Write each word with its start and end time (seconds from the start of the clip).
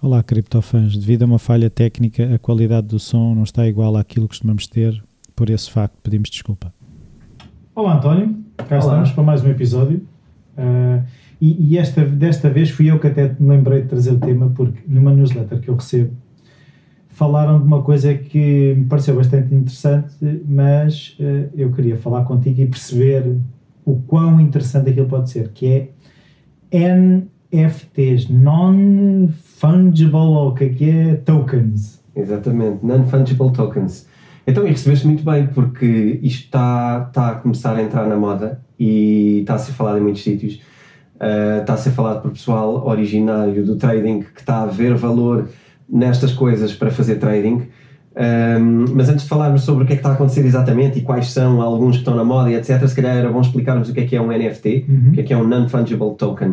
Olá, 0.00 0.22
criptofãs. 0.22 0.96
Devido 0.96 1.24
a 1.24 1.26
uma 1.26 1.38
falha 1.38 1.68
técnica, 1.68 2.34
a 2.34 2.38
qualidade 2.38 2.86
do 2.86 2.98
som 2.98 3.34
não 3.34 3.42
está 3.42 3.66
igual 3.66 3.96
àquilo 3.96 4.26
que 4.26 4.34
costumamos 4.34 4.66
ter. 4.66 5.02
Por 5.34 5.50
esse 5.50 5.70
facto, 5.70 5.96
pedimos 6.02 6.30
desculpa. 6.30 6.72
Olá 7.74 7.96
António, 7.96 8.36
cá 8.56 8.76
Olá. 8.76 8.78
estamos 8.78 9.10
para 9.10 9.24
mais 9.24 9.42
um 9.44 9.50
episódio. 9.50 10.06
Ah, 10.56 11.02
e 11.40 11.72
e 11.72 11.76
esta, 11.78 12.04
desta 12.04 12.48
vez 12.48 12.70
fui 12.70 12.90
eu 12.90 12.98
que 12.98 13.08
até 13.08 13.34
me 13.38 13.48
lembrei 13.48 13.82
de 13.82 13.88
trazer 13.88 14.12
o 14.12 14.18
tema, 14.18 14.50
porque 14.54 14.80
numa 14.86 15.12
newsletter 15.12 15.60
que 15.60 15.68
eu 15.68 15.74
recebo 15.74 16.16
falaram 17.16 17.58
de 17.58 17.64
uma 17.64 17.82
coisa 17.82 18.12
que 18.12 18.74
me 18.76 18.84
pareceu 18.84 19.16
bastante 19.16 19.54
interessante, 19.54 20.14
mas 20.46 21.16
ah, 21.18 21.48
eu 21.56 21.72
queria 21.72 21.96
falar 21.96 22.24
contigo 22.24 22.60
e 22.60 22.66
perceber 22.66 23.38
o 23.86 23.96
quão 23.96 24.38
interessante 24.38 24.90
aquilo 24.90 25.06
pode 25.06 25.30
ser, 25.30 25.48
que 25.48 25.66
é 25.66 25.88
NFTs, 27.50 28.28
Non-Fungible, 28.28 30.14
ou 30.14 30.50
o 30.50 30.54
que 30.54 30.64
é 30.64 30.68
que 30.68 30.90
é? 30.90 31.14
Tokens. 31.14 32.04
Exatamente, 32.14 32.84
Non-Fungible 32.84 33.50
Tokens. 33.50 34.06
Então, 34.46 34.66
e 34.66 34.70
recebeste 34.70 35.06
muito 35.06 35.24
bem, 35.24 35.46
porque 35.46 36.20
isto 36.22 36.44
está, 36.44 37.06
está 37.08 37.30
a 37.30 37.34
começar 37.36 37.76
a 37.76 37.82
entrar 37.82 38.06
na 38.06 38.16
moda 38.16 38.60
e 38.78 39.38
está 39.40 39.54
a 39.54 39.58
ser 39.58 39.72
falado 39.72 39.96
em 39.96 40.02
muitos 40.02 40.22
sítios. 40.22 40.60
Uh, 41.14 41.62
está 41.62 41.72
a 41.72 41.76
ser 41.78 41.92
falado 41.92 42.20
por 42.20 42.30
pessoal 42.32 42.86
originário 42.86 43.64
do 43.64 43.76
trading 43.76 44.20
que 44.20 44.38
está 44.38 44.64
a 44.64 44.66
ver 44.66 44.94
valor 44.94 45.48
nestas 45.88 46.32
coisas 46.32 46.72
para 46.74 46.90
fazer 46.90 47.16
trading. 47.16 47.62
Um, 48.18 48.86
mas 48.94 49.08
antes 49.10 49.24
de 49.24 49.28
falarmos 49.28 49.62
sobre 49.62 49.84
o 49.84 49.86
que 49.86 49.92
é 49.92 49.96
que 49.96 50.00
está 50.00 50.10
a 50.10 50.14
acontecer 50.14 50.44
exatamente 50.44 50.98
e 50.98 51.02
quais 51.02 51.30
são 51.30 51.60
alguns 51.60 51.96
que 51.96 51.98
estão 51.98 52.14
na 52.16 52.24
moda 52.24 52.50
e 52.50 52.54
etc., 52.54 52.86
se 52.88 52.96
calhar 52.96 53.14
era 53.16 53.30
bom 53.30 53.40
explicarmos 53.42 53.90
o 53.90 53.92
que 53.92 54.00
é 54.00 54.04
que 54.06 54.16
é 54.16 54.20
um 54.20 54.28
NFT, 54.28 54.86
Uhum. 54.88 55.08
o 55.08 55.12
que 55.12 55.20
é 55.20 55.22
que 55.22 55.32
é 55.34 55.36
um 55.36 55.46
Non-Fungible 55.46 56.14
Token. 56.16 56.48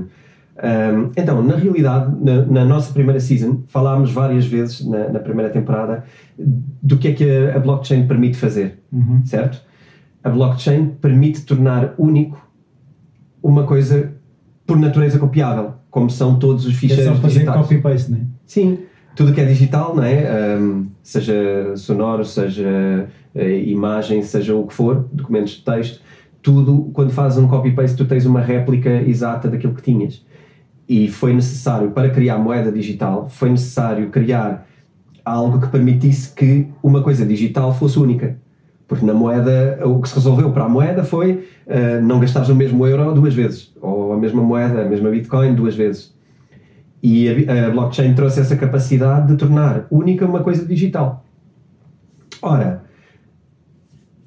Um, 0.56 1.09
então, 1.17 1.42
na 1.42 1.56
realidade, 1.56 2.14
na, 2.22 2.45
na 2.45 2.66
nossa 2.66 2.92
primeira 2.94 3.20
season, 3.20 3.64
falámos 3.67 4.11
várias 4.11 4.45
vezes 4.45 4.86
na, 4.86 5.08
na 5.09 5.20
primeira 5.20 5.50
temporada 5.50 6.04
do 6.38 6.98
que 6.98 7.08
é 7.08 7.11
que 7.14 7.23
a, 7.30 7.56
a 7.56 7.59
blockchain 7.59 8.06
permite 8.08 8.38
fazer, 8.38 8.80
Uhum. 8.92 9.22
certo? 9.26 9.61
A 10.23 10.30
blockchain 10.30 10.92
permite 11.02 11.42
tornar 11.44 11.94
único 11.98 12.45
uma 13.42 13.64
coisa 13.64 14.11
por 14.67 14.78
natureza 14.78 15.17
copiável, 15.17 15.73
como 15.89 16.09
são 16.09 16.38
todos 16.38 16.66
os 16.66 16.73
É 16.73 16.78
ficheiros 16.78 17.06
só 17.06 17.16
fazer 17.16 17.34
digitais. 17.39 17.61
copy-paste, 17.61 18.11
não 18.11 18.17
é? 18.20 18.22
Sim, 18.45 18.80
tudo 19.16 19.33
que 19.33 19.42
é 19.42 19.45
digital, 19.45 19.95
não 19.95 20.03
é? 20.03 20.58
Um, 20.59 20.88
seja 21.02 21.75
sonoro, 21.75 22.25
seja 22.25 23.08
eh, 23.36 23.59
imagem, 23.66 24.22
seja 24.23 24.55
o 24.55 24.66
que 24.66 24.73
for, 24.73 25.08
documentos 25.11 25.53
de 25.53 25.61
texto, 25.64 26.02
tudo, 26.42 26.89
quando 26.94 27.11
fazes 27.11 27.38
um 27.38 27.47
copy-paste, 27.47 27.95
tu 27.95 28.05
tens 28.05 28.25
uma 28.25 28.42
réplica 28.42 28.89
exata 28.89 29.47
daquilo 29.50 29.73
que 29.73 29.81
tinhas. 29.81 30.23
E 30.88 31.08
foi 31.08 31.33
necessário, 31.33 31.92
para 31.92 32.09
criar 32.09 32.38
moeda 32.38 32.72
digital, 32.72 33.30
foi 33.30 33.50
necessário 33.50 34.09
criar 34.09 34.67
algo 35.23 35.61
que 35.61 35.67
permitisse 35.67 36.33
que 36.36 36.67
uma 36.83 37.02
coisa 37.02 37.25
digital 37.25 37.73
fosse 37.73 37.98
única. 37.98 38.38
Porque 38.88 39.05
na 39.05 39.14
moeda, 39.14 39.80
o 39.88 40.02
que 40.02 40.09
se 40.09 40.16
resolveu 40.16 40.52
para 40.52 40.66
a 40.66 40.70
moeda 40.70 41.03
foi 41.03 41.48
eh, 41.66 42.02
não 42.02 42.20
gastares 42.20 42.50
o 42.50 42.55
mesmo 42.55 42.86
euro 42.86 43.14
duas 43.14 43.33
vezes, 43.33 43.73
ou 43.81 44.11
a 44.11 44.17
mesma 44.17 44.44
moeda, 44.44 44.81
a 44.81 44.86
mesma 44.86 45.09
Bitcoin 45.09 45.55
duas 45.55 45.75
vezes. 45.75 46.12
E 47.04 47.28
a, 47.50 47.68
a 47.68 47.70
blockchain 47.70 48.14
trouxe 48.14 48.40
essa 48.40 48.56
capacidade 48.56 49.28
de 49.28 49.36
tornar 49.36 49.86
única 49.92 50.26
uma 50.26 50.42
coisa 50.42 50.66
digital. 50.66 51.26
Ora, 52.42 52.84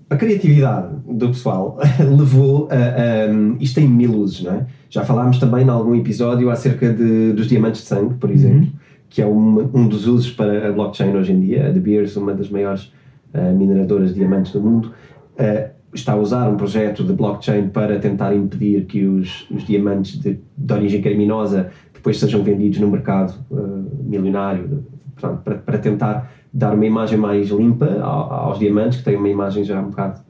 a 0.09 0.17
criatividade 0.17 0.89
do 1.11 1.29
pessoal 1.29 1.79
levou 1.99 2.69
a, 2.71 2.75
a- 2.75 3.57
isto 3.61 3.75
tem 3.77 3.89
mil 3.89 4.13
usos, 4.15 4.45
não 4.45 4.53
é? 4.53 4.67
Já 4.89 5.05
falámos 5.05 5.39
também 5.39 5.65
em 5.65 5.69
algum 5.69 5.95
episódio 5.95 6.49
acerca 6.51 6.93
de, 6.93 7.33
dos 7.33 7.49
diamantes 7.49 7.81
de 7.81 7.87
sangue, 7.89 8.15
por 8.15 8.31
exemplo, 8.31 8.69
que 9.09 9.21
é 9.21 9.27
uma- 9.27 9.69
um 9.75 9.89
dos 9.89 10.07
usos 10.07 10.31
para 10.31 10.69
a 10.69 10.73
blockchain 10.73 11.15
hoje 11.17 11.33
em 11.33 11.41
dia. 11.41 11.67
A 11.69 11.71
De 11.73 11.81
Beers, 11.81 12.17
uma 12.17 12.35
das 12.35 12.49
maiores 12.51 12.93
ah, 13.35 13.53
mineradoras 13.53 14.11
de 14.11 14.21
diamantes 14.21 14.53
do 14.53 14.61
mundo, 14.61 14.93
ah, 15.39 15.71
está 15.93 16.13
a 16.13 16.17
usar 16.17 16.49
um 16.49 16.57
projeto 16.57 17.03
de 17.03 17.13
blockchain 17.15 17.69
para 17.69 17.99
tentar 17.99 18.35
impedir 18.35 18.85
que 18.85 19.05
os, 19.07 19.47
os 19.51 19.65
diamantes 19.67 20.21
de, 20.21 20.39
de 20.57 20.73
origem 20.73 21.01
criminosa 21.03 21.71
depois 22.07 22.21
sejam 22.21 22.41
vendidos 22.45 22.79
no 22.79 22.89
mercado 22.89 23.35
ah, 23.53 23.57
milionário, 24.05 24.85
portanto, 25.17 25.41
para, 25.43 25.55
para 25.57 25.79
tentar 25.79 26.31
dar 26.53 26.73
uma 26.73 26.87
imagem 26.87 27.19
mais 27.19 27.49
limpa 27.51 27.99
ao- 28.01 28.33
aos 28.33 28.61
diamantes, 28.61 28.99
que 28.99 29.05
têm 29.05 29.17
uma 29.17 29.29
imagem 29.29 29.65
já 29.65 29.81
um 29.81 29.91
bocado 29.91 30.21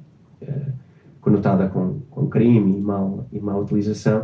eh, 0.41 0.47
conotada 1.21 1.67
com, 1.67 1.99
com 2.11 2.29
crime 2.29 2.79
e 2.79 2.81
mal, 2.81 3.27
e 3.31 3.39
má 3.39 3.55
utilização. 3.59 4.23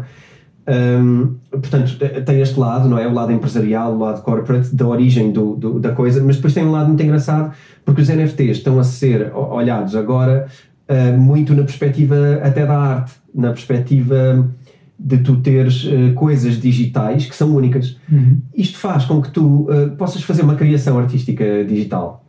Hum, 0.67 1.35
portanto, 1.51 1.99
tem 2.25 2.41
este 2.41 2.59
lado, 2.59 2.89
não 2.89 2.97
é? 2.99 3.07
O 3.07 3.13
lado 3.13 3.33
empresarial, 3.33 3.93
o 3.95 3.99
lado 3.99 4.23
corporate, 4.23 4.75
da 4.75 4.87
origem 4.87 5.31
do, 5.31 5.55
do- 5.55 5.79
da 5.79 5.93
coisa, 5.93 6.23
mas 6.25 6.37
depois 6.37 6.55
tem 6.55 6.65
um 6.65 6.71
lado 6.73 6.89
muito 6.89 7.03
engraçado, 7.03 7.53
porque 7.85 8.01
os 8.01 8.09
NFTs 8.09 8.59
estão 8.59 8.79
a 8.79 8.85
ser 8.85 9.31
olhados 9.35 9.95
agora 9.95 10.47
eh, 10.89 11.13
muito 11.13 11.53
na 11.53 11.65
perspectiva 11.65 12.17
até 12.43 12.65
da 12.65 12.79
arte, 12.79 13.13
na 13.35 13.49
perspectiva 13.51 14.49
de 14.99 15.19
tu 15.19 15.37
teres 15.37 15.87
eh, 15.87 16.13
coisas 16.13 16.61
digitais 16.61 17.27
que 17.27 17.35
são 17.35 17.55
únicas. 17.55 17.97
Uhum. 18.11 18.41
Isto 18.55 18.79
faz 18.79 19.05
com 19.05 19.21
que 19.21 19.31
tu 19.31 19.67
eh, 19.71 19.87
possas 19.97 20.23
fazer 20.23 20.43
uma 20.43 20.55
criação 20.55 20.99
artística 20.99 21.65
digital 21.65 22.23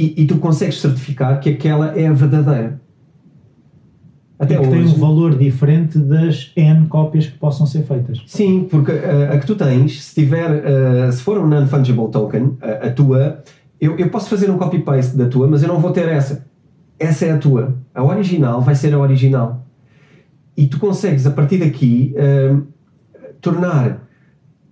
e, 0.00 0.22
e 0.22 0.26
tu 0.26 0.38
consegues 0.38 0.80
certificar 0.80 1.38
que 1.40 1.50
aquela 1.50 1.98
é 1.98 2.06
a 2.06 2.12
verdadeira. 2.12 2.80
Até 4.38 4.54
e 4.54 4.58
que 4.58 4.68
tem 4.68 4.82
hoje. 4.82 4.94
um 4.94 4.98
valor 4.98 5.36
diferente 5.36 5.98
das 5.98 6.50
N 6.56 6.86
cópias 6.86 7.26
que 7.26 7.36
possam 7.36 7.66
ser 7.66 7.82
feitas. 7.82 8.22
Sim, 8.26 8.66
porque 8.70 8.90
uh, 8.92 9.34
a 9.34 9.38
que 9.38 9.46
tu 9.46 9.54
tens, 9.54 10.02
se 10.02 10.14
tiver, 10.14 10.50
uh, 10.50 11.12
se 11.12 11.20
for 11.20 11.38
um 11.38 11.46
non-fungible 11.46 12.08
token, 12.10 12.42
uh, 12.44 12.58
a 12.86 12.90
tua, 12.90 13.42
eu, 13.78 13.98
eu 13.98 14.08
posso 14.08 14.30
fazer 14.30 14.50
um 14.50 14.56
copy-paste 14.56 15.14
da 15.14 15.26
tua, 15.26 15.46
mas 15.46 15.62
eu 15.62 15.68
não 15.68 15.78
vou 15.78 15.90
ter 15.90 16.08
essa. 16.08 16.46
Essa 16.98 17.26
é 17.26 17.32
a 17.32 17.38
tua. 17.38 17.76
A 17.94 18.02
original 18.02 18.62
vai 18.62 18.74
ser 18.74 18.94
a 18.94 18.98
original. 18.98 19.66
E 20.60 20.66
tu 20.66 20.78
consegues, 20.78 21.26
a 21.26 21.30
partir 21.30 21.58
daqui, 21.58 22.14
um, 22.52 22.62
tornar 23.40 24.02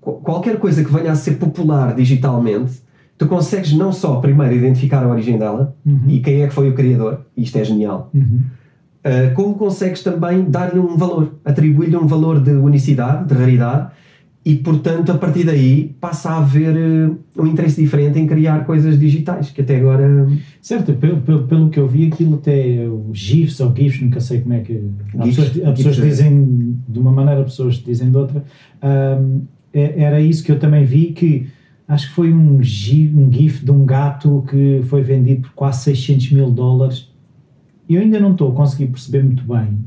qu- 0.00 0.20
qualquer 0.22 0.58
coisa 0.58 0.84
que 0.84 0.92
venha 0.92 1.12
a 1.12 1.14
ser 1.14 1.34
popular 1.44 1.94
digitalmente, 1.94 2.72
tu 3.16 3.26
consegues 3.26 3.72
não 3.72 3.90
só 3.92 4.20
primeiro 4.20 4.54
identificar 4.54 5.02
a 5.02 5.08
origem 5.08 5.38
dela 5.38 5.74
Uhum. 5.86 6.02
e 6.08 6.20
quem 6.20 6.42
é 6.42 6.46
que 6.48 6.54
foi 6.54 6.68
o 6.68 6.74
criador, 6.74 7.22
isto 7.36 7.56
é 7.58 7.64
genial, 7.64 8.10
Uhum. 8.14 8.40
Uh, 8.98 9.32
como 9.34 9.54
consegues 9.54 10.02
também 10.02 10.44
dar-lhe 10.50 10.78
um 10.78 10.96
valor, 10.96 11.32
atribuir-lhe 11.44 11.96
um 11.96 12.06
valor 12.06 12.40
de 12.42 12.50
unicidade, 12.50 13.26
de 13.28 13.34
raridade, 13.34 13.90
e 14.48 14.54
portanto 14.56 15.12
a 15.12 15.18
partir 15.18 15.44
daí 15.44 15.94
passa 16.00 16.30
a 16.30 16.38
haver 16.38 16.74
uh, 16.74 17.18
um 17.36 17.46
interesse 17.46 17.82
diferente 17.82 18.18
em 18.18 18.26
criar 18.26 18.64
coisas 18.64 18.98
digitais, 18.98 19.50
que 19.50 19.60
até 19.60 19.76
agora. 19.76 20.26
Certo, 20.62 20.94
pelo, 20.94 21.20
pelo, 21.20 21.46
pelo 21.46 21.68
que 21.68 21.78
eu 21.78 21.86
vi, 21.86 22.06
aquilo 22.06 22.36
até 22.36 22.88
os 22.88 23.18
GIFs 23.18 23.60
ou 23.60 23.76
GIFs, 23.76 24.00
nunca 24.00 24.20
sei 24.20 24.40
como 24.40 24.54
é 24.54 24.60
que. 24.60 24.82
Há 25.18 25.26
GIFs, 25.26 25.44
pessoas, 25.44 25.68
há 25.68 25.72
pessoas 25.72 25.94
GIFs, 25.96 25.98
é. 25.98 26.08
dizem 26.08 26.78
de 26.88 26.98
uma 26.98 27.12
maneira, 27.12 27.44
pessoas 27.44 27.74
dizem 27.74 28.10
de 28.10 28.16
outra. 28.16 28.42
Ahm, 28.80 29.42
é- 29.70 30.02
era 30.02 30.18
isso 30.18 30.42
que 30.42 30.50
eu 30.50 30.58
também 30.58 30.82
vi, 30.82 31.12
que 31.12 31.46
acho 31.86 32.08
que 32.08 32.14
foi 32.14 32.32
um 32.32 32.62
GIF, 32.62 33.14
um 33.14 33.30
GIF 33.30 33.62
de 33.62 33.70
um 33.70 33.84
gato 33.84 34.46
que 34.48 34.80
foi 34.84 35.02
vendido 35.02 35.42
por 35.42 35.52
quase 35.52 35.82
600 35.82 36.32
mil 36.32 36.50
dólares. 36.50 37.12
E 37.86 37.96
eu 37.96 38.00
ainda 38.00 38.18
não 38.18 38.32
estou 38.32 38.50
a 38.50 38.54
conseguir 38.54 38.86
perceber 38.86 39.22
muito 39.22 39.44
bem 39.44 39.78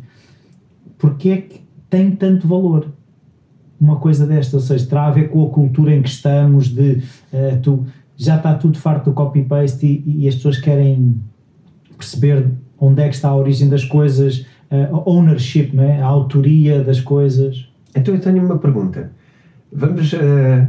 porque 1.00 1.30
é 1.30 1.38
que 1.38 1.62
tem 1.90 2.12
tanto 2.12 2.48
valor 2.48 2.88
uma 3.81 3.96
coisa 3.96 4.28
desta, 4.28 4.56
ou 4.56 4.62
seja, 4.62 4.86
terá 4.86 5.08
a 5.08 5.12
ver 5.12 5.30
com 5.30 5.44
a 5.44 5.50
cultura 5.50 5.96
em 5.96 6.03
que 6.03 6.09
estamos, 6.09 6.68
de 6.68 7.02
eh, 7.34 7.58
tu 7.64 7.88
já 8.16 8.38
está 8.38 8.53
tudo 8.53 8.78
farto 8.78 9.09
do 9.09 9.14
copy-paste 9.14 9.84
e, 9.84 10.24
e 10.24 10.28
as 10.28 10.36
pessoas 10.36 10.59
querem 10.59 11.19
perceber 11.97 12.52
onde 12.78 13.02
é 13.02 13.09
que 13.09 13.16
está 13.16 13.30
a 13.30 13.36
origem 13.36 13.68
das 13.68 13.84
coisas, 13.84 14.46
eh, 14.70 14.88
a 14.91 15.09
ownership, 15.09 15.72
não 15.73 15.84
é? 15.84 16.00
a 16.00 16.06
autoria 16.06 16.84
das 16.84 17.02
coisas. 17.02 17.67
Então 17.96 18.14
eu 18.14 18.22
tenho 18.22 18.46
uma 18.46 18.59
pergunta. 18.59 19.11
Vamos 19.73 20.14
uh, 20.14 20.67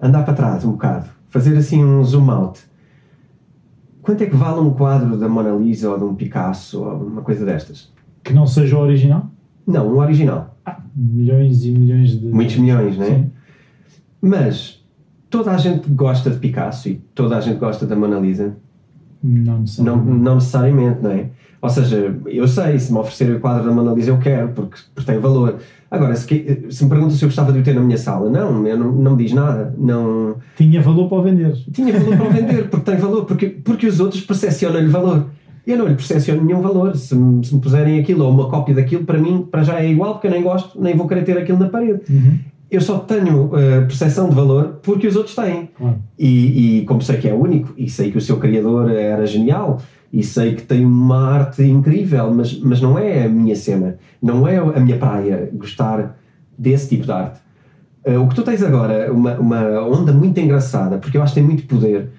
andar 0.00 0.24
para 0.24 0.34
trás 0.34 0.64
um 0.64 0.72
bocado, 0.72 1.08
fazer 1.26 1.56
assim 1.56 1.84
um 1.84 2.04
zoom 2.04 2.30
out. 2.30 2.60
Quanto 4.02 4.22
é 4.22 4.26
que 4.26 4.36
vale 4.36 4.60
um 4.60 4.70
quadro 4.70 5.16
da 5.16 5.28
Mona 5.28 5.50
Lisa 5.50 5.90
ou 5.90 5.98
de 5.98 6.04
um 6.04 6.14
Picasso 6.14 6.82
ou 6.82 6.96
uma 7.06 7.22
coisa 7.22 7.44
destas? 7.44 7.92
Que 8.22 8.32
não 8.32 8.46
seja 8.46 8.76
o 8.76 8.80
original. 8.80 9.26
Não, 9.66 9.88
um 9.88 9.98
original. 9.98 10.51
Milhões 10.94 11.64
e 11.64 11.70
milhões 11.70 12.10
de. 12.20 12.26
Muitos 12.26 12.56
milhões, 12.56 12.96
não 12.98 13.04
é? 13.04 13.08
Sim. 13.08 13.30
Mas 14.20 14.82
toda 15.30 15.50
a 15.52 15.56
gente 15.58 15.88
gosta 15.90 16.30
de 16.30 16.38
Picasso 16.38 16.88
e 16.88 17.00
toda 17.14 17.36
a 17.36 17.40
gente 17.40 17.58
gosta 17.58 17.86
da 17.86 17.96
Mona 17.96 18.18
Lisa. 18.18 18.54
Não 19.22 19.54
Não, 19.54 19.60
necessariamente. 19.60 20.18
não 20.20 20.34
necessariamente, 20.34 21.02
não 21.02 21.10
é? 21.10 21.26
Ou 21.60 21.68
seja, 21.70 22.16
eu 22.26 22.48
sei, 22.48 22.76
se 22.78 22.92
me 22.92 22.98
oferecerem 22.98 23.36
o 23.36 23.40
quadro 23.40 23.64
da 23.68 23.72
Mona 23.72 23.92
Lisa 23.92 24.10
eu 24.10 24.18
quero, 24.18 24.48
porque, 24.48 24.76
porque 24.94 25.10
tem 25.12 25.20
valor. 25.20 25.58
Agora, 25.90 26.14
se, 26.16 26.26
que- 26.26 26.66
se 26.70 26.82
me 26.84 26.90
perguntam 26.90 27.14
se 27.16 27.24
eu 27.24 27.28
gostava 27.28 27.52
de 27.52 27.60
o 27.60 27.62
ter 27.62 27.74
na 27.74 27.80
minha 27.80 27.98
sala, 27.98 28.28
não, 28.28 28.66
eu 28.66 28.76
não, 28.76 28.90
não 28.92 29.16
me 29.16 29.22
diz 29.24 29.32
nada. 29.32 29.72
Não, 29.78 30.36
Tinha 30.56 30.82
valor 30.82 31.08
para 31.08 31.18
o 31.18 31.22
vender. 31.22 31.54
tinha 31.72 31.98
valor 31.98 32.16
para 32.16 32.26
o 32.26 32.30
vender, 32.30 32.68
porque 32.68 32.90
tem 32.90 33.00
valor, 33.00 33.24
porque, 33.24 33.46
porque 33.48 33.86
os 33.86 34.00
outros 34.00 34.22
percepcionam-lhe 34.22 34.88
valor. 34.88 35.26
Eu 35.66 35.78
não 35.78 35.86
lhe 35.86 35.94
percepciono 35.94 36.44
nenhum 36.44 36.60
valor. 36.60 36.96
Se 36.96 37.14
me, 37.14 37.44
se 37.44 37.54
me 37.54 37.60
puserem 37.60 38.00
aquilo 38.00 38.24
ou 38.24 38.30
uma 38.30 38.48
cópia 38.48 38.74
daquilo, 38.74 39.04
para 39.04 39.18
mim, 39.18 39.46
para 39.50 39.62
já 39.62 39.80
é 39.80 39.88
igual, 39.88 40.14
porque 40.14 40.26
eu 40.26 40.30
nem 40.30 40.42
gosto, 40.42 40.80
nem 40.80 40.96
vou 40.96 41.06
querer 41.06 41.24
ter 41.24 41.38
aquilo 41.38 41.58
na 41.58 41.68
parede. 41.68 42.00
Uhum. 42.10 42.38
Eu 42.70 42.80
só 42.80 42.98
tenho 42.98 43.46
uh, 43.46 43.86
percepção 43.86 44.28
de 44.28 44.34
valor 44.34 44.80
porque 44.82 45.06
os 45.06 45.14
outros 45.14 45.34
têm. 45.34 45.68
Claro. 45.76 45.98
E, 46.18 46.78
e 46.78 46.84
como 46.86 47.02
sei 47.02 47.18
que 47.18 47.28
é 47.28 47.34
único, 47.34 47.72
e 47.76 47.88
sei 47.88 48.10
que 48.10 48.18
o 48.18 48.20
seu 48.20 48.38
criador 48.38 48.90
era 48.90 49.26
genial, 49.26 49.78
e 50.12 50.22
sei 50.22 50.54
que 50.54 50.62
tem 50.62 50.84
uma 50.84 51.34
arte 51.34 51.62
incrível, 51.62 52.32
mas, 52.32 52.58
mas 52.60 52.80
não 52.80 52.98
é 52.98 53.24
a 53.24 53.28
minha 53.28 53.54
cena, 53.56 53.98
não 54.22 54.48
é 54.48 54.56
a 54.56 54.80
minha 54.80 54.98
praia 54.98 55.50
gostar 55.52 56.18
desse 56.56 56.88
tipo 56.88 57.04
de 57.04 57.12
arte. 57.12 57.40
Uh, 58.06 58.20
o 58.20 58.28
que 58.28 58.34
tu 58.34 58.42
tens 58.42 58.62
agora, 58.62 59.12
uma, 59.12 59.38
uma 59.38 59.86
onda 59.86 60.12
muito 60.12 60.40
engraçada, 60.40 60.98
porque 60.98 61.16
eu 61.16 61.22
acho 61.22 61.34
que 61.34 61.40
tem 61.40 61.46
muito 61.46 61.66
poder, 61.66 62.10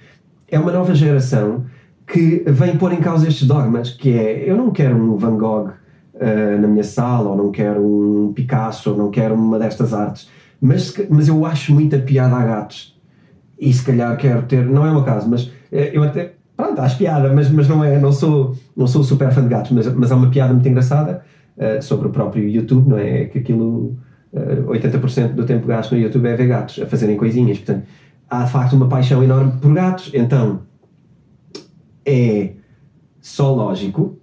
é 0.48 0.60
uma 0.60 0.72
nova 0.72 0.94
geração 0.94 1.66
que 2.07 2.44
vem 2.45 2.77
pôr 2.77 2.94
em 2.94 3.00
causa 3.00 3.27
estes 3.27 3.47
dogmas, 3.47 3.91
que 3.91 4.17
é, 4.17 4.50
eu 4.50 4.57
não 4.57 4.71
quero 4.71 4.95
um 4.95 5.15
Van 5.15 5.38
Gogh 5.38 5.69
uh, 5.69 6.61
na 6.61 6.67
minha 6.67 6.83
sala, 6.83 7.29
ou 7.29 7.38
não 7.38 7.51
quero 7.51 7.81
um 7.81 8.33
Picasso, 8.33 8.91
ou 8.91 8.97
não 8.97 9.09
quero 9.09 9.35
uma 9.35 9.57
destas 9.57 9.94
artes, 9.94 10.29
mas, 10.61 10.94
mas 11.09 11.27
eu 11.27 11.45
acho 11.45 11.73
muita 11.73 11.97
piada 12.00 12.35
a 12.35 12.45
gatos. 12.45 12.97
E 13.59 13.71
se 13.71 13.83
calhar 13.85 14.15
quero 14.17 14.44
ter, 14.44 14.65
não 14.65 14.85
é 14.85 14.89
o 14.89 14.94
meu 14.94 15.03
caso, 15.03 15.29
mas 15.29 15.51
eh, 15.71 15.91
eu 15.94 16.03
até, 16.03 16.33
pronto, 16.55 16.79
acho 16.81 16.97
piada, 16.97 17.31
mas, 17.31 17.50
mas 17.50 17.67
não 17.67 17.83
é, 17.83 17.97
não 18.00 18.11
sou, 18.11 18.56
não 18.75 18.88
sou 18.88 19.03
super 19.03 19.31
fã 19.31 19.41
de 19.41 19.49
gatos, 19.49 19.71
mas, 19.71 19.94
mas 19.94 20.11
há 20.11 20.15
uma 20.15 20.29
piada 20.29 20.53
muito 20.53 20.67
engraçada 20.67 21.23
uh, 21.57 21.81
sobre 21.81 22.07
o 22.07 22.09
próprio 22.11 22.47
YouTube, 22.47 22.89
não 22.89 22.97
é? 22.97 23.25
Que 23.25 23.39
aquilo, 23.39 23.97
uh, 24.33 24.65
80% 24.67 25.33
do 25.33 25.45
tempo 25.45 25.67
gasto 25.67 25.94
no 25.94 26.01
YouTube 26.01 26.25
é 26.27 26.35
ver 26.35 26.47
gatos 26.47 26.81
a 26.81 26.85
fazerem 26.85 27.15
coisinhas, 27.15 27.57
portanto, 27.57 27.85
há 28.29 28.44
de 28.44 28.51
facto 28.51 28.73
uma 28.73 28.88
paixão 28.88 29.23
enorme 29.23 29.53
por 29.61 29.73
gatos, 29.73 30.11
então 30.13 30.61
é 32.05 32.51
só 33.21 33.53
lógico, 33.53 34.17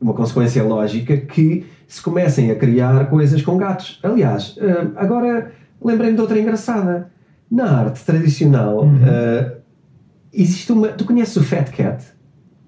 uma 0.00 0.14
consequência 0.14 0.62
lógica, 0.62 1.16
que 1.16 1.64
se 1.86 2.02
comecem 2.02 2.50
a 2.50 2.56
criar 2.56 3.08
coisas 3.08 3.40
com 3.42 3.56
gatos. 3.56 3.98
Aliás, 4.02 4.56
uh, 4.56 4.92
agora 4.96 5.52
lembrei-me 5.82 6.14
de 6.16 6.20
outra 6.20 6.38
engraçada. 6.38 7.10
Na 7.50 7.70
arte 7.80 8.02
tradicional, 8.04 8.80
Uhum. 8.84 8.96
uh, 8.96 9.52
existe 10.32 10.72
uma. 10.72 10.88
Tu 10.88 11.04
conheces 11.04 11.36
o 11.36 11.42
Fat 11.44 11.70
Cat? 11.70 12.02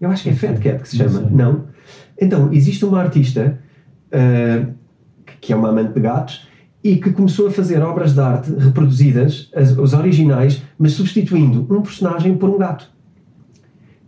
Eu 0.01 0.11
acho 0.11 0.23
que 0.25 0.29
é 0.29 0.35
Fat 0.35 0.59
Cat 0.61 0.83
que 0.83 0.89
se 0.89 0.99
Não 1.03 1.09
chama. 1.09 1.21
sei. 1.29 1.37
Não? 1.37 1.65
Então, 2.21 2.53
existe 2.53 2.85
uma 2.85 3.01
artista 3.01 3.59
uh, 4.13 4.73
que- 5.25 5.37
que 5.41 5.53
é 5.53 5.57
uma 5.57 5.71
amante 5.71 5.95
de 5.95 6.01
gatos 6.01 6.47
e 6.83 6.97
que 6.97 7.11
começou 7.13 7.47
a 7.49 7.51
fazer 7.51 7.81
obras 7.83 8.13
de 8.15 8.21
arte 8.21 8.53
reproduzidas, 8.55 9.51
as, 9.57 9.71
os 9.77 9.95
originais, 9.95 10.63
mas 10.79 10.93
substituindo 10.93 11.67
um 11.75 11.81
personagem 11.81 12.37
por 12.37 12.51
um 12.51 12.59
gato. 12.59 12.93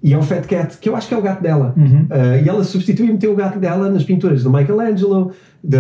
E 0.07 0.13
é 0.13 0.19
o 0.19 0.23
Fat 0.23 0.47
Cat, 0.47 0.79
que 0.79 0.89
eu 0.89 0.95
acho 0.95 1.09
que 1.09 1.15
é 1.15 1.19
o 1.19 1.21
gato 1.21 1.43
dela. 1.43 1.75
Uhum. 1.77 2.03
Uh, 2.03 2.45
e 2.45 2.49
ela 2.49 2.63
substituiu 2.63 3.09
e 3.09 3.13
meteu 3.13 3.33
o 3.33 3.35
gato 3.35 3.59
dela 3.59 3.91
nas 3.91 4.05
pinturas 4.05 4.45
do 4.45 4.51
Michelangelo, 4.53 5.33
de, 5.65 5.79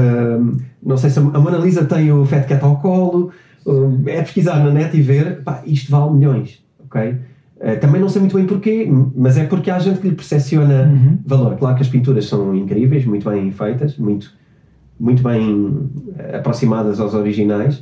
não 0.83 0.97
sei 0.97 1.11
se 1.11 1.21
a 1.21 1.23
Mona 1.23 1.59
Lisa 1.59 1.85
tem 1.85 2.11
o 2.11 2.25
Fat 2.27 2.45
Cat 2.45 2.65
ao 2.65 2.77
colo. 2.81 3.31
Uh, 3.65 4.03
é 4.07 4.21
pesquisar 4.23 4.59
na 4.65 4.73
net 4.73 4.97
e 4.97 5.01
ver, 5.01 5.45
pá, 5.45 5.63
isto 5.65 5.93
vale 5.93 6.11
milhões, 6.13 6.61
ok? 6.85 7.13
Uh, 7.13 7.81
também 7.81 8.01
não 8.01 8.09
sei 8.09 8.21
muito 8.21 8.37
bem 8.37 8.47
porquê, 8.47 8.91
mas 9.15 9.39
é 9.39 9.45
porque 9.45 9.71
há 9.71 9.79
gente 9.79 10.01
que 10.01 10.09
lhe 10.09 10.15
percepciona 10.17 10.91
Uhum. 10.93 11.19
valor. 11.25 11.57
Claro 11.57 11.77
que 11.77 11.83
as 11.83 11.89
pinturas 11.89 12.25
são 12.25 12.53
incríveis, 12.53 13.05
muito 13.07 13.31
bem 13.31 13.53
feitas, 13.53 13.97
muito, 13.97 14.33
muito 14.99 15.23
bem 15.23 15.89
aproximadas 16.35 16.99
aos 16.99 17.15
originais. 17.15 17.81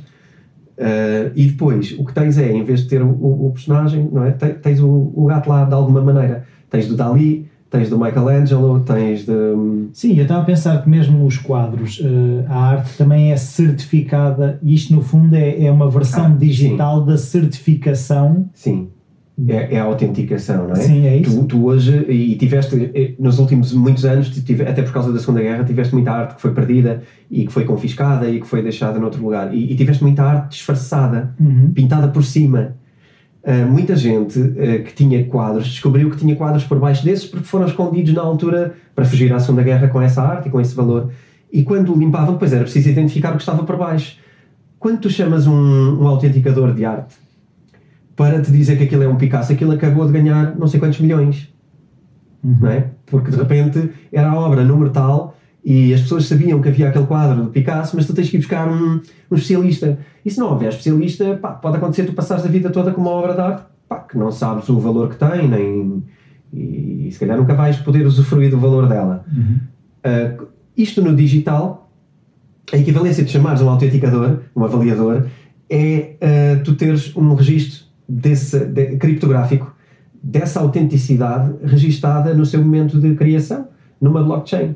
Uh, 0.77 1.31
e 1.35 1.47
depois, 1.47 1.95
o 1.97 2.03
que 2.03 2.13
tens 2.13 2.37
é, 2.37 2.51
em 2.51 2.63
vez 2.63 2.81
de 2.81 2.87
ter 2.89 3.01
o, 3.01 3.07
o- 3.09 3.51
personagem, 3.51 4.09
não 4.11 4.23
é? 4.25 4.31
Te- 4.31 4.55
Tens 4.55 4.79
o, 4.81 5.11
o 5.15 5.25
gato 5.27 5.47
lá 5.49 5.63
de 5.63 5.73
alguma 5.73 6.01
maneira. 6.01 6.45
Tens 6.69 6.87
do 6.87 6.95
Dali, 6.97 7.47
tens 7.69 7.89
do 7.89 7.97
Michelangelo, 7.97 8.81
tens 8.81 9.25
de. 9.25 9.31
hum, 9.31 9.89
Sim, 9.93 10.15
eu 10.17 10.23
estava 10.23 10.41
a 10.41 10.45
pensar 10.45 10.81
que 10.83 10.89
mesmo 10.89 11.25
os 11.25 11.37
quadros, 11.37 12.01
eh, 12.03 12.45
a 12.49 12.57
arte 12.71 12.97
também 12.97 13.31
é 13.31 13.37
certificada, 13.37 14.59
e 14.61 14.73
isto 14.73 14.93
no 14.93 15.01
fundo 15.01 15.33
é, 15.35 15.63
é 15.65 15.71
uma 15.71 15.89
versão 15.89 16.25
Ah, 16.25 16.29
digital 16.37 17.01
da 17.05 17.17
certificação. 17.17 18.49
Sim, 18.53 18.89
é, 19.47 19.75
é 19.75 19.79
a 19.79 19.83
autenticação, 19.83 20.65
não 20.67 20.73
é? 20.73 20.75
Sim, 20.75 21.05
é 21.07 21.17
isso. 21.17 21.39
Tu, 21.41 21.45
tu 21.47 21.65
hoje, 21.65 22.05
e 22.09 22.35
tiveste, 22.37 23.15
nos 23.19 23.37
últimos 23.39 23.73
muitos 23.73 24.05
anos, 24.05 24.29
tive- 24.29 24.63
até 24.63 24.81
por 24.81 24.93
causa 24.93 25.11
da 25.11 25.19
Segunda 25.19 25.41
Guerra, 25.41 25.63
tiveste 25.65 25.93
muita 25.93 26.11
arte 26.11 26.35
que 26.35 26.41
foi 26.41 26.51
perdida 26.53 27.01
e 27.29 27.45
que 27.45 27.51
foi 27.51 27.65
confiscada 27.65 28.29
e 28.29 28.39
que 28.39 28.47
foi 28.47 28.61
deixada 28.61 28.97
noutro 28.99 29.21
lugar. 29.21 29.53
E, 29.53 29.71
e 29.71 29.75
tiveste 29.75 30.01
muita 30.03 30.23
arte 30.23 30.51
disfarçada, 30.51 31.33
Uhum. 31.39 31.71
pintada 31.73 32.07
por 32.07 32.23
cima. 32.23 32.75
Uh, 33.43 33.69
muita 33.71 33.95
gente 33.95 34.39
uh, 34.39 34.83
que 34.83 34.93
tinha 34.95 35.23
quadros 35.25 35.67
descobriu 35.67 36.09
que 36.09 36.17
tinha 36.17 36.35
quadros 36.35 36.63
por 36.63 36.79
baixo 36.79 37.05
desses 37.05 37.25
porque 37.25 37.45
foram 37.45 37.67
escondidos 37.67 38.11
na 38.13 38.21
altura 38.21 38.73
para 38.95 39.05
fugir 39.05 39.31
à 39.31 39.39
Segunda 39.39 39.61
Guerra 39.61 39.87
com 39.87 40.01
essa 40.01 40.21
arte 40.23 40.47
e 40.47 40.51
com 40.51 40.59
esse 40.59 40.73
valor. 40.73 41.11
E 41.53 41.61
quando 41.61 41.93
o 41.93 41.99
limpavam, 41.99 42.33
depois 42.33 42.51
era 42.53 42.63
preciso 42.63 42.89
identificar 42.89 43.29
o 43.29 43.35
que 43.35 43.41
estava 43.43 43.63
por 43.63 43.77
baixo. 43.77 44.17
Quando 44.79 44.99
tu 44.99 45.09
chamas 45.11 45.45
um, 45.45 45.53
um 46.01 46.07
autenticador 46.07 46.73
de 46.73 46.85
arte 46.85 47.15
para 48.15 48.41
te 48.41 48.51
dizer 48.51 48.77
que 48.77 48.83
aquilo 48.83 49.03
é 49.03 49.07
um 49.07 49.15
Picasso, 49.15 49.51
aquilo 49.51 49.71
acabou 49.71 50.05
de 50.05 50.13
ganhar 50.13 50.55
não 50.57 50.67
sei 50.67 50.79
quantos 50.79 50.99
milhões, 50.99 51.53
Uhum. 52.43 52.57
não 52.61 52.69
é? 52.69 52.91
Porque 53.07 53.31
de 53.31 53.37
repente 53.37 53.89
era 54.11 54.29
a 54.29 54.35
obra 54.39 54.63
número 54.63 54.91
tal 54.91 55.35
e 55.63 55.91
as 55.95 56.01
pessoas 56.01 56.25
sabiam 56.27 56.61
que 56.61 56.69
havia 56.69 56.89
aquele 56.89 57.07
quadro 57.07 57.43
do 57.43 57.49
Picasso, 57.49 57.95
mas 57.95 58.05
tu 58.05 58.13
tens 58.13 58.29
que 58.29 58.37
ir 58.37 58.39
buscar 58.39 58.67
um, 58.69 59.01
um 59.31 59.35
especialista. 59.35 59.97
E 60.23 60.29
se 60.29 60.39
não 60.39 60.51
houver 60.51 60.69
especialista, 60.69 61.35
pá, 61.41 61.53
pode 61.53 61.77
acontecer 61.77 62.05
tu 62.05 62.13
passares 62.13 62.45
a 62.45 62.47
vida 62.47 62.69
toda 62.69 62.91
com 62.91 63.01
uma 63.01 63.09
obra 63.09 63.33
de 63.33 63.41
arte 63.41 63.63
pá, 63.89 63.99
que 63.99 64.15
não 64.15 64.31
sabes 64.31 64.69
o 64.69 64.79
valor 64.79 65.09
que 65.09 65.15
tem, 65.15 65.47
nem, 65.47 66.03
e, 66.53 67.09
se 67.11 67.19
calhar 67.19 67.35
nunca 67.35 67.55
vais 67.55 67.77
poder 67.77 68.05
usufruir 68.05 68.51
do 68.51 68.59
valor 68.59 68.87
dela. 68.87 69.25
Uhum. 69.35 69.59
Uh, 70.05 70.47
isto 70.77 71.01
no 71.01 71.15
digital, 71.15 71.89
a 72.71 72.77
equivalência 72.77 73.23
de 73.23 73.31
chamares 73.31 73.61
um 73.61 73.69
autenticador, 73.69 74.41
um 74.55 74.63
avaliador, 74.63 75.25
é 75.67 76.15
uh, 76.21 76.63
tu 76.63 76.75
teres 76.75 77.15
um 77.15 77.33
registro 77.33 77.84
desse, 78.07 78.65
de- 78.65 78.97
criptográfico 78.97 79.73
dessa 80.21 80.59
autenticidade 80.59 81.53
registada 81.63 82.33
no 82.33 82.45
seu 82.45 82.59
momento 82.61 82.99
de 82.99 83.13
criação, 83.15 83.67
numa 84.01 84.23
blockchain. 84.23 84.75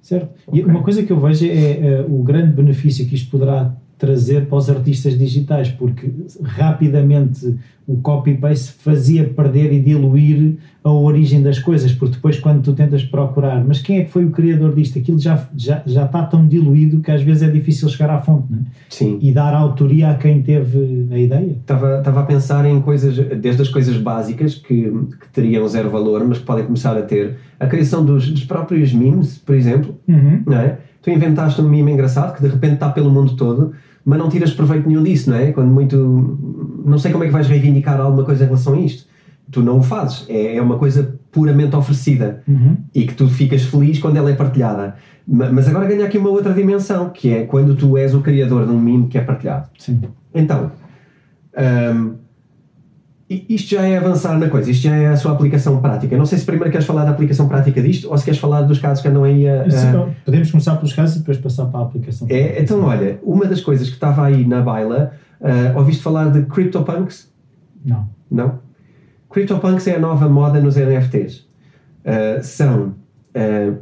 Certo. 0.00 0.28
E 0.52 0.60
Ok. 0.60 0.64
uma 0.72 0.82
coisa 0.82 1.02
que 1.02 1.12
eu 1.12 1.20
vejo 1.20 1.44
é, 1.46 1.50
eh, 1.50 2.04
o 2.08 2.22
grande 2.22 2.52
benefício 2.54 3.04
que 3.06 3.14
isto 3.14 3.30
poderá 3.30 3.74
trazer 3.98 4.46
para 4.46 4.56
os 4.58 4.70
artistas 4.70 5.18
digitais, 5.18 5.68
porque 5.70 6.10
rapidamente 6.42 7.56
o 7.86 7.96
copy-paste 7.96 8.72
fazia 8.80 9.24
perder 9.24 9.72
e 9.72 9.80
diluir 9.80 10.56
a 10.84 10.90
origem 10.92 11.42
das 11.42 11.58
coisas, 11.58 11.90
porque 11.92 12.14
depois 12.16 12.38
quando 12.38 12.62
tu 12.62 12.74
tentas 12.74 13.02
procurar, 13.02 13.64
mas 13.66 13.80
quem 13.80 13.98
é 13.98 14.04
que 14.04 14.10
foi 14.10 14.24
o 14.26 14.30
criador 14.30 14.74
disto? 14.74 14.98
Aquilo 14.98 15.18
já, 15.18 15.48
já, 15.56 15.82
já 15.86 16.04
está 16.04 16.22
tão 16.24 16.46
diluído 16.46 17.00
que 17.00 17.10
às 17.10 17.22
vezes 17.22 17.42
é 17.42 17.50
difícil 17.50 17.88
chegar 17.88 18.10
à 18.10 18.20
fonte, 18.20 18.44
não 18.50 18.58
é? 18.58 18.62
Sim. 18.90 19.18
E 19.22 19.32
dar 19.32 19.54
autoria 19.54 20.10
a 20.10 20.14
quem 20.14 20.42
teve 20.42 21.08
a 21.10 21.18
ideia. 21.18 21.56
Estava, 21.60 21.98
estava 21.98 22.20
a 22.20 22.24
pensar 22.24 22.66
em 22.66 22.80
coisas, 22.82 23.16
desde 23.40 23.62
as 23.62 23.68
coisas 23.68 23.96
básicas 23.96 24.54
que, 24.54 24.82
que 24.84 25.28
teriam 25.32 25.66
zero 25.66 25.90
valor, 25.90 26.22
mas 26.28 26.38
que 26.38 26.44
podem 26.44 26.66
começar 26.66 26.96
a 26.96 27.02
ter. 27.02 27.36
A 27.58 27.66
criação 27.66 28.04
dos, 28.04 28.28
dos 28.30 28.44
próprios 28.44 28.92
memes, 28.92 29.38
por 29.38 29.54
exemplo, 29.54 29.96
Uhum. 30.06 30.42
não 30.46 30.58
é? 30.58 30.78
Tu 31.00 31.10
inventaste 31.10 31.60
um 31.60 31.68
meme 31.68 31.92
engraçado 31.92 32.34
que 32.36 32.42
de 32.42 32.48
repente 32.48 32.74
está 32.74 32.90
pelo 32.90 33.10
mundo 33.10 33.34
todo, 33.36 33.72
mas 34.08 34.18
não 34.18 34.28
tiras 34.30 34.52
proveito 34.54 34.88
nenhum 34.88 35.02
disso, 35.02 35.28
não 35.30 35.36
é? 35.36 35.52
Quando 35.52 35.68
muito. 35.70 36.38
Não 36.84 36.98
sei 36.98 37.12
como 37.12 37.24
é 37.24 37.26
que 37.26 37.32
vais 37.32 37.46
reivindicar 37.46 38.00
alguma 38.00 38.24
coisa 38.24 38.42
em 38.44 38.46
relação 38.46 38.72
a 38.74 38.78
isto. 38.80 39.06
Tu 39.50 39.62
não 39.62 39.78
o 39.78 39.82
fazes. 39.82 40.24
É, 40.28 40.56
é 40.56 40.62
uma 40.62 40.78
coisa 40.78 41.14
puramente 41.30 41.76
oferecida 41.76 42.42
Uhum. 42.48 42.76
e 42.94 43.06
que 43.06 43.14
tu 43.14 43.28
ficas 43.28 43.62
feliz 43.64 43.98
quando 43.98 44.16
ela 44.16 44.30
é 44.30 44.34
partilhada. 44.34 44.94
Ma- 45.26 45.50
Mas 45.52 45.68
agora 45.68 45.86
ganha 45.86 46.06
aqui 46.06 46.16
uma 46.16 46.30
outra 46.30 46.54
dimensão, 46.54 47.10
que 47.10 47.30
é 47.32 47.44
quando 47.44 47.74
tu 47.76 47.96
és 47.98 48.14
o 48.14 48.20
criador 48.22 48.64
de 48.66 48.72
um 48.72 48.80
meme 48.80 49.08
que 49.08 49.18
é 49.18 49.20
partilhado. 49.20 49.68
Sim. 49.78 50.00
Então, 50.34 50.70
i- 51.56 52.18
isto 53.28 53.70
já 53.74 53.82
é 53.82 53.98
avançar 53.98 54.38
na 54.38 54.48
coisa, 54.48 54.70
isto 54.70 54.82
já 54.84 54.94
é 54.96 55.06
a 55.08 55.16
sua 55.16 55.32
aplicação 55.32 55.80
prática. 55.82 56.16
Não 56.16 56.24
sei 56.24 56.38
se 56.38 56.46
primeiro 56.46 56.70
queres 56.70 56.86
falar 56.86 57.04
da 57.04 57.10
aplicação 57.10 57.46
prática 57.46 57.82
disto 57.82 58.10
ou 58.10 58.16
se 58.16 58.24
queres 58.24 58.40
falar 58.40 58.62
dos 58.62 58.78
casos 58.78 59.02
que 59.02 59.08
andam 59.08 59.24
aí 59.24 59.46
a. 59.48 59.62
a- 59.62 59.70
Sim, 59.70 60.14
Podemos 60.24 60.50
começar 60.50 60.76
pelos 60.76 60.92
casos 60.94 61.16
e 61.16 61.18
depois 61.20 61.36
passar 61.38 61.66
para 61.66 61.80
a 61.80 61.82
aplicação. 61.84 62.26
É, 62.30 62.60
então, 62.62 62.82
olha, 62.84 63.18
uma 63.22 63.44
das 63.46 63.60
coisas 63.60 63.88
que 63.88 63.94
estava 63.94 64.24
aí 64.24 64.46
na 64.46 64.62
baila, 64.62 65.12
ah, 65.42 65.72
ouviste 65.76 66.02
falar 66.02 66.30
de 66.30 66.42
CryptoPunks? 66.46 67.30
Não. 67.84 68.08
Não? 68.30 68.58
CryptoPunks 69.30 69.86
é 69.88 69.96
a 69.96 69.98
nova 69.98 70.28
moda 70.28 70.60
nos 70.60 70.76
NFTs. 70.76 71.46
Ah, 72.04 72.40
são 72.42 72.94
ah, 73.34 73.74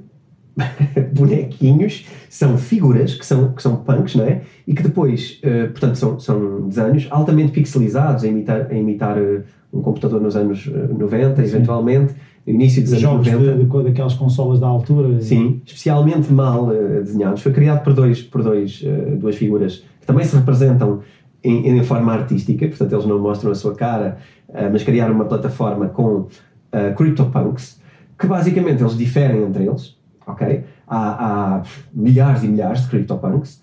bonequinhos, 1.12 2.06
são 2.28 2.56
figuras 2.56 3.14
que 3.14 3.24
são, 3.26 3.52
que 3.52 3.62
são 3.62 3.76
punks, 3.76 4.14
não 4.14 4.24
é? 4.24 4.42
E 4.66 4.74
que 4.74 4.82
depois, 4.82 5.40
ah, 5.44 5.68
portanto, 5.68 5.96
são, 5.96 6.18
são 6.18 6.68
desenhos 6.68 7.06
altamente 7.10 7.52
pixelizados, 7.52 8.24
a 8.24 8.26
imitar, 8.26 8.68
a 8.70 8.74
imitar 8.74 9.18
ah, 9.18 9.42
um 9.72 9.82
computador 9.82 10.20
nos 10.20 10.36
anos 10.36 10.70
ah, 10.74 10.92
90, 10.92 11.36
Sim. 11.36 11.56
eventualmente, 11.56 12.14
no 12.46 12.54
início 12.54 12.82
dos 12.82 12.92
anos 12.92 13.02
Jogos 13.02 13.26
90. 13.26 13.58
de, 13.58 13.64
de- 13.64 13.84
daquelas 13.84 14.14
consolas 14.14 14.60
da 14.60 14.66
altura. 14.66 15.20
Sim, 15.20 15.60
especialmente 15.66 16.32
mal 16.32 16.72
eh, 16.72 17.00
desenhados. 17.00 17.42
Foi 17.42 17.52
criado 17.52 17.82
por, 17.82 17.92
dois, 17.92 18.22
por 18.22 18.42
dois, 18.42 18.82
eh, 18.84 19.16
duas 19.16 19.34
figuras 19.36 19.84
que 20.00 20.06
também 20.06 20.24
se 20.24 20.36
representam 20.36 21.00
em, 21.42 21.68
em 21.76 21.82
forma 21.82 22.12
artística, 22.12 22.66
portanto 22.68 22.92
eles 22.92 23.04
não 23.04 23.18
mostram 23.18 23.50
a 23.50 23.54
sua 23.54 23.74
cara, 23.74 24.18
eh, 24.54 24.68
mas 24.70 24.82
criaram 24.84 25.14
uma 25.14 25.24
plataforma 25.24 25.88
com 25.88 26.28
eh, 26.72 26.92
CryptoPunks 26.92 27.80
que 28.18 28.26
basicamente 28.26 28.80
eles 28.82 28.96
diferem 28.96 29.42
entre 29.42 29.66
eles, 29.66 29.95
ok? 30.26 30.64
Há, 30.86 30.98
há 30.98 31.62
milhares 31.94 32.42
e 32.42 32.48
milhares 32.48 32.82
de 32.82 32.88
CryptoPunks. 32.88 33.62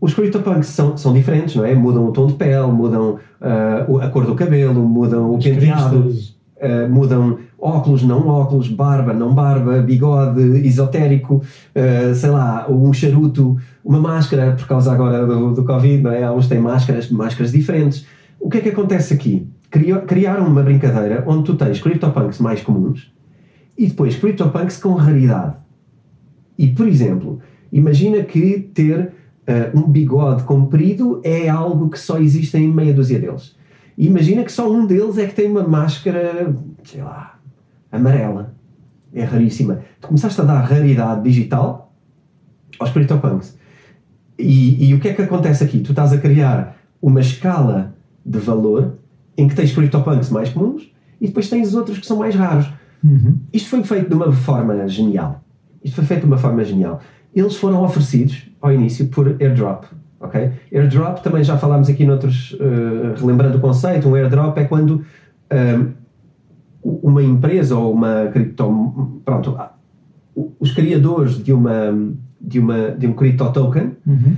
Os 0.00 0.14
CryptoPunks 0.14 0.68
são, 0.68 0.96
são 0.96 1.12
diferentes, 1.12 1.56
não 1.56 1.64
é? 1.64 1.74
Mudam 1.74 2.06
o 2.06 2.12
tom 2.12 2.26
de 2.26 2.34
pele, 2.34 2.70
mudam 2.70 3.18
uh, 3.40 3.98
a 4.00 4.08
cor 4.08 4.26
do 4.26 4.34
cabelo, 4.34 4.86
mudam 4.86 5.30
o 5.32 5.36
As 5.36 5.44
penteado, 5.44 6.08
uh, 6.08 6.88
mudam 6.90 7.38
óculos, 7.58 8.02
não 8.02 8.28
óculos, 8.28 8.68
barba, 8.68 9.14
não 9.14 9.34
barba, 9.34 9.80
bigode 9.80 10.40
esotérico, 10.66 11.36
uh, 11.36 12.14
sei 12.14 12.30
lá, 12.30 12.66
um 12.68 12.92
charuto, 12.92 13.56
uma 13.82 13.98
máscara, 13.98 14.52
por 14.52 14.66
causa 14.66 14.92
agora 14.92 15.26
do, 15.26 15.54
do 15.54 15.64
Covid, 15.64 16.02
não 16.02 16.12
é? 16.12 16.22
Há 16.22 16.32
uns 16.32 16.44
que 16.44 16.50
têm 16.50 16.60
máscaras, 16.60 17.10
máscaras 17.10 17.52
diferentes. 17.52 18.06
O 18.38 18.50
que 18.50 18.58
é 18.58 18.60
que 18.60 18.68
acontece 18.68 19.14
aqui? 19.14 19.48
Criaram 20.06 20.46
uma 20.46 20.62
brincadeira 20.62 21.24
onde 21.26 21.44
tu 21.44 21.54
tens 21.54 21.80
CryptoPunks 21.80 22.38
mais 22.38 22.62
comuns 22.62 23.12
e 23.76 23.86
depois 23.86 24.16
CryptoPunks 24.16 24.78
com 24.78 24.92
raridade. 24.94 25.54
E, 26.58 26.68
por 26.68 26.86
exemplo, 26.88 27.40
imagina 27.72 28.22
que 28.22 28.58
ter 28.74 29.12
eh, 29.46 29.70
um 29.74 29.82
bigode 29.82 30.42
comprido 30.44 31.20
é 31.22 31.48
algo 31.48 31.88
que 31.88 31.98
só 31.98 32.18
existe 32.18 32.56
em 32.56 32.68
meia 32.68 32.92
dúzia 32.92 33.18
deles. 33.18 33.56
E 33.96 34.06
imagina 34.06 34.42
que 34.44 34.52
só 34.52 34.70
um 34.70 34.86
deles 34.86 35.16
é 35.18 35.26
que 35.26 35.34
tem 35.34 35.50
uma 35.50 35.66
máscara, 35.66 36.54
sei 36.84 37.02
lá, 37.02 37.38
amarela. 37.90 38.54
É 39.14 39.24
raríssima. 39.24 39.80
Tu 40.00 40.08
começaste 40.08 40.40
a 40.40 40.44
dar 40.44 40.60
raridade 40.60 41.22
digital 41.22 41.94
aos 42.78 42.90
CryptoPunks. 42.90 43.56
E, 44.38 44.88
e 44.88 44.94
o 44.94 45.00
que 45.00 45.08
é 45.08 45.14
que 45.14 45.22
acontece 45.22 45.64
aqui? 45.64 45.80
Tu 45.80 45.92
estás 45.92 46.12
a 46.12 46.18
criar 46.18 46.76
uma 47.00 47.20
escala 47.20 47.94
de 48.24 48.38
valor 48.38 48.98
em 49.36 49.48
que 49.48 49.54
tens 49.54 49.72
CryptoPunks 49.72 50.28
mais 50.30 50.50
comuns 50.50 50.90
e 51.20 51.28
depois 51.28 51.48
tens 51.48 51.68
os 51.68 51.74
outros 51.74 51.98
que 51.98 52.06
são 52.06 52.18
mais 52.18 52.34
raros. 52.34 52.68
Uhum. 53.02 53.38
Isto 53.52 53.70
foi 53.70 53.84
feito 53.84 54.08
de 54.08 54.14
uma 54.14 54.32
forma 54.32 54.86
genial. 54.88 55.42
Isto 55.86 55.94
foi 55.96 56.04
feito 56.04 56.20
de 56.22 56.26
uma 56.26 56.36
forma 56.36 56.64
genial. 56.64 57.00
Eles 57.32 57.54
foram 57.56 57.84
oferecidos 57.84 58.48
ao 58.60 58.72
início 58.72 59.06
por 59.06 59.36
airdrop. 59.40 59.84
ok? 60.20 60.50
Airdrop, 60.72 61.22
também 61.22 61.44
já 61.44 61.56
falámos 61.56 61.88
aqui 61.88 62.04
noutros, 62.04 62.56
eh, 62.60 63.14
relembrando 63.20 63.58
o 63.58 63.60
conceito, 63.60 64.08
um 64.08 64.14
airdrop 64.16 64.58
é 64.58 64.64
quando 64.64 65.04
ehm, 65.50 65.92
uma 66.82 67.22
empresa 67.22 67.76
ou 67.76 67.92
uma 67.92 68.26
cripto. 68.32 69.20
Pronto, 69.24 69.56
os 70.58 70.72
criadores 70.72 71.42
de, 71.42 71.52
uma, 71.52 71.94
de, 72.40 72.58
uma, 72.58 72.90
de 72.90 73.06
um 73.06 73.12
cripto 73.12 73.52
token 73.52 73.92
Uhum. 74.06 74.36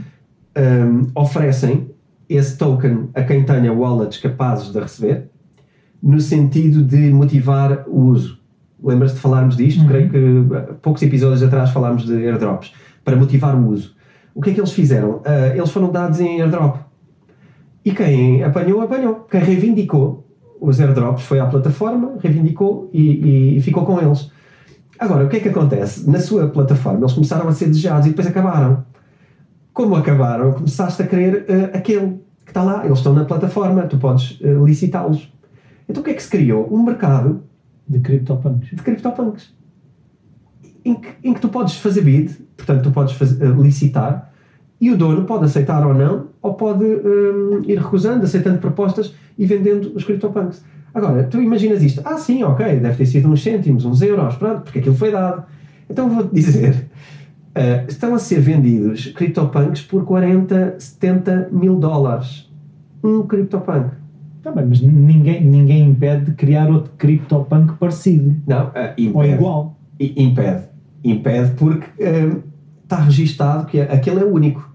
um, 0.57 1.07
oferecem 1.15 1.91
esse 2.29 2.59
token 2.59 3.09
a 3.15 3.23
quem 3.23 3.43
tenha 3.45 3.73
wallets 3.73 4.19
capazes 4.21 4.71
de 4.73 4.79
receber, 4.79 5.31
no 6.03 6.21
sentido 6.21 6.83
de 6.83 7.11
motivar 7.11 7.85
o 7.87 8.01
uso. 8.07 8.38
Lembras-te 8.83 9.17
de 9.17 9.21
falarmos 9.21 9.57
disto? 9.57 9.81
Uhum. 9.83 9.89
Creio 9.89 10.11
que 10.11 10.19
uh, 10.19 10.75
poucos 10.81 11.03
episódios 11.03 11.43
atrás 11.43 11.71
falámos 11.71 12.07
de 12.07 12.15
airdrops, 12.15 12.73
para 13.05 13.17
motivar 13.17 13.57
o 13.57 13.69
uso. 13.69 13.97
O 14.35 14.41
que 14.41 14.51
é 14.51 14.55
que 14.55 14.61
eles 14.61 14.73
fizeram? 14.73 15.17
Uh, 15.17 15.57
eles 15.57 15.71
foram 15.71 15.91
dados 15.91 16.21
em 16.21 16.41
airdrop. 16.41 16.77
E 17.85 17.93
quem 17.93 18.43
apanhou, 18.45 18.81
apanhou. 18.81 19.27
Quem 19.31 19.41
reivindicou 19.41 20.27
os 20.61 20.81
airdrops 20.81 21.25
foi 21.25 21.41
à 21.41 21.47
plataforma, 21.47 22.15
reivindicou 22.21 22.91
e, 22.93 23.57
e- 23.57 23.61
ficou 23.61 23.85
com 23.85 24.01
eles. 24.01 24.31
Agora, 24.99 25.25
o 25.25 25.29
que 25.29 25.37
é 25.37 25.41
que 25.41 25.49
acontece? 25.49 26.09
Na 26.11 26.19
sua 26.19 26.49
plataforma, 26.49 27.01
eles 27.01 27.13
começaram 27.13 27.49
a 27.49 27.53
ser 27.53 27.67
desejados 27.67 28.07
e 28.07 28.11
depois 28.11 28.27
acabaram 28.27 28.85
como 29.79 29.95
acabaram, 29.95 30.55
começaste 30.55 31.01
a 31.01 31.07
querer 31.07 31.45
eh, 31.49 31.71
aquele 31.73 32.21
que 32.45 32.51
está 32.51 32.65
lá, 32.65 32.85
eles 32.85 32.99
estão 32.99 33.15
na 33.15 33.25
plataforma, 33.25 33.83
tu 33.83 33.97
podes 33.97 34.37
eh, 34.43 34.53
licitá-los. 34.65 35.33
Então 35.89 36.01
o 36.01 36.05
que 36.05 36.11
é 36.11 36.15
que 36.15 36.23
se 36.23 36.29
criou? 36.29 36.69
Um 36.69 36.83
mercado 36.83 37.45
De 37.89 38.01
CryptoPunks. 38.01 38.71
de 38.71 38.83
CryptoPunks 38.83 39.55
em 40.85 40.95
que, 40.95 41.09
em 41.25 41.35
que 41.35 41.41
tu 41.41 41.49
podes 41.49 41.77
fazer 41.77 42.03
bid, 42.03 42.31
portanto 42.57 42.83
tu 42.85 42.91
podes 42.91 43.15
faz- 43.15 43.41
eh, 43.41 43.47
licitar 43.49 44.33
e 44.81 44.91
o 44.91 44.97
dono 44.97 45.25
pode 45.25 45.45
aceitar 45.45 45.85
ou 45.87 45.93
não, 45.93 46.29
ou 46.41 46.55
pode 46.55 46.85
hum, 46.85 47.63
ir 47.67 47.79
recusando, 47.79 48.25
aceitando 48.25 48.59
propostas 48.59 49.13
e 49.37 49.45
vendendo 49.45 49.93
os 49.95 50.05
CryptoPunks. 50.05 50.65
Agora, 50.95 51.25
tu 51.25 51.41
imaginas 51.43 51.83
isto, 51.83 52.01
ah 52.05 52.17
sim, 52.17 52.43
ok, 52.45 52.79
deve 52.79 52.97
ter 52.97 53.07
sido 53.07 53.29
uns 53.29 53.43
cêntimos, 53.43 53.85
uns 53.85 54.01
euros, 54.03 54.37
pronto, 54.37 54.63
porque 54.63 54.79
aquilo 54.79 54.95
foi 54.95 55.11
dado. 55.11 55.45
Então 55.91 56.09
vou-te 56.09 56.33
dizer, 56.35 56.89
eh, 57.55 57.85
estão 57.89 58.15
a 58.15 58.19
ser 58.19 58.41
vendidos 58.41 59.07
CryptoPunks 59.13 59.83
por 59.83 60.05
40, 60.05 60.77
70 60.79 61.49
mil 61.51 61.77
dólares. 61.77 62.49
Um 63.03 63.23
CryptoPunk. 63.27 63.91
Tá 64.49 64.53
bem, 64.55 64.67
mas 64.67 64.81
ninguém, 64.81 65.45
ninguém 65.45 65.91
impede 65.91 66.25
de 66.27 66.33
criar 66.33 66.71
outro 66.71 66.91
CryptoPunk 66.97 67.75
parecido. 67.75 68.35
Não, 68.47 68.71
eh, 68.75 68.95
Ou 68.99 69.23
impede. 69.23 69.35
igual. 69.35 69.77
I- 70.01 70.15
Impede. 70.17 70.63
Impede 71.05 71.51
porque 71.57 71.87
hum, 72.03 72.41
está 72.83 72.97
registado 72.97 73.67
que 73.67 73.79
aquele 73.81 74.21
é 74.21 74.25
o 74.25 74.33
único. 74.33 74.67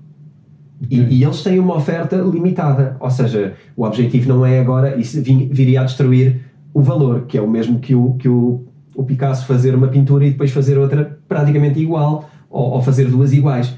E, 0.90 1.00
e 1.00 1.24
eles 1.24 1.42
têm 1.42 1.58
uma 1.60 1.76
oferta 1.76 2.16
limitada. 2.18 2.98
Ou 3.00 3.10
seja, 3.10 3.54
o 3.76 3.84
objetivo 3.84 4.30
não 4.30 4.46
é 4.46 4.60
agora, 4.60 4.96
isso 4.96 5.20
viria 5.24 5.82
a 5.82 5.86
destruir 5.86 6.42
o 6.74 6.82
valor, 6.82 7.22
que 7.26 7.36
é 7.38 7.42
o 7.42 7.50
mesmo 7.50 7.80
que 7.80 7.96
o, 7.96 8.14
que 8.14 8.30
o, 8.30 8.66
o 8.96 9.04
Picasso 9.04 9.48
fazer 9.48 9.74
uma 9.74 9.88
pintura 9.88 10.24
e 10.26 10.32
depois 10.32 10.52
fazer 10.52 10.78
outra 10.78 11.18
praticamente 11.28 11.80
igual, 11.80 12.30
ou, 12.50 12.74
ou 12.74 12.82
fazer 12.84 13.06
duas 13.10 13.34
iguais. 13.34 13.74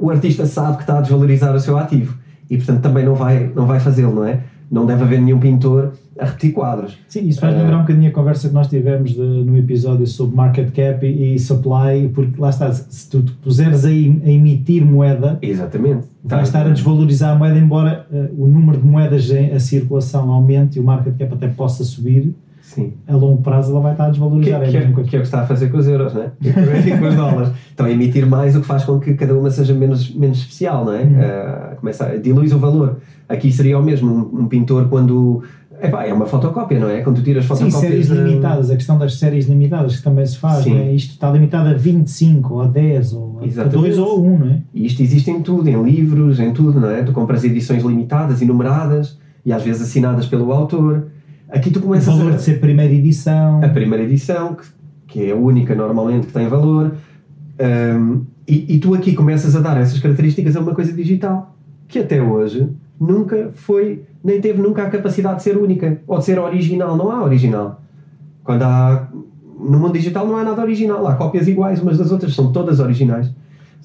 O 0.00 0.10
artista 0.10 0.46
sabe 0.46 0.78
que 0.78 0.82
está 0.82 0.98
a 0.98 1.00
desvalorizar 1.00 1.54
o 1.54 1.60
seu 1.60 1.78
ativo 1.78 2.18
e, 2.50 2.56
portanto, 2.56 2.80
também 2.82 3.04
não 3.04 3.14
vai, 3.14 3.52
não 3.54 3.66
vai 3.66 3.78
fazê-lo, 3.78 4.12
não 4.14 4.24
é? 4.24 4.40
Não 4.70 4.84
deve 4.84 5.02
haver 5.02 5.20
nenhum 5.20 5.38
pintor 5.40 5.92
a 6.18 6.24
repetir 6.26 6.52
quadros. 6.52 6.98
Sim, 7.08 7.26
isso 7.28 7.40
faz 7.40 7.56
lembrar 7.56 7.76
um 7.78 7.80
bocadinho 7.82 8.08
a 8.10 8.12
conversa 8.12 8.48
que 8.48 8.54
nós 8.54 8.66
tivemos 8.68 9.12
de- 9.12 9.20
no 9.20 9.56
episódio 9.56 10.06
sobre 10.06 10.36
market 10.36 10.70
cap 10.72 11.06
e, 11.06 11.34
e 11.34 11.38
supply, 11.38 12.08
porque 12.12 12.40
lá 12.40 12.50
está, 12.50 12.70
se 12.72 13.08
tu 13.08 13.22
te 13.22 13.32
puseres 13.34 13.84
a, 13.84 13.90
em- 13.92 14.20
a 14.24 14.28
emitir 14.30 14.84
moeda, 14.84 15.38
Exatamente. 15.40 16.06
vai 16.24 16.42
estar 16.42 16.66
a 16.66 16.70
desvalorizar 16.70 17.34
a 17.34 17.38
moeda, 17.38 17.56
embora 17.58 18.06
eh, 18.12 18.28
o 18.36 18.46
número 18.46 18.78
de 18.78 18.86
moedas 18.86 19.30
em 19.30 19.52
a 19.52 19.60
circulação 19.60 20.30
aumente 20.30 20.76
e 20.78 20.80
o 20.80 20.84
market 20.84 21.16
cap 21.16 21.32
até 21.34 21.48
possa 21.48 21.84
subir, 21.84 22.34
Sim. 22.82 22.92
a 23.06 23.16
longo 23.16 23.42
prazo 23.42 23.70
ela 23.72 23.80
vai 23.80 23.92
estar 23.92 24.06
a 24.06 24.10
desvalorizar. 24.10 24.60
que, 24.60 24.76
é 24.76 24.80
a 24.80 24.82
é, 24.82 24.92
que 24.92 24.98
é 24.98 25.00
o 25.00 25.04
que 25.04 25.16
está 25.18 25.40
a 25.42 25.46
fazer 25.46 25.70
com 25.70 25.78
os 25.78 25.86
euros, 25.88 26.14
não 26.14 26.22
é? 26.22 26.30
E 26.42 26.98
com 26.98 27.06
os 27.08 27.14
dólares. 27.14 27.50
Estão 27.70 27.86
a 27.86 27.90
emitir 27.90 28.26
mais, 28.26 28.56
o 28.56 28.60
que 28.60 28.66
faz 28.66 28.84
com 28.84 28.98
que 28.98 29.14
cada 29.14 29.36
uma 29.38 29.50
seja 29.50 29.72
menos, 29.74 30.14
menos 30.14 30.38
especial, 30.38 30.84
não 30.84 30.92
é? 30.92 31.02
Uhum. 31.02 31.20
Ah, 31.20 31.76
começa 31.78 32.06
a, 32.06 32.16
dilui 32.16 32.46
o 32.52 32.58
valor. 32.58 32.98
Aqui 33.28 33.52
seria 33.52 33.78
o 33.78 33.82
mesmo, 33.82 34.10
um, 34.10 34.40
um 34.42 34.46
pintor 34.48 34.88
quando. 34.88 35.42
Epá, 35.80 36.04
é 36.04 36.12
uma 36.12 36.26
fotocópia, 36.26 36.80
não 36.80 36.88
é? 36.88 37.02
Quando 37.02 37.16
tu 37.16 37.22
tiras 37.22 37.44
Sim, 37.44 37.48
fotocópias. 37.50 37.80
séries 37.80 38.08
da- 38.08 38.16
limitadas, 38.16 38.68
a 38.68 38.74
questão 38.74 38.98
das 38.98 39.14
séries 39.14 39.46
limitadas 39.46 39.96
que 39.96 40.02
também 40.02 40.26
se 40.26 40.36
faz, 40.36 40.64
Sim. 40.64 40.74
não 40.74 40.80
é? 40.80 40.92
isto 40.92 41.12
está 41.12 41.30
limitado 41.30 41.68
a 41.68 41.74
25 41.74 42.54
ou 42.54 42.62
a 42.62 42.66
10 42.66 43.12
ou 43.12 43.38
a 43.40 43.46
Exatamente. 43.46 43.78
2 43.82 43.98
ou 43.98 44.10
a 44.10 44.18
1, 44.20 44.38
não 44.38 44.46
é? 44.48 44.60
E 44.74 44.86
isto 44.86 45.00
existe 45.00 45.30
em 45.30 45.40
tudo, 45.40 45.68
em 45.68 45.80
livros, 45.80 46.40
em 46.40 46.52
tudo, 46.52 46.80
não 46.80 46.90
é? 46.90 47.02
Tu 47.04 47.12
compras 47.12 47.44
edições 47.44 47.84
limitadas 47.84 48.42
e 48.42 48.44
numeradas 48.44 49.16
e 49.46 49.52
às 49.52 49.62
vezes 49.62 49.82
assinadas 49.82 50.26
pelo 50.26 50.50
autor. 50.52 51.06
Aqui 51.50 51.70
tu 51.70 51.78
O 51.78 51.82
começas 51.82 52.14
valor 52.14 52.32
a. 52.32 52.36
de 52.36 52.42
ser 52.42 52.60
primeira 52.60 52.92
edição. 52.92 53.62
a 53.64 53.68
primeira 53.68 54.04
edição, 54.04 54.54
que, 54.54 54.66
que 55.06 55.24
é 55.26 55.32
a 55.32 55.36
única 55.36 55.74
normalmente 55.74 56.26
que 56.26 56.32
tem 56.32 56.46
valor, 56.48 56.94
um, 57.98 58.24
e, 58.46 58.74
e 58.76 58.78
tu 58.78 58.94
aqui 58.94 59.14
começas 59.14 59.56
a 59.56 59.60
dar 59.60 59.76
essas 59.78 59.98
características 59.98 60.56
a 60.56 60.60
uma 60.60 60.74
coisa 60.74 60.92
digital, 60.92 61.54
que 61.86 61.98
até 61.98 62.20
hoje 62.22 62.68
nunca 63.00 63.50
foi, 63.54 64.02
nem 64.22 64.40
teve 64.40 64.60
nunca 64.60 64.82
a 64.82 64.90
capacidade 64.90 65.36
de 65.36 65.42
ser 65.42 65.56
única, 65.56 66.00
ou 66.06 66.18
de 66.18 66.24
ser 66.24 66.38
original, 66.38 66.96
não 66.96 67.10
há 67.10 67.22
original. 67.22 67.80
Quando 68.44 68.62
há, 68.62 69.08
no 69.58 69.78
mundo 69.78 69.92
digital 69.92 70.26
não 70.26 70.36
há 70.36 70.44
nada 70.44 70.60
original, 70.62 71.06
há 71.06 71.14
cópias 71.14 71.48
iguais 71.48 71.80
umas 71.80 71.98
das 71.98 72.10
outras, 72.12 72.34
são 72.34 72.52
todas 72.52 72.80
originais. 72.80 73.30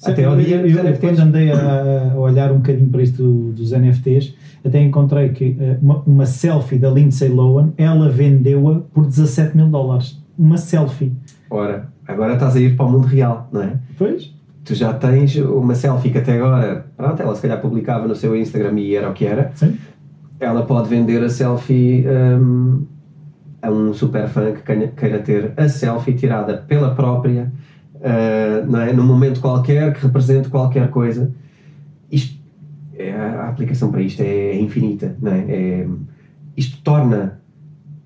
Até 0.04 0.24
ao 0.24 0.36
dia 0.36 0.56
eu, 0.56 0.66
eu, 0.84 0.96
quando 0.98 1.18
andei 1.20 1.50
a, 1.50 2.12
a 2.12 2.18
olhar 2.18 2.50
um 2.52 2.56
bocadinho 2.56 2.88
para 2.90 3.02
isto 3.02 3.22
do- 3.22 3.52
dos 3.52 3.72
NFTs, 3.72 4.34
até 4.64 4.82
encontrei 4.82 5.28
que 5.30 5.56
eh, 5.60 5.76
uma, 5.80 6.02
uma 6.06 6.26
selfie 6.26 6.78
da 6.78 6.90
Lindsay 6.90 7.28
Lohan, 7.28 7.72
ela 7.76 8.08
vendeu-a 8.10 8.80
por 8.92 9.06
17 9.06 9.56
mil 9.56 9.66
dólares. 9.68 10.18
Uma 10.38 10.56
selfie. 10.58 11.12
Ora, 11.50 11.88
agora 12.06 12.34
estás 12.34 12.56
a 12.56 12.60
ir 12.60 12.76
para 12.76 12.86
o 12.86 12.90
mundo 12.90 13.06
real, 13.06 13.48
não 13.52 13.62
é? 13.62 13.76
Pois? 13.96 14.32
Tu 14.64 14.74
já 14.74 14.92
tens 14.94 15.36
uma 15.36 15.74
selfie 15.74 16.10
que 16.10 16.18
até 16.18 16.32
agora, 16.38 16.86
pronto, 16.96 17.20
ela 17.22 17.34
se 17.34 17.42
calhar 17.42 17.60
publicava 17.60 18.08
no 18.08 18.14
seu 18.16 18.34
Instagram 18.34 18.78
e 18.80 18.96
era 18.96 19.08
o 19.10 19.12
que 19.12 19.26
era, 19.26 19.50
Sim. 19.54 19.76
ela 20.40 20.62
pode 20.64 20.88
vender 20.88 21.22
a 21.22 21.28
selfie 21.28 22.04
hum, 22.40 22.82
a 23.62 23.70
um 23.70 23.92
super 23.92 24.26
fã 24.28 24.52
que 24.52 24.62
queira 24.96 25.18
ter 25.18 25.52
a 25.56 25.68
selfie 25.68 26.14
tirada 26.14 26.56
pela 26.66 26.94
própria, 26.94 27.52
uh, 28.04 28.70
não 28.70 28.80
é? 28.80 28.92
num 28.92 29.04
momento 29.06 29.40
qualquer 29.40 29.92
que 29.94 30.02
represente 30.06 30.48
qualquer 30.48 30.88
coisa. 30.90 31.32
Isto, 32.10 32.38
é, 32.96 33.12
a 33.12 33.48
aplicação 33.48 33.90
para 33.90 34.02
isto 34.02 34.20
é 34.22 34.60
infinita, 34.60 35.16
não 35.20 35.32
é? 35.32 35.38
É- 35.48 35.88
isto 36.56 36.80
torna 36.84 37.40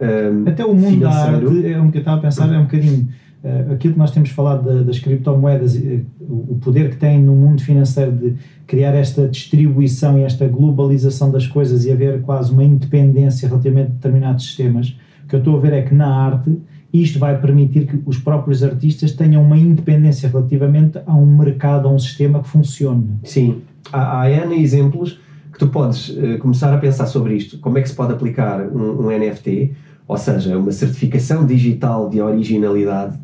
hum, 0.00 0.45
Até 0.47 0.64
o 0.64 0.73
mundo 0.73 1.00
da 1.00 1.11
financeiro- 1.11 1.49
arte, 1.50 1.67
é 1.73 1.81
um 1.81 1.90
eu 1.93 1.99
estava 1.99 2.17
a 2.17 2.21
pensar, 2.21 2.52
é 2.55 2.59
um 2.59 2.62
bocadinho 2.64 3.09
eh, 3.45 3.67
aquilo 3.73 3.93
que 3.93 3.99
nós 3.99 4.11
temos 4.11 4.31
falado 4.31 4.64
da- 4.64 4.83
das 4.83 4.99
criptomoedas, 4.99 5.76
o 6.21 6.52
o 6.52 6.59
poder 6.61 6.90
que 6.90 6.97
tem 6.97 7.23
no 7.23 7.35
mundo 7.37 7.62
financeiro 7.62 8.11
de 8.12 8.35
criar 8.67 8.95
esta 8.95 9.28
distribuição 9.28 10.19
e 10.19 10.23
esta 10.23 10.47
globalização 10.49 11.31
das 11.31 11.47
coisas 11.47 11.85
e 11.85 11.93
haver 11.93 12.21
quase 12.23 12.50
uma 12.52 12.64
independência 12.64 13.49
relativamente 13.49 13.90
a 13.90 13.95
determinados 13.95 14.45
sistemas. 14.47 14.97
O 15.25 15.28
que 15.28 15.35
eu 15.37 15.38
estou 15.40 15.57
a 15.57 15.61
ver 15.61 15.73
é 15.75 15.83
que 15.83 15.95
na 15.95 16.09
arte 16.09 16.59
isto 16.92 17.18
vai 17.18 17.38
permitir 17.38 17.87
que 17.87 18.02
os 18.07 18.18
próprios 18.18 18.62
artistas 18.62 19.12
tenham 19.12 19.42
uma 19.42 19.57
independência 19.57 20.28
relativamente 20.28 20.99
a 21.07 21.14
um 21.14 21.26
mercado, 21.26 21.87
a 21.87 21.90
um 21.90 21.99
sistema 21.99 22.42
que 22.42 22.49
funcione. 22.49 23.18
Sim, 23.25 23.62
há, 23.92 24.23
há 24.23 24.30
N 24.30 24.61
exemplos 24.62 25.21
que 25.52 25.59
tu 25.59 25.68
podes 25.68 26.09
uh, 26.11 26.38
começar 26.38 26.73
a 26.73 26.78
pensar 26.78 27.07
sobre 27.07 27.35
isto. 27.35 27.59
Como 27.59 27.76
é 27.76 27.83
que 27.83 27.88
se 27.88 27.95
pode 27.95 28.12
aplicar 28.12 28.61
um, 28.62 29.07
um, 29.07 29.11
NFT, 29.11 29.73
ou 30.07 30.16
seja, 30.16 30.57
uma 30.57 30.73
certificação 30.73 31.45
digital 31.45 32.09
de 32.09 32.23
originalidade. 32.23 33.18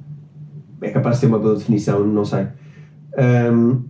É 0.83 0.91
capaz 0.91 1.17
de 1.17 1.23
ter 1.23 1.27
uma 1.29 1.39
boa 1.39 1.55
definição, 1.55 2.07
não 2.07 2.25
sei. 2.25 2.47
Um, 3.51 3.83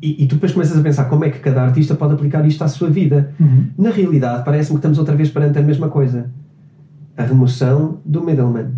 e, 0.00 0.24
e, 0.24 0.26
tu 0.26 0.36
depois 0.36 0.52
começas 0.52 0.78
a 0.78 0.80
pensar 0.80 1.04
como 1.04 1.26
é 1.26 1.30
que 1.30 1.40
cada 1.40 1.60
artista 1.60 1.94
pode 1.94 2.14
aplicar 2.14 2.46
isto 2.46 2.64
à 2.64 2.68
sua 2.68 2.88
vida. 2.88 3.34
Uhum. 3.38 3.66
Na 3.76 3.90
realidade, 3.90 4.42
parece-me 4.46 4.76
que 4.76 4.78
estamos 4.78 4.98
outra 4.98 5.14
vez 5.14 5.28
perante 5.28 5.58
a 5.58 5.62
mesma 5.62 5.90
coisa 5.90 6.30
a 7.20 7.24
remoção 7.24 7.98
do 8.04 8.22
middleman. 8.22 8.72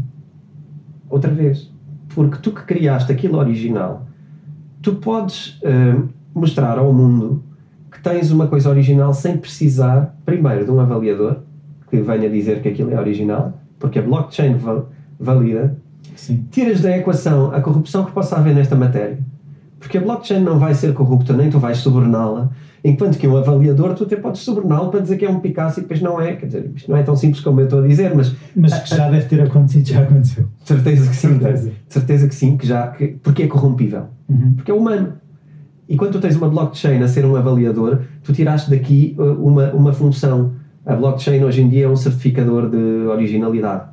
Outra 1.09 1.31
vez. 1.31 1.71
Porque 2.15 2.39
tu 2.39 2.53
que 2.53 2.63
criaste 2.63 3.11
aquilo 3.11 3.39
original, 3.39 4.07
tu 4.83 4.97
podes 4.97 5.61
uh, 5.63 6.09
mostrar 6.35 6.79
ao 6.79 6.93
mundo 6.93 7.43
que 7.91 8.03
tens 8.03 8.31
uma 8.31 8.47
coisa 8.47 8.69
original 8.69 9.15
sem 9.15 9.37
precisar, 9.37 10.17
primeiro, 10.25 10.65
de 10.65 10.71
um 10.71 10.81
avaliador 10.81 11.39
que 11.89 12.01
venha 12.01 12.29
dizer 12.29 12.63
que 12.63 12.69
aquilo 12.69 12.91
é 12.91 12.99
original, 12.99 13.59
porque 13.79 13.99
a 13.99 14.03
blockchain 14.03 14.57
valida. 15.21 15.77
Sim. 16.17 16.47
Tiras 16.51 16.81
da 16.81 16.97
equação 16.97 17.53
a 17.53 17.61
corrupção 17.61 18.05
que 18.05 18.13
possa 18.13 18.37
haver 18.37 18.55
nesta 18.55 18.75
matéria. 18.75 19.19
Porque 19.79 19.99
a 19.99 20.01
blockchain 20.01 20.43
não 20.43 20.59
vai 20.59 20.75
ser 20.75 20.95
corrupta, 20.95 21.33
nem 21.33 21.51
tu 21.51 21.59
vais 21.59 21.79
suborná-la 21.79 22.51
Enquanto 22.85 23.17
que 23.17 23.29
um 23.29 23.37
avaliador, 23.37 23.95
tu 23.95 24.03
até 24.03 24.17
podes 24.17 24.41
sobrená-lo 24.41 24.91
para 24.91 25.01
dizer 25.01 25.17
que 25.17 25.25
é 25.25 25.31
um 25.31 25.39
Picasso 25.39 25.79
e 25.79 25.83
depois 25.83 26.01
não 26.01 26.21
é. 26.21 26.35
Quer 26.35 26.47
dizer, 26.47 26.71
isto 26.75 26.91
não 26.91 26.97
é 26.97 27.03
tão 27.05 27.15
simples 27.15 27.41
como 27.41 27.61
eu 27.61 27.65
estou 27.65 27.83
a 27.83 27.87
dizer, 27.87 28.13
mas. 28.15 28.35
Mas 28.57 28.77
que 28.81 28.97
já 28.97 29.09
deve 29.09 29.27
ter 29.27 29.41
acontecido, 29.41 29.87
já 29.87 30.03
aconteceu. 30.03 30.49
Certeza 30.65 31.09
que 31.09 31.15
sim. 31.15 31.29
Certeza, 31.29 31.73
certeza 31.89 32.29
que 32.29 32.35
sim, 32.35 32.57
que 32.57 32.67
já. 32.67 32.89
Que, 32.89 33.09
porque 33.23 33.45
é 33.45 33.47
corrompível. 33.47 34.07
Uhum. 34.29 34.55
Porque 34.55 34.71
é 34.71 34.75
humano. 34.75 35.13
E 35.89 35.97
quando 35.97 36.13
tu 36.13 36.21
tens 36.21 36.35
uma 36.35 36.49
blockchain 36.49 37.01
a 37.03 37.09
ser 37.09 37.25
um 37.25 37.37
avaliador, 37.37 38.01
tu 38.25 38.33
tiraste 38.33 38.71
daqui 38.71 39.15
uh, 39.19 39.47
uma, 39.47 39.71
uma 39.73 39.93
função. 39.93 40.55
A 40.85 40.97
blockchain 40.97 41.45
hoje 41.45 41.63
em 41.63 41.69
dia 41.69 41.85
é 41.85 41.89
um 41.89 41.95
certificador 41.95 42.69
de 42.69 43.07
originalidade. 43.07 43.91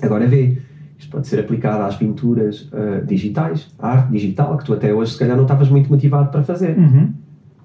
Agora 0.00 0.26
vê, 0.26 0.56
isto 0.96 1.10
pode 1.10 1.26
ser 1.26 1.40
aplicado 1.40 1.82
às 1.82 1.96
pinturas 1.96 2.62
uh, 2.72 3.04
digitais, 3.04 3.68
à 3.78 3.90
arte 3.90 4.10
digital, 4.10 4.56
que 4.56 4.64
tu 4.64 4.72
até 4.72 4.94
hoje 4.94 5.12
se 5.12 5.18
calhar 5.18 5.36
não 5.36 5.44
estavas 5.44 5.68
muito 5.68 5.90
motivado 5.90 6.30
para 6.30 6.42
fazer. 6.42 6.78
Uhum. 6.78 7.12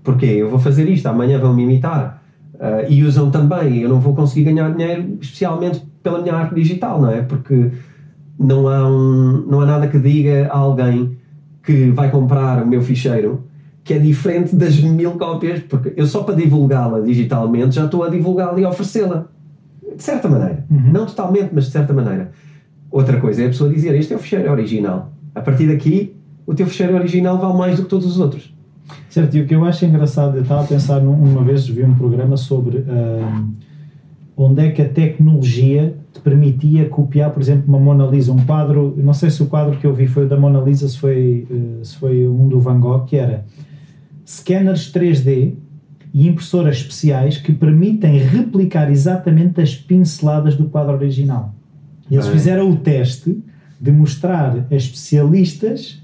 Porque 0.09 0.25
eu 0.25 0.49
vou 0.49 0.57
fazer 0.57 0.89
isto, 0.89 1.05
amanhã 1.05 1.37
vão 1.37 1.53
me 1.53 1.61
imitar. 1.61 2.23
Uh, 2.55 2.91
e 2.91 3.03
usam 3.03 3.29
também, 3.29 3.77
eu 3.77 3.87
não 3.87 3.99
vou 3.99 4.15
conseguir 4.15 4.51
ganhar 4.51 4.73
dinheiro 4.73 5.19
especialmente 5.21 5.83
pela 6.01 6.19
minha 6.19 6.33
arte 6.33 6.55
digital, 6.55 6.99
não 6.99 7.11
é? 7.11 7.21
Porque 7.21 7.69
não 8.39 8.67
há, 8.67 8.89
um, 8.89 9.45
não 9.47 9.61
há 9.61 9.67
nada 9.67 9.87
que 9.87 9.99
diga 9.99 10.47
a 10.51 10.57
alguém 10.57 11.15
que 11.61 11.91
vai 11.91 12.09
comprar 12.09 12.63
o 12.63 12.67
meu 12.67 12.81
ficheiro 12.81 13.43
que 13.83 13.93
é 13.93 13.99
diferente 13.99 14.55
das 14.55 14.79
mil 14.79 15.11
cópias, 15.11 15.59
porque 15.59 15.93
eu 15.95 16.07
só 16.07 16.23
para 16.23 16.33
divulgá-la 16.33 17.01
digitalmente 17.01 17.75
já 17.75 17.85
estou 17.85 18.03
a 18.03 18.09
divulgá-la 18.09 18.59
e 18.59 18.65
oferecê-la. 18.65 19.27
De 19.95 20.01
certa 20.01 20.27
maneira. 20.27 20.65
Uhum. 20.71 20.91
Não 20.91 21.05
totalmente, 21.05 21.51
mas 21.53 21.65
de 21.65 21.71
certa 21.71 21.93
maneira. 21.93 22.31
Outra 22.89 23.19
coisa 23.19 23.43
é 23.43 23.45
a 23.45 23.49
pessoa 23.49 23.69
dizer: 23.69 23.93
Este 23.93 24.11
é 24.13 24.15
o 24.15 24.19
ficheiro 24.19 24.51
original. 24.51 25.13
A 25.35 25.41
partir 25.41 25.67
daqui, 25.67 26.15
o 26.47 26.55
teu 26.55 26.65
ficheiro 26.65 26.95
original 26.95 27.37
vale 27.37 27.57
mais 27.59 27.77
do 27.77 27.83
que 27.83 27.89
todos 27.89 28.07
os 28.07 28.19
outros. 28.19 28.57
Certo, 29.09 29.35
e 29.35 29.41
o 29.41 29.47
que 29.47 29.55
eu 29.55 29.65
acho 29.65 29.85
engraçado, 29.85 30.37
eu 30.37 30.43
estava 30.43 30.63
a 30.63 30.67
pensar, 30.67 30.99
uma 30.99 31.43
vez 31.43 31.67
vi 31.67 31.83
um 31.83 31.95
programa 31.95 32.37
sobre 32.37 32.77
uh, 32.77 33.47
onde 34.37 34.67
é 34.67 34.71
que 34.71 34.83
a 34.83 34.87
tecnologia 34.87 35.95
te 36.13 36.21
permitia 36.21 36.87
copiar, 36.87 37.31
por 37.31 37.41
exemplo, 37.41 37.63
uma 37.67 37.79
Mona 37.79 38.05
Lisa, 38.05 38.31
um 38.31 38.45
quadro, 38.45 38.93
não 38.97 39.13
sei 39.13 39.31
se 39.31 39.41
o 39.41 39.47
quadro 39.47 39.77
que 39.77 39.87
eu 39.87 39.93
vi 39.93 40.05
foi 40.05 40.27
da 40.27 40.39
Mona 40.39 40.59
Lisa, 40.59 40.87
se 40.87 40.97
foi, 40.97 41.47
uh, 41.49 41.83
se 41.83 41.95
foi 41.97 42.27
um 42.27 42.47
do 42.47 42.59
Van 42.59 42.79
Gogh, 42.79 43.05
que 43.05 43.15
era 43.15 43.45
scanners 44.23 44.93
3D 44.93 45.55
e 46.13 46.27
impressoras 46.27 46.77
especiais 46.77 47.37
que 47.37 47.51
permitem 47.51 48.19
replicar 48.19 48.91
exatamente 48.91 49.59
as 49.59 49.75
pinceladas 49.75 50.55
do 50.55 50.65
quadro 50.65 50.93
original. 50.93 51.55
E 52.09 52.15
eles 52.15 52.27
fizeram 52.27 52.69
o 52.69 52.75
teste 52.75 53.43
de 53.81 53.91
mostrar 53.91 54.67
a 54.69 54.75
especialistas 54.75 55.99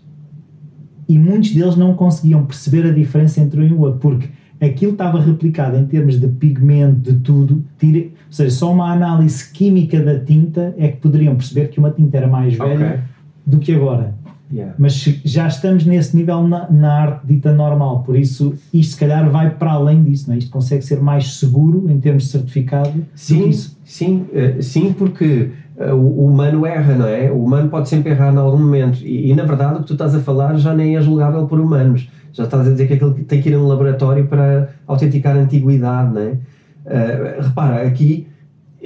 e 1.08 1.18
muitos 1.18 1.52
deles 1.52 1.76
não 1.76 1.94
conseguiam 1.94 2.46
perceber 2.46 2.88
a 2.88 2.92
diferença 2.92 3.40
entre 3.42 3.62
um 3.62 3.68
e 3.68 3.74
o 3.74 3.80
outro, 3.82 4.00
porque 4.00 4.30
aquilo 4.60 4.94
estava 4.94 5.20
replicado 5.20 5.78
em 5.78 5.86
termos 5.86 6.20
de 6.20 6.28
pigmento, 6.28 7.12
de 7.12 7.20
tudo, 7.20 7.64
tira, 7.78 8.00
ou 8.00 8.12
seja, 8.30 8.50
só 8.50 8.72
uma 8.72 8.92
análise 8.92 9.52
química 9.52 10.02
da 10.02 10.20
tinta 10.20 10.74
é 10.78 10.88
que 10.88 10.98
poderiam 10.98 11.36
perceber 11.36 11.70
que 11.70 11.80
uma 11.80 11.92
tinta 11.92 12.18
era 12.18 12.28
mais 12.28 12.56
velha 12.56 12.88
okay. 12.88 13.00
do 13.46 13.60
que 13.60 13.74
agora. 13.74 14.14
Yeah. 14.52 14.76
Mas 14.78 14.94
já 15.24 15.48
estamos 15.48 15.86
nesse 15.86 16.16
nível 16.16 16.48
na, 16.48 16.70
na, 16.70 16.94
arte 16.94 17.26
dita 17.26 17.52
normal, 17.52 18.04
por 18.04 18.16
isso 18.16 18.54
isto 18.72 18.94
se 18.94 19.00
calhar 19.00 19.28
vai 19.30 19.50
para 19.50 19.72
além 19.72 20.04
disso, 20.04 20.28
não 20.28 20.36
é? 20.36 20.38
isto 20.38 20.52
consegue 20.52 20.84
ser 20.84 21.02
mais 21.02 21.38
seguro 21.38 21.90
em 21.90 22.00
termos 22.00 22.26
de 22.26 22.30
certificado 22.30 23.06
sim, 23.16 23.52
Sim, 23.84 24.28
uh, 24.32 24.62
sim, 24.62 24.94
porque 24.94 25.52
o, 25.78 26.26
humano 26.26 26.66
erra, 26.66 26.96
não 26.96 27.08
é? 27.08 27.32
O 27.32 27.44
humano 27.44 27.70
pode 27.70 27.90
sempre 27.90 28.12
errar 28.12 28.34
em 28.34 28.38
algum 28.38 28.58
momento 28.58 29.00
e, 29.04 29.32
e, 29.32 29.36
na 29.36 29.44
verdade 29.44 29.76
o 29.76 29.80
que 29.80 29.88
tu 29.88 29.94
estás 29.94 30.16
a 30.16 30.20
falar 30.20 30.56
já 30.58 30.74
nem 30.74 30.96
é 30.96 31.02
julgável 31.02 31.48
por 31.48 31.60
humanos, 31.60 32.10
já 32.32 32.46
estás 32.46 32.68
a 32.68 32.72
dizer 32.72 32.88
que 32.88 32.94
aquele 32.94 33.14
tem 33.26 33.42
que 33.42 33.50
ir 33.50 33.56
a 33.56 33.60
um 33.60 33.68
laboratório 33.68 34.26
para 34.28 34.70
autenticar 34.88 35.36
a 35.36 35.40
antiguidade, 35.40 36.14
não 36.14 36.22
é? 36.22 36.38
Uh, 36.86 37.42
repara, 37.42 37.88
aqui 37.88 38.28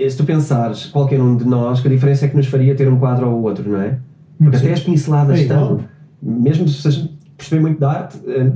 se 0.08 0.16
tu 0.16 0.24
pensares, 0.24 0.86
qualquer 0.86 1.20
um 1.20 1.36
de 1.36 1.46
nós, 1.46 1.82
que 1.82 1.88
a 1.88 1.92
diferença 1.92 2.26
é 2.26 2.30
que 2.30 2.38
nos 2.38 2.48
faria 2.48 2.76
ter 2.76 2.88
um 2.88 2.98
quadro 2.98 3.28
ou 3.30 3.42
outro, 3.42 3.70
não 3.70 3.82
é? 3.82 3.98
Porque 4.38 4.58
Sim. 4.58 4.66
até 4.66 4.74
as 4.74 4.80
pinceladas 4.82 5.40
é 5.40 5.42
estão. 5.42 5.80
Mesmo 6.22 6.68
se 6.68 6.82
vocês 6.82 7.10
perceber 7.36 7.62
muito 7.62 7.80
da 7.80 7.92
arte, 7.92 8.20
eh, 8.26 8.52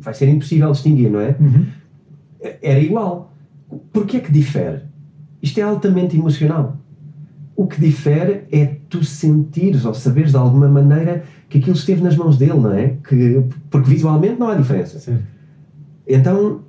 vai 0.00 0.12
ser 0.12 0.28
impossível 0.28 0.70
distinguir, 0.72 1.10
não 1.10 1.20
é? 1.20 1.36
Uhum. 1.38 1.66
Era 2.60 2.80
igual. 2.80 3.32
Porquê 3.92 4.18
é 4.18 4.20
que 4.20 4.32
difere? 4.32 4.80
Isto 5.40 5.60
é 5.60 5.62
altamente 5.62 6.16
emocional. 6.16 6.76
O 7.54 7.66
que 7.66 7.80
difere 7.80 8.42
é 8.50 8.76
tu 8.88 9.04
sentires 9.04 9.84
ou 9.84 9.94
saberes 9.94 10.30
de 10.30 10.36
alguma 10.36 10.68
maneira 10.68 11.24
que 11.48 11.58
aquilo 11.58 11.76
esteve 11.76 12.02
nas 12.02 12.16
mãos 12.16 12.38
dele, 12.38 12.54
não 12.54 12.72
é? 12.72 12.94
Que, 13.06 13.44
porque 13.70 13.88
visualmente 13.90 14.38
não 14.38 14.48
há 14.48 14.54
diferença. 14.54 14.98
Sim. 14.98 15.18
Então, 16.08 16.60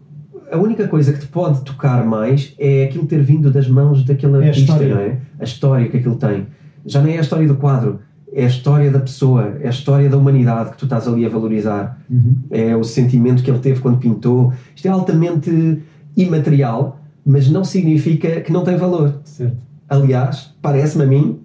a 0.51 0.57
única 0.57 0.87
coisa 0.87 1.13
que 1.13 1.19
te 1.19 1.27
pode 1.27 1.61
tocar 1.61 2.05
mais 2.05 2.53
é 2.59 2.83
aquilo 2.83 3.05
ter 3.05 3.21
vindo 3.23 3.49
das 3.49 3.67
mãos 3.67 4.03
daquele 4.03 4.43
é 4.43 4.47
artista, 4.49 4.79
não 4.79 4.99
é? 4.99 5.17
A 5.39 5.43
história 5.43 5.87
que 5.87 5.97
aquilo 5.97 6.15
tem. 6.15 6.47
Já 6.85 7.01
nem 7.01 7.15
é 7.15 7.17
a 7.19 7.21
história 7.21 7.47
do 7.47 7.55
quadro 7.55 7.99
é 8.33 8.45
a 8.45 8.47
história 8.47 8.89
da 8.89 8.99
pessoa, 8.99 9.57
é 9.61 9.67
a 9.67 9.69
história 9.69 10.09
da 10.09 10.17
humanidade 10.17 10.71
que 10.71 10.77
tu 10.77 10.85
estás 10.85 11.07
ali 11.07 11.25
a 11.25 11.29
valorizar, 11.29 11.99
uhum. 12.09 12.35
é 12.49 12.75
o 12.75 12.83
sentimento 12.83 13.43
que 13.43 13.49
ele 13.49 13.59
teve 13.59 13.79
quando 13.79 13.99
pintou. 13.99 14.51
Isto 14.75 14.87
é 14.87 14.89
altamente 14.89 15.81
imaterial, 16.17 16.99
mas 17.23 17.47
não 17.47 17.63
significa 17.63 18.41
que 18.41 18.51
não 18.51 18.63
tem 18.63 18.75
valor. 18.75 19.21
Certo. 19.23 19.55
Aliás, 19.93 20.56
parece-me 20.62 21.03
a 21.03 21.08
mim, 21.08 21.39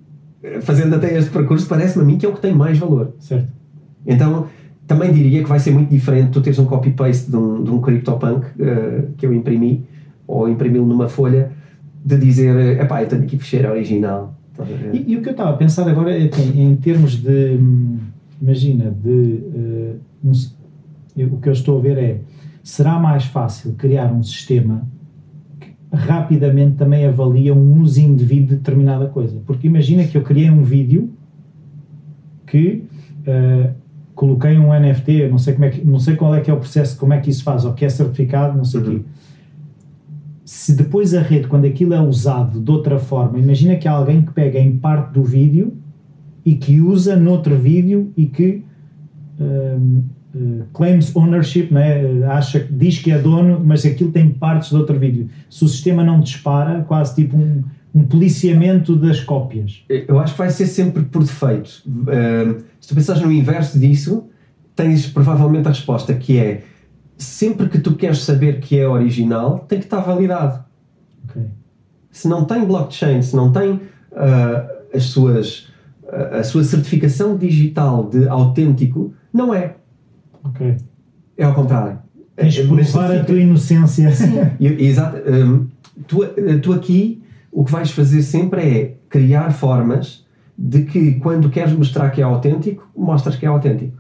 fazendo 0.62 0.94
até 0.94 1.16
este 1.16 1.30
percurso, 1.30 1.66
parece-me 1.68 2.04
a 2.04 2.06
mim 2.06 2.18
que 2.18 2.26
é 2.26 2.28
o 2.28 2.32
que 2.32 2.40
tem 2.40 2.54
mais 2.54 2.78
valor. 2.78 3.14
Certo. 3.18 3.48
Então, 4.06 4.46
também 4.86 5.12
diria 5.12 5.42
que 5.42 5.48
vai 5.48 5.58
ser 5.58 5.70
muito 5.70 5.90
diferente 5.90 6.30
tu 6.30 6.40
teres 6.40 6.58
um 6.58 6.64
copy-paste 6.64 7.30
de 7.30 7.36
um, 7.36 7.62
de 7.62 7.70
um 7.70 7.80
CryptoPunk 7.80 8.46
uh, 8.46 9.12
que 9.16 9.26
eu 9.26 9.34
imprimi, 9.34 9.84
ou 10.26 10.48
imprimi-lo 10.48 10.86
numa 10.86 11.08
folha, 11.08 11.52
de 12.04 12.16
dizer, 12.16 12.80
epá, 12.80 13.02
eu 13.02 13.08
tenho 13.08 13.22
aqui 13.22 13.38
fecheira 13.38 13.70
original 13.70 14.38
e, 14.92 15.12
e, 15.12 15.16
o 15.16 15.22
que 15.22 15.28
eu 15.28 15.32
estava 15.32 15.50
a 15.50 15.56
pensar 15.56 15.88
agora 15.88 16.16
é 16.16 16.28
assim, 16.28 16.60
em 16.60 16.74
termos 16.76 17.16
de, 17.16 17.56
hum, 17.60 17.98
imagina, 18.42 18.90
de 18.90 19.08
uh, 19.08 20.00
um, 20.24 20.32
o 21.34 21.40
que 21.40 21.48
eu 21.48 21.52
estou 21.52 21.78
a 21.78 21.82
ver 21.82 21.98
é, 21.98 22.20
será 22.62 22.98
mais 22.98 23.24
fácil 23.24 23.74
criar 23.74 24.12
um 24.12 24.22
sistema 24.22 24.82
rapidamente 25.92 26.76
também 26.76 27.06
avalia 27.06 27.54
um 27.54 27.80
uso 27.80 28.00
indevido 28.00 28.48
de 28.48 28.56
determinada 28.56 29.06
coisa? 29.06 29.40
Porque 29.46 29.66
imagina 29.66 30.04
que 30.04 30.16
eu 30.16 30.22
criei 30.22 30.50
um 30.50 30.62
vídeo 30.62 31.10
que 32.46 32.84
uh, 33.26 33.70
coloquei 34.14 34.58
um 34.58 34.72
NFT, 34.72 35.28
não 35.28 35.38
sei, 35.38 35.54
como 35.54 35.64
é 35.64 35.70
que, 35.70 35.86
não 35.86 35.98
sei 35.98 36.16
qual 36.16 36.34
é 36.34 36.40
que 36.40 36.50
é 36.50 36.54
o 36.54 36.58
processo, 36.58 36.98
como 36.98 37.12
é 37.12 37.20
que 37.20 37.30
isso 37.30 37.42
faz, 37.42 37.64
ou 37.64 37.72
que 37.72 37.84
é 37.84 37.88
certificado, 37.88 38.56
não 38.56 38.64
sei 38.64 38.80
o 38.80 38.84
uhum. 38.84 38.98
quê 38.98 39.04
se 40.48 40.74
depois 40.74 41.12
a 41.12 41.20
rede, 41.20 41.46
quando 41.46 41.66
aquilo 41.66 41.92
é 41.92 42.00
usado 42.00 42.58
de 42.58 42.70
outra 42.70 42.98
forma, 42.98 43.38
imagina 43.38 43.76
que 43.76 43.86
há 43.86 43.92
alguém 43.92 44.22
que 44.22 44.32
pega 44.32 44.58
em 44.58 44.78
parte 44.78 45.12
do 45.12 45.22
vídeo 45.22 45.74
e 46.42 46.54
que 46.54 46.80
usa 46.80 47.14
noutro 47.14 47.54
vídeo 47.54 48.10
e 48.16 48.24
que 48.24 48.64
uh, 49.38 50.04
uh, 50.34 50.64
claims 50.72 51.14
ownership, 51.14 51.68
né? 51.70 52.24
acha, 52.26 52.66
diz 52.70 52.98
que 52.98 53.10
é 53.10 53.18
dono, 53.18 53.62
mas 53.64 53.84
aquilo 53.84 54.10
tem 54.10 54.30
partes 54.30 54.70
de 54.70 54.76
outro 54.76 54.98
vídeo. 54.98 55.28
Se 55.48 55.64
o 55.64 55.68
sistema 55.68 56.04
não 56.04 56.20
dispara, 56.20 56.82
quase 56.82 57.14
tipo 57.14 57.36
um, 57.36 57.64
um 57.94 58.04
policiamento 58.04 58.96
das 58.96 59.20
cópias. 59.20 59.84
Eu 59.88 60.18
acho 60.18 60.32
que 60.32 60.38
vai 60.38 60.50
ser 60.50 60.66
sempre 60.66 61.04
por 61.04 61.22
defeito. 61.22 61.82
Uh, 61.86 62.62
se 62.80 62.88
tu 62.88 62.94
pensares 62.94 63.22
no 63.22 63.32
inverso 63.32 63.78
disso, 63.78 64.28
tens 64.74 65.06
provavelmente 65.06 65.66
a 65.66 65.70
resposta 65.70 66.14
que 66.14 66.38
é 66.38 66.62
sempre 67.16 67.68
que 67.68 67.80
tu 67.80 67.96
queres 67.96 68.20
saber 68.20 68.60
que 68.60 68.78
é 68.78 68.86
original, 68.86 69.66
tem 69.68 69.80
que 69.80 69.86
estar 69.86 70.00
validado. 70.00 70.64
Okay. 71.24 71.46
Se 72.12 72.28
não 72.28 72.44
tem 72.44 72.64
blockchain, 72.64 73.20
se 73.20 73.34
não 73.34 73.50
tem 73.50 73.72
uh, 73.72 73.80
as 74.94 75.04
suas, 75.04 75.68
a, 76.10 76.38
a 76.38 76.44
sua 76.44 76.62
certificação 76.62 77.36
digital 77.36 78.08
de 78.08 78.28
autêntico 78.28 79.12
não 79.32 79.52
é. 79.52 79.74
Ok. 80.48 80.76
É 81.36 81.44
ao 81.44 81.54
contrário. 81.54 81.98
Tens 82.36 82.54
de 82.54 82.60
É, 82.60 82.64
mas 82.64 82.90
provar 82.90 83.12
a 83.16 83.24
tua 83.24 83.38
inocência. 83.40 84.10
E- 84.60 84.86
Exato. 84.86 85.16
hum, 85.30 85.66
tu, 86.06 86.20
tu 86.62 86.72
aqui 86.72 87.22
o 87.50 87.64
que 87.64 87.72
vais 87.72 87.90
fazer 87.90 88.22
sempre 88.22 88.60
é 88.62 88.94
criar 89.08 89.50
formas 89.52 90.26
de 90.56 90.82
que 90.82 91.12
quando 91.14 91.48
queres 91.50 91.72
mostrar 91.72 92.10
que 92.10 92.20
é 92.20 92.24
autêntico, 92.24 92.88
mostras 92.96 93.36
que 93.36 93.46
é 93.46 93.48
autêntico. 93.48 93.96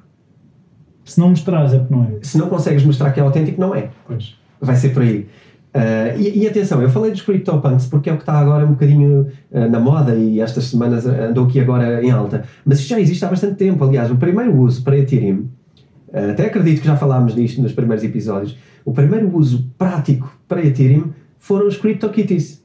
Se 1.04 1.18
não 1.18 1.30
mostrares 1.30 1.72
é 1.72 1.78
porque 1.78 1.94
não 1.94 2.04
é. 2.04 2.18
Se 2.22 2.36
não 2.36 2.48
consegues 2.48 2.84
mostrar 2.84 3.10
que 3.12 3.20
é 3.20 3.22
autêntico, 3.22 3.60
não 3.60 3.74
é. 3.74 3.90
Pois. 4.06 4.36
Vai 4.60 4.76
ser 4.76 4.90
por 4.90 5.02
aí. 5.02 5.26
Ah, 5.72 6.14
e, 6.16 6.40
e 6.40 6.46
atenção, 6.48 6.82
eu 6.82 6.90
falei 6.90 7.10
dos 7.10 7.22
CryptoPunks 7.22 7.86
porque 7.86 8.10
é 8.10 8.12
o 8.12 8.16
que 8.16 8.22
está 8.22 8.38
agora 8.38 8.64
um 8.66 8.70
bocadinho 8.70 9.28
ah, 9.52 9.68
na 9.68 9.78
moda 9.80 10.14
e 10.14 10.40
estas 10.40 10.64
semanas 10.64 11.06
andou 11.06 11.46
aqui 11.46 11.60
agora 11.60 12.02
em 12.04 12.10
alta. 12.10 12.44
Mas 12.64 12.80
isto 12.80 12.88
já 12.90 13.00
existe 13.00 13.24
há 13.24 13.28
bastante 13.28 13.54
tempo. 13.54 13.82
Aliás, 13.84 14.10
o 14.10 14.16
primeiro 14.16 14.54
uso 14.56 14.82
para 14.82 14.98
Ethereum, 14.98 15.46
até 16.12 16.46
acredito 16.46 16.80
que 16.80 16.86
já 16.86 16.96
falámos 16.96 17.34
disto 17.34 17.60
nos 17.60 17.72
primeiros 17.72 18.04
episódios, 18.04 18.56
o 18.84 18.92
primeiro 18.92 19.34
uso 19.36 19.70
prático 19.76 20.34
para 20.46 20.64
Ethereum 20.64 21.10
foram 21.38 21.66
os 21.66 21.76
CryptoKitties. 21.76 22.62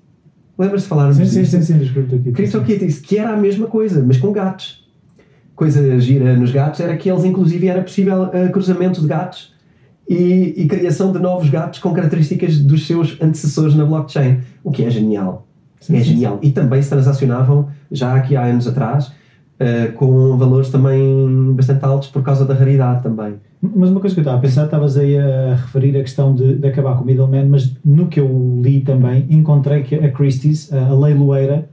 Lembras-te 0.58 0.86
de 0.86 0.90
falarmos 0.90 1.18
Sim, 1.18 1.26
sim, 1.26 1.42
disto? 1.42 1.58
sim, 1.58 1.62
sim, 1.64 1.78
dos 1.80 1.92
CryptoKitties. 1.92 2.36
CryptoKitties, 2.36 3.00
que 3.00 3.18
era 3.18 3.34
a 3.34 3.38
mesma 3.38 3.68
coisa, 3.68 4.04
mas 4.06 4.18
com 4.18 4.32
gatos. 4.32 4.84
Coisa 5.56 6.00
gira 6.00 6.36
nos 6.36 6.52
gatos 6.52 6.80
era 6.80 6.96
que 6.98 7.10
eles, 7.10 7.24
inclusive, 7.24 7.68
era 7.68 7.82
possível 7.82 8.24
uh, 8.24 8.52
cruzamento 8.52 9.02
de 9.02 9.08
gatos 9.08 9.54
e, 10.08 10.54
e 10.58 10.68
criação 10.68 11.12
de 11.12 11.20
novos 11.20 11.50
gatos 11.50 11.80
com 11.80 11.94
características 11.94 12.60
dos 12.60 12.88
seus 12.88 13.20
antecessores 13.22 13.76
na 13.76 13.86
blockchain, 13.86 14.40
o 14.64 14.72
que 14.72 14.84
é 14.84 14.90
genial. 14.90 15.48
Sim, 15.80 15.96
é 15.96 16.00
sim, 16.00 16.06
genial. 16.06 16.40
E 16.42 16.52
também 16.52 16.82
se 16.82 16.90
transacionavam, 16.90 17.70
já 17.92 18.16
aqui 18.16 18.36
há 18.36 18.44
anos 18.46 18.68
atrás, 18.68 19.12
uh, 19.64 19.94
com 19.94 20.38
valores 20.38 20.70
também 20.70 21.54
bastante 21.54 21.84
altos 21.84 22.10
por 22.10 22.22
causa 22.22 22.46
da 22.46 22.54
raridade 22.54 23.02
também. 23.04 23.36
Mas 23.62 23.90
uma 23.90 24.00
coisa 24.02 24.14
que 24.14 24.20
eu 24.20 24.24
estava 24.24 24.38
a 24.38 24.42
pensar, 24.42 24.66
estavas 24.66 24.98
aí 24.98 25.18
a 25.18 25.56
referir 25.56 25.98
a 25.98 26.02
questão 26.02 26.36
de, 26.36 26.56
de 26.56 26.68
acabar 26.68 26.98
com 26.98 27.04
o 27.04 27.06
middleman, 27.06 27.48
mas 27.48 27.74
no 27.84 28.08
que 28.08 28.20
eu 28.20 28.60
li 28.62 28.82
também, 28.82 29.26
encontrei 29.30 29.84
que 29.84 29.96
a 29.96 30.12
Christie's, 30.12 30.72
a 30.74 30.94
leiloeira, 30.94 31.70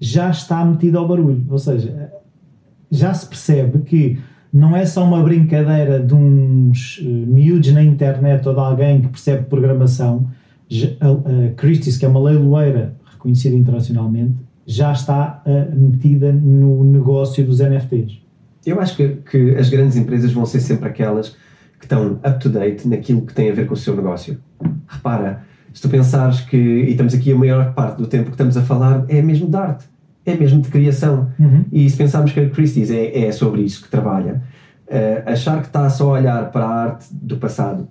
já 0.00 0.30
está 0.30 0.64
metida 0.64 0.98
ao 0.98 1.06
barulho. 1.06 1.44
Ou 1.48 1.58
seja, 1.58 2.12
já 2.90 3.14
se 3.14 3.26
percebe 3.26 3.78
que 3.80 4.18
não 4.52 4.76
é 4.76 4.84
só 4.84 5.04
uma 5.04 5.22
brincadeira 5.22 6.00
de 6.00 6.14
uns 6.14 7.00
eh, 7.00 7.06
miúdos 7.06 7.72
na 7.72 7.82
internet 7.82 8.48
ou 8.48 8.54
de 8.54 8.60
alguém 8.60 9.00
que 9.02 9.08
percebe 9.08 9.44
programação. 9.44 10.26
A 11.00 11.54
Christie's, 11.56 11.96
que 11.96 12.04
é 12.04 12.08
uma 12.08 12.20
leiloeira 12.20 12.94
reconhecida 13.10 13.56
internacionalmente, 13.56 14.34
já 14.68 14.92
está 14.92 15.40
eh, 15.46 15.66
metida 15.74 16.30
no 16.30 16.84
negócio 16.84 17.42
dos 17.42 17.58
NFTs. 17.58 18.20
Eu 18.66 18.78
acho 18.78 18.94
que, 18.96 19.08
que 19.30 19.54
as 19.56 19.70
grandes 19.70 19.96
empresas 19.96 20.30
vão 20.30 20.44
ser 20.44 20.60
sempre 20.60 20.86
aquelas 20.86 21.30
que 21.78 21.86
estão 21.86 22.20
up-to-date 22.22 22.86
naquilo 22.86 23.22
que 23.22 23.32
tem 23.32 23.50
a 23.50 23.54
ver 23.54 23.66
com 23.66 23.72
o 23.72 23.76
seu 23.76 23.96
negócio. 23.96 24.38
Repara, 24.86 25.42
se 25.72 25.80
tu 25.80 25.88
pensares 25.88 26.42
que, 26.42 26.56
e 26.58 26.90
estamos 26.90 27.14
aqui 27.14 27.32
a 27.32 27.36
maior 27.36 27.72
parte 27.72 27.96
do 27.96 28.06
tempo 28.06 28.26
que 28.26 28.32
estamos 28.32 28.58
a 28.58 28.62
falar, 28.62 29.06
é 29.08 29.22
mesmo 29.22 29.48
de 29.48 29.56
arte, 29.56 29.86
é 30.26 30.34
mesmo 30.34 30.60
de 30.60 30.68
criação. 30.68 31.30
Uhum. 31.38 31.64
E 31.72 31.88
se 31.88 31.96
pensarmos 31.96 32.32
que 32.32 32.40
a 32.40 32.50
Christie's 32.50 32.90
é, 32.90 33.26
é 33.26 33.32
sobre 33.32 33.62
isso 33.62 33.84
que 33.84 33.88
trabalha, 33.88 34.42
eh, 34.86 35.22
achar 35.24 35.62
que 35.62 35.68
está 35.68 35.88
só 35.88 36.14
a 36.14 36.20
olhar 36.20 36.50
para 36.50 36.66
a 36.66 36.82
arte 36.84 37.06
do 37.10 37.38
passado 37.38 37.88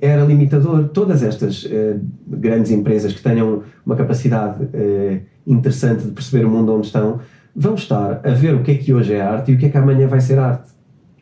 era 0.00 0.24
limitador. 0.24 0.88
Todas 0.88 1.22
estas 1.22 1.66
eh, 1.70 1.96
grandes 2.26 2.70
empresas 2.70 3.12
que 3.12 3.22
tenham 3.22 3.62
uma 3.84 3.96
capacidade 3.96 4.68
eh, 4.72 5.20
interessante 5.46 6.04
de 6.04 6.12
perceber 6.12 6.44
o 6.44 6.50
mundo 6.50 6.74
onde 6.74 6.86
estão, 6.86 7.20
vão 7.54 7.74
estar 7.74 8.20
a 8.24 8.30
ver 8.30 8.54
o 8.54 8.62
que 8.62 8.72
é 8.72 8.74
que 8.76 8.92
hoje 8.92 9.14
é 9.14 9.20
arte 9.20 9.52
e 9.52 9.54
o 9.54 9.58
que 9.58 9.66
é 9.66 9.68
que 9.68 9.76
amanhã 9.78 10.06
vai 10.06 10.20
ser 10.20 10.38
arte. 10.38 10.70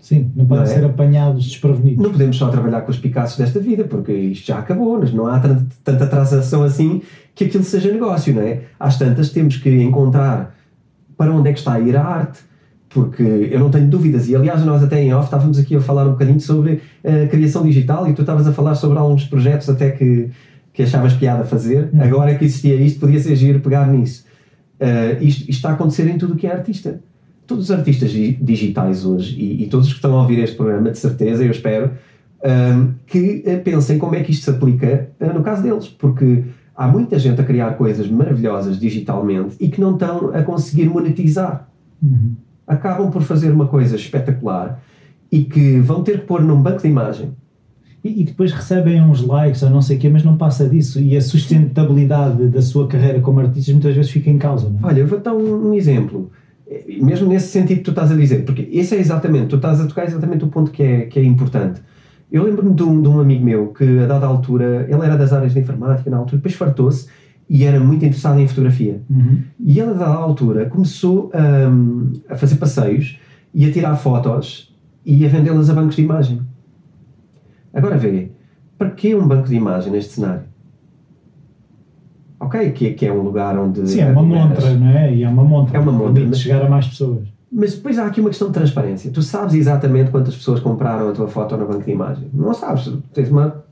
Sim, 0.00 0.30
não 0.34 0.46
podem 0.46 0.64
Não 0.64 0.70
é? 0.70 0.74
ser 0.74 0.84
apanhados 0.84 1.44
desprevenidos. 1.44 2.02
Não 2.02 2.12
podemos 2.12 2.36
só 2.36 2.48
trabalhar 2.48 2.82
com 2.82 2.90
os 2.90 2.98
Picassos 2.98 3.36
desta 3.36 3.58
vida, 3.60 3.84
porque 3.84 4.12
isto 4.12 4.46
já 4.46 4.58
acabou, 4.58 4.98
mas 4.98 5.12
não 5.12 5.26
há 5.26 5.40
tanta 5.84 6.06
transação 6.06 6.62
assim 6.62 7.02
que 7.34 7.44
aquilo 7.44 7.64
seja 7.64 7.92
negócio, 7.92 8.34
não 8.34 8.42
é? 8.42 8.62
Às 8.78 8.96
tantas 8.98 9.30
temos 9.30 9.56
que 9.56 9.70
encontrar 9.82 10.54
para 11.16 11.32
onde 11.32 11.50
é 11.50 11.52
que 11.52 11.58
está 11.58 11.74
a 11.74 11.80
ir 11.80 11.96
a 11.96 12.04
arte, 12.04 12.40
porque 13.04 13.22
eu 13.54 13.60
não 13.60 13.70
tenho 13.70 13.86
dúvidas, 13.88 14.28
e 14.28 14.34
aliás 14.34 14.64
nós 14.64 14.82
até 14.82 15.02
em 15.02 15.12
off 15.14 15.24
estávamos 15.26 15.58
aqui 15.58 15.76
a 15.76 15.80
falar 15.80 16.06
um 16.06 16.12
bocadinho 16.12 16.40
sobre 16.40 16.80
a 17.04 17.26
criação 17.28 17.62
digital 17.64 18.08
e 18.08 18.12
tu 18.12 18.22
estavas 18.22 18.46
a 18.46 18.52
falar 18.52 18.74
sobre 18.74 18.98
alguns 18.98 19.24
projetos 19.24 19.68
até 19.68 19.90
que, 19.90 20.28
que 20.72 20.82
achavas 20.82 21.12
piada 21.14 21.44
fazer, 21.44 21.88
Hum. 21.92 22.00
agora 22.02 22.34
que 22.34 22.44
existia 22.44 22.74
isto, 22.76 22.98
podia 23.00 23.20
ser 23.20 23.36
giro 23.36 23.60
pegar 23.60 23.86
nisso. 23.86 24.24
Uh, 24.80 25.22
isto, 25.22 25.40
isto 25.42 25.50
está 25.50 25.70
a 25.70 25.72
acontecer 25.72 26.06
em 26.08 26.16
tudo 26.18 26.34
o 26.34 26.36
que 26.36 26.46
é 26.46 26.52
artista. 26.52 27.00
Todos 27.46 27.64
os 27.64 27.70
artistas 27.70 28.10
di- 28.10 28.38
digitais 28.40 29.04
hoje, 29.04 29.34
e, 29.38 29.64
e 29.64 29.66
todos 29.68 29.86
os 29.86 29.92
que 29.92 29.98
estão 29.98 30.16
a 30.16 30.22
ouvir 30.22 30.38
este 30.38 30.56
programa, 30.56 30.90
de 30.90 30.98
certeza, 30.98 31.42
eu 31.44 31.50
espero, 31.50 31.90
um, 32.44 32.92
que 33.06 33.42
uh, 33.46 33.62
pensem 33.64 33.98
como 33.98 34.14
é 34.14 34.22
que 34.22 34.30
isto 34.30 34.44
se 34.44 34.50
aplica 34.50 35.08
uh, 35.20 35.32
no 35.34 35.42
caso 35.42 35.62
deles, 35.62 35.88
porque 35.88 36.44
há 36.76 36.86
muita 36.86 37.18
gente 37.18 37.40
a 37.40 37.44
criar 37.44 37.70
coisas 37.72 38.06
maravilhosas 38.08 38.78
digitalmente 38.78 39.56
e 39.58 39.68
que 39.68 39.80
não 39.80 39.94
estão 39.94 40.30
a 40.32 40.42
conseguir 40.42 40.88
monetizar. 40.88 41.68
Uhum. 42.00 42.32
Acabam 42.68 43.10
por 43.10 43.22
fazer 43.22 43.50
uma 43.50 43.66
coisa 43.66 43.96
espetacular 43.96 44.80
e 45.32 45.44
que 45.44 45.78
vão 45.80 46.02
ter 46.02 46.20
que 46.20 46.26
pôr 46.26 46.42
num 46.42 46.60
banco 46.60 46.82
de 46.82 46.88
imagem. 46.88 47.30
E, 48.04 48.20
e 48.20 48.24
depois 48.24 48.52
recebem 48.52 49.02
uns 49.02 49.22
likes 49.22 49.62
ou 49.62 49.70
não 49.70 49.82
sei 49.82 49.96
o 49.96 50.00
quê, 50.00 50.08
mas 50.08 50.22
não 50.22 50.36
passa 50.36 50.68
disso. 50.68 51.00
E 51.00 51.16
a 51.16 51.20
sustentabilidade 51.20 52.46
da 52.48 52.62
sua 52.62 52.86
carreira 52.86 53.20
como 53.20 53.40
artista 53.40 53.72
muitas 53.72 53.94
vezes 53.94 54.10
fica 54.10 54.30
em 54.30 54.38
causa. 54.38 54.68
Não 54.68 54.88
é? 54.88 54.92
Olha, 54.92 55.00
eu 55.00 55.06
vou 55.06 55.18
dar 55.18 55.34
um, 55.34 55.70
um 55.70 55.74
exemplo, 55.74 56.30
mesmo 57.00 57.28
nesse 57.28 57.48
sentido 57.48 57.78
que 57.78 57.84
tu 57.84 57.90
estás 57.90 58.12
a 58.12 58.14
dizer, 58.14 58.44
porque 58.44 58.68
esse 58.70 58.94
é 58.94 58.98
exatamente, 58.98 59.48
tu 59.48 59.56
estás 59.56 59.80
a 59.80 59.86
tocar 59.86 60.04
exatamente 60.04 60.44
o 60.44 60.48
ponto 60.48 60.70
que 60.70 60.82
é, 60.82 61.00
que 61.06 61.18
é 61.18 61.24
importante. 61.24 61.80
Eu 62.30 62.44
lembro-me 62.44 62.74
de 62.74 62.82
um, 62.82 63.00
de 63.00 63.08
um 63.08 63.20
amigo 63.20 63.42
meu 63.42 63.68
que, 63.68 64.00
a 64.00 64.06
dada 64.06 64.26
altura, 64.26 64.86
ele 64.88 65.02
era 65.02 65.16
das 65.16 65.32
áreas 65.32 65.54
de 65.54 65.60
informática 65.60 66.10
na 66.10 66.18
altura, 66.18 66.36
depois 66.36 66.54
fartou-se 66.54 67.08
e 67.48 67.64
era 67.64 67.80
muito 67.80 68.04
interessado 68.04 68.38
em 68.38 68.46
fotografia. 68.46 69.00
Uhum. 69.08 69.38
E 69.58 69.80
ele, 69.80 69.90
a 69.90 69.94
dada 69.94 70.14
altura, 70.14 70.66
começou 70.66 71.30
hum, 71.34 72.12
a 72.28 72.36
fazer 72.36 72.56
passeios 72.56 73.18
e 73.54 73.64
a 73.64 73.72
tirar 73.72 73.96
fotos 73.96 74.74
e 75.04 75.24
a 75.24 75.28
vendê-las 75.28 75.70
a 75.70 75.74
bancos 75.74 75.96
de 75.96 76.02
imagem. 76.02 76.40
Agora 77.72 77.96
vê, 77.96 78.30
para 78.76 78.90
que 78.90 79.14
um 79.14 79.26
banco 79.26 79.48
de 79.48 79.54
imagem 79.54 79.90
neste 79.92 80.12
cenário? 80.12 80.42
Ok, 82.40 82.70
que, 82.72 82.92
que 82.92 83.06
é 83.06 83.12
um 83.12 83.22
lugar 83.22 83.58
onde. 83.58 83.88
Sim, 83.88 84.00
é 84.00 84.10
uma 84.10 84.22
montra, 84.22 84.74
não 84.74 84.88
é? 84.88 85.14
E 85.14 85.24
é 85.24 85.28
uma 85.28 85.42
montra. 85.42 85.76
É 85.76 85.80
uma 85.80 85.92
montra, 85.92 86.24
mas- 86.26 86.38
chegar 86.38 86.64
a 86.64 86.68
mais 86.68 86.86
pessoas. 86.86 87.26
Mas 87.50 87.74
depois 87.74 87.98
há 87.98 88.04
aqui 88.06 88.20
uma 88.20 88.28
questão 88.28 88.48
de 88.48 88.54
transparência. 88.54 89.10
Tu 89.10 89.22
sabes 89.22 89.54
exatamente 89.54 90.10
quantas 90.10 90.36
pessoas 90.36 90.60
compraram 90.60 91.08
a 91.08 91.12
tua 91.12 91.28
foto 91.28 91.56
no 91.56 91.66
banco 91.66 91.82
de 91.82 91.90
imagem. 91.90 92.28
Não 92.32 92.52
sabes. 92.52 92.92
Tens 93.14 93.30
uma, 93.30 93.64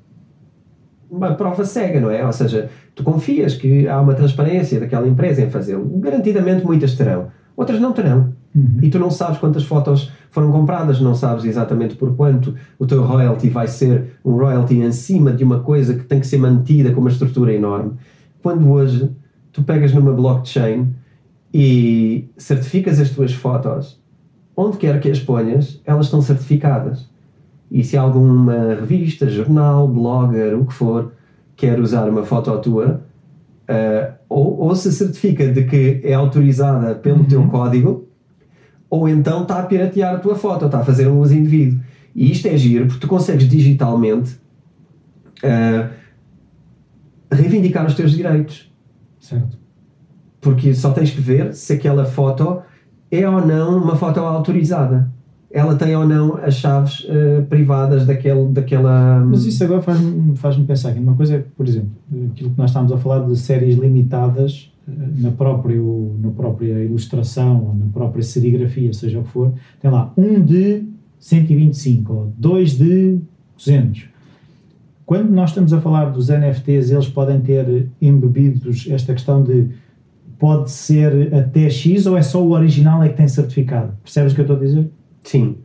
uma 1.10 1.34
prova 1.34 1.64
cega, 1.64 2.00
não 2.00 2.10
é? 2.10 2.24
Ou 2.24 2.32
seja, 2.32 2.68
tu 2.94 3.02
confias 3.02 3.54
que 3.54 3.86
há 3.88 4.00
uma 4.00 4.14
transparência 4.14 4.80
daquela 4.80 5.06
empresa 5.06 5.42
em 5.42 5.50
fazê-lo. 5.50 5.84
Garantidamente 5.98 6.64
muitas 6.64 6.94
terão. 6.94 7.28
Outras 7.56 7.80
não 7.80 7.92
terão. 7.92 8.32
Uhum. 8.54 8.78
E 8.82 8.90
tu 8.90 8.98
não 8.98 9.10
sabes 9.10 9.38
quantas 9.38 9.64
fotos 9.64 10.10
foram 10.30 10.50
compradas, 10.50 11.00
não 11.00 11.14
sabes 11.14 11.44
exatamente 11.44 11.94
por 11.94 12.14
quanto. 12.16 12.54
O 12.78 12.86
teu 12.86 13.02
royalty 13.02 13.48
vai 13.48 13.68
ser 13.68 14.18
um 14.24 14.32
royalty 14.32 14.78
em 14.78 14.92
cima 14.92 15.32
de 15.32 15.44
uma 15.44 15.60
coisa 15.60 15.94
que 15.94 16.04
tem 16.04 16.20
que 16.20 16.26
ser 16.26 16.38
mantida 16.38 16.92
com 16.92 17.00
uma 17.00 17.10
estrutura 17.10 17.52
enorme. 17.52 17.92
Quando 18.42 18.70
hoje 18.70 19.10
tu 19.52 19.62
pegas 19.62 19.92
numa 19.92 20.12
blockchain 20.12 20.94
e 21.52 22.28
certificas 22.36 23.00
as 23.00 23.10
tuas 23.10 23.32
fotos, 23.32 24.00
onde 24.56 24.76
quer 24.76 25.00
que 25.00 25.10
as 25.10 25.20
ponhas, 25.20 25.80
elas 25.84 26.06
estão 26.06 26.20
certificadas. 26.20 27.08
E 27.70 27.82
se 27.82 27.96
alguma 27.96 28.74
revista, 28.74 29.28
jornal, 29.28 29.88
blogger, 29.88 30.58
o 30.58 30.64
que 30.64 30.74
for, 30.74 31.12
quer 31.56 31.80
usar 31.80 32.08
uma 32.08 32.24
foto 32.24 32.56
tua, 32.58 33.02
eh, 33.66 34.12
ou, 34.28 34.58
ou 34.60 34.76
se 34.76 34.92
certifica 34.92 35.50
de 35.52 35.64
que 35.64 36.00
é 36.04 36.14
autorizada 36.14 36.94
pelo 36.94 37.24
teu 37.24 37.46
código, 37.48 38.08
ou 38.88 39.08
então 39.08 39.42
está 39.42 39.58
a 39.58 39.62
piratear 39.64 40.14
a 40.14 40.18
tua 40.18 40.36
foto, 40.36 40.66
está 40.66 40.78
a 40.78 40.84
fazer 40.84 41.08
um 41.08 41.18
uso 41.18 41.34
indevido. 41.34 41.80
E 42.14 42.30
isto 42.30 42.46
é 42.46 42.56
giro 42.56 42.86
porque 42.86 43.00
tu 43.00 43.08
consegues 43.08 43.48
digitalmente 43.48 44.38
eh, 45.42 45.88
reivindicar 47.30 47.84
os 47.84 47.94
teus 47.94 48.12
direitos. 48.12 48.72
Certo. 49.18 49.58
Porque 50.40 50.72
só 50.74 50.92
tens 50.92 51.10
que 51.10 51.20
ver 51.20 51.52
se 51.54 51.72
aquela 51.72 52.04
foto 52.04 52.62
é 53.10 53.28
ou 53.28 53.44
não 53.44 53.82
uma 53.82 53.96
foto 53.96 54.20
autorizada. 54.20 55.10
Ela 55.50 55.76
tem 55.76 55.94
ou 55.96 56.06
não 56.06 56.36
as 56.36 56.56
chaves 56.56 57.06
eh, 57.08 57.40
privadas 57.48 58.04
daquele, 58.04 58.48
daquela. 58.48 59.24
Mas 59.24 59.46
isso 59.46 59.62
agora 59.62 59.80
faz-me 59.80 60.36
faz 60.36 60.56
pensar 60.56 60.92
que 60.92 60.98
uma 60.98 61.14
coisa 61.14 61.36
é, 61.36 61.44
por 61.56 61.66
exemplo, 61.66 61.90
aquilo 62.32 62.50
que 62.50 62.58
nós 62.58 62.70
estávamos 62.70 62.92
a 62.92 62.98
falar 62.98 63.20
de 63.26 63.36
séries 63.36 63.76
limitadas 63.76 64.72
eh, 64.88 64.92
na, 65.18 65.30
próprio, 65.30 66.16
na 66.20 66.30
própria 66.30 66.84
ilustração 66.84 67.64
ou 67.64 67.74
na 67.74 67.86
própria 67.92 68.22
serigrafia, 68.22 68.92
seja 68.92 69.20
o 69.20 69.22
que 69.22 69.30
for, 69.30 69.52
tem 69.80 69.90
lá 69.90 70.12
um 70.16 70.40
de 70.42 70.84
125 71.20 72.12
ou 72.12 72.32
dois 72.36 72.72
de 72.72 73.20
200. 73.56 74.08
Quando 75.06 75.30
nós 75.30 75.50
estamos 75.50 75.72
a 75.72 75.80
falar 75.80 76.06
dos 76.06 76.28
NFTs, 76.28 76.90
eles 76.90 77.08
podem 77.08 77.40
ter 77.40 77.88
embebidos 78.02 78.88
esta 78.90 79.12
questão 79.12 79.44
de 79.44 79.68
pode 80.38 80.70
ser 80.70 81.34
até 81.34 81.70
X 81.70 82.06
ou 82.06 82.16
é 82.16 82.22
só 82.22 82.42
o 82.44 82.50
original 82.50 83.02
é 83.02 83.08
que 83.08 83.16
tem 83.16 83.28
certificado? 83.28 83.94
Percebes 84.02 84.32
o 84.32 84.34
que 84.34 84.40
eu 84.40 84.44
estou 84.44 84.56
a 84.56 84.60
dizer? 84.60 84.90
Sim. 85.26 85.58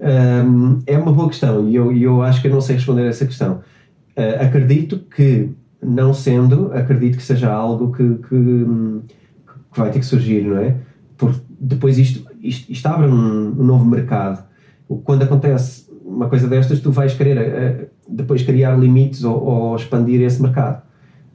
Um, 0.00 0.80
é 0.86 0.98
uma 0.98 1.12
boa 1.12 1.28
questão 1.28 1.68
e 1.68 1.76
eu, 1.76 1.96
eu 1.96 2.20
acho 2.20 2.42
que 2.42 2.48
eu 2.48 2.52
não 2.52 2.60
sei 2.60 2.74
responder 2.74 3.02
a 3.02 3.06
essa 3.06 3.24
questão. 3.24 3.62
Uh, 4.16 4.42
acredito 4.42 4.98
que, 4.98 5.50
não 5.80 6.12
sendo, 6.12 6.72
acredito 6.72 7.16
que 7.16 7.22
seja 7.22 7.50
algo 7.50 7.92
que, 7.92 8.16
que, 8.28 8.66
que 9.72 9.78
vai 9.78 9.90
ter 9.92 10.00
que 10.00 10.04
surgir, 10.04 10.42
não 10.42 10.58
é? 10.58 10.76
Porque 11.16 11.40
depois 11.48 11.96
isto, 11.96 12.28
isto, 12.42 12.70
isto 12.70 12.86
abre 12.86 13.06
um, 13.06 13.48
um, 13.50 13.64
novo 13.64 13.84
mercado. 13.84 14.44
Quando 15.04 15.22
acontece 15.22 15.88
uma 16.04 16.28
coisa 16.28 16.48
destas, 16.48 16.80
tu 16.80 16.90
vais 16.90 17.14
querer 17.14 17.38
uh, 17.38 17.86
depois 18.08 18.42
criar 18.42 18.76
limites 18.76 19.22
ou, 19.22 19.40
ou, 19.40 19.76
expandir 19.76 20.20
esse 20.22 20.42
mercado. 20.42 20.82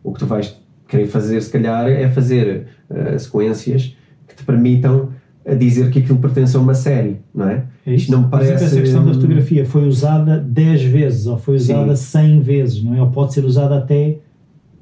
O 0.04 0.12
que 0.12 0.20
tu 0.20 0.26
vais 0.26 0.60
querer 0.86 1.08
fazer, 1.08 1.42
se 1.42 1.50
calhar, 1.50 1.88
é 1.88 2.10
fazer 2.10 2.68
uh, 2.90 3.18
sequências 3.18 3.96
que 4.28 4.36
te 4.36 4.44
permitam 4.44 5.12
a 5.46 5.54
dizer 5.54 5.90
que 5.90 6.00
aquilo 6.00 6.20
pertence 6.20 6.56
a 6.56 6.60
uma 6.60 6.74
série, 6.74 7.18
não 7.34 7.48
é? 7.48 7.64
é 7.86 7.94
Isto 7.94 8.12
não 8.12 8.24
me 8.24 8.28
parece... 8.30 8.54
Exemplo, 8.54 8.68
essa 8.68 8.82
questão 8.82 9.06
da 9.06 9.14
fotografia 9.14 9.66
foi 9.66 9.88
usada 9.88 10.38
10 10.38 10.84
vezes 10.84 11.28
ou 11.28 11.38
foi 11.38 11.56
usada 11.56 11.96
sim. 11.96 12.38
100 12.38 12.42
vezes, 12.42 12.84
não 12.84 12.96
é? 12.96 13.02
Ou 13.02 13.10
pode 13.10 13.34
ser 13.34 13.46
usada 13.46 13.78
até 13.78 14.18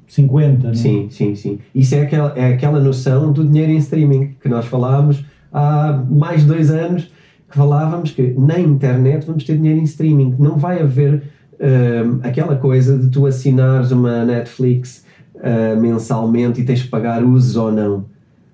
50, 0.06 0.62
não 0.62 0.70
é? 0.70 0.74
Sim, 0.74 1.08
sim, 1.10 1.34
sim. 1.34 1.58
Isso 1.74 1.94
é 1.94 2.02
aquela, 2.02 2.32
é 2.36 2.52
aquela 2.52 2.80
noção 2.80 3.32
do 3.32 3.46
dinheiro 3.46 3.72
em 3.72 3.76
streaming 3.76 4.34
que 4.40 4.48
nós 4.48 4.66
falámos 4.66 5.24
há 5.52 6.02
mais 6.10 6.42
de 6.42 6.48
dois 6.48 6.70
anos 6.70 7.10
que 7.48 7.56
falávamos 7.56 8.10
que 8.10 8.34
na 8.36 8.58
internet 8.58 9.26
vamos 9.26 9.44
ter 9.44 9.56
dinheiro 9.56 9.80
em 9.80 9.84
streaming, 9.84 10.34
não 10.38 10.56
vai 10.56 10.82
haver 10.82 11.22
uh, 11.54 12.20
aquela 12.22 12.56
coisa 12.56 12.98
de 12.98 13.08
tu 13.08 13.24
assinares 13.24 13.90
uma 13.90 14.24
Netflix 14.24 15.04
uh, 15.36 15.80
mensalmente 15.80 16.60
e 16.60 16.64
tens 16.64 16.80
de 16.80 16.88
pagar 16.88 17.24
usos 17.24 17.56
ou 17.56 17.72
não 17.72 18.04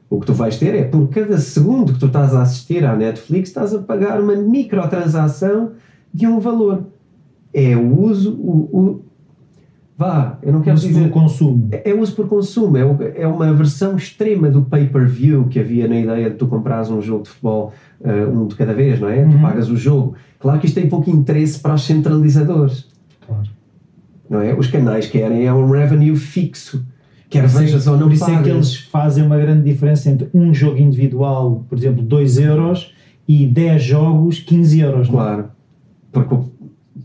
o 0.08 0.20
que 0.20 0.26
tu 0.26 0.34
vais 0.34 0.56
ter 0.58 0.74
é 0.74 0.84
por 0.84 1.08
cada 1.08 1.38
segundo 1.38 1.92
que 1.92 1.98
tu 1.98 2.06
estás 2.06 2.34
a 2.34 2.42
assistir 2.42 2.84
à 2.84 2.94
Netflix, 2.94 3.48
estás 3.48 3.74
a 3.74 3.78
pagar 3.80 4.20
uma 4.20 4.36
microtransação 4.36 5.72
de 6.12 6.26
um 6.26 6.38
valor. 6.38 6.84
É 7.52 7.76
o 7.76 8.00
uso, 8.00 8.32
o, 8.34 8.78
o 8.78 9.04
vá, 9.96 10.38
eu 10.42 10.52
não 10.52 10.60
quero 10.60 10.76
uso 10.76 10.88
dizer. 10.88 11.04
por 11.04 11.10
consumo. 11.10 11.68
É, 11.72 11.90
é 11.90 11.94
uso 11.94 12.14
por 12.14 12.28
consumo, 12.28 12.76
é, 12.76 12.82
é 13.16 13.26
uma 13.26 13.52
versão 13.52 13.96
extrema 13.96 14.50
do 14.50 14.62
pay-per-view 14.62 15.46
que 15.48 15.58
havia 15.58 15.88
na 15.88 15.98
ideia 15.98 16.30
de 16.30 16.36
tu 16.36 16.46
comprares 16.46 16.90
um 16.90 17.00
jogo 17.00 17.24
de 17.24 17.30
futebol, 17.30 17.72
uh, 18.00 18.38
um 18.38 18.46
de 18.46 18.54
cada 18.54 18.74
vez, 18.74 19.00
não 19.00 19.08
é? 19.08 19.22
Uhum. 19.22 19.30
Tu 19.30 19.38
pagas 19.40 19.68
o 19.68 19.76
jogo. 19.76 20.14
Claro 20.38 20.60
que 20.60 20.66
isto 20.66 20.74
tem 20.74 20.88
pouco 20.88 21.10
interesse 21.10 21.58
para 21.58 21.74
os 21.74 21.82
centralizadores. 21.84 22.88
Claro. 23.26 23.48
Não 24.28 24.40
é? 24.40 24.54
Os 24.54 24.68
canais 24.68 25.06
querem 25.06 25.46
é 25.46 25.52
um 25.52 25.70
revenue 25.70 26.16
fixo 26.16 26.84
quer 27.28 27.46
vejas 27.46 27.86
ou 27.86 27.96
não 27.96 28.06
Por 28.06 28.12
isso 28.12 28.30
é 28.30 28.42
que 28.42 28.48
eles 28.48 28.76
fazem 28.76 29.24
uma 29.24 29.38
grande 29.38 29.62
diferença 29.62 30.10
entre 30.10 30.28
um 30.32 30.52
jogo 30.52 30.78
individual, 30.78 31.64
por 31.68 31.76
exemplo, 31.78 32.02
2 32.02 32.38
euros, 32.38 32.94
e 33.26 33.46
10 33.46 33.82
jogos, 33.82 34.38
15 34.38 34.80
euros. 34.80 35.08
É? 35.08 35.10
Claro, 35.10 35.38
não? 35.38 35.48
porque 36.12 36.34
o 36.34 36.50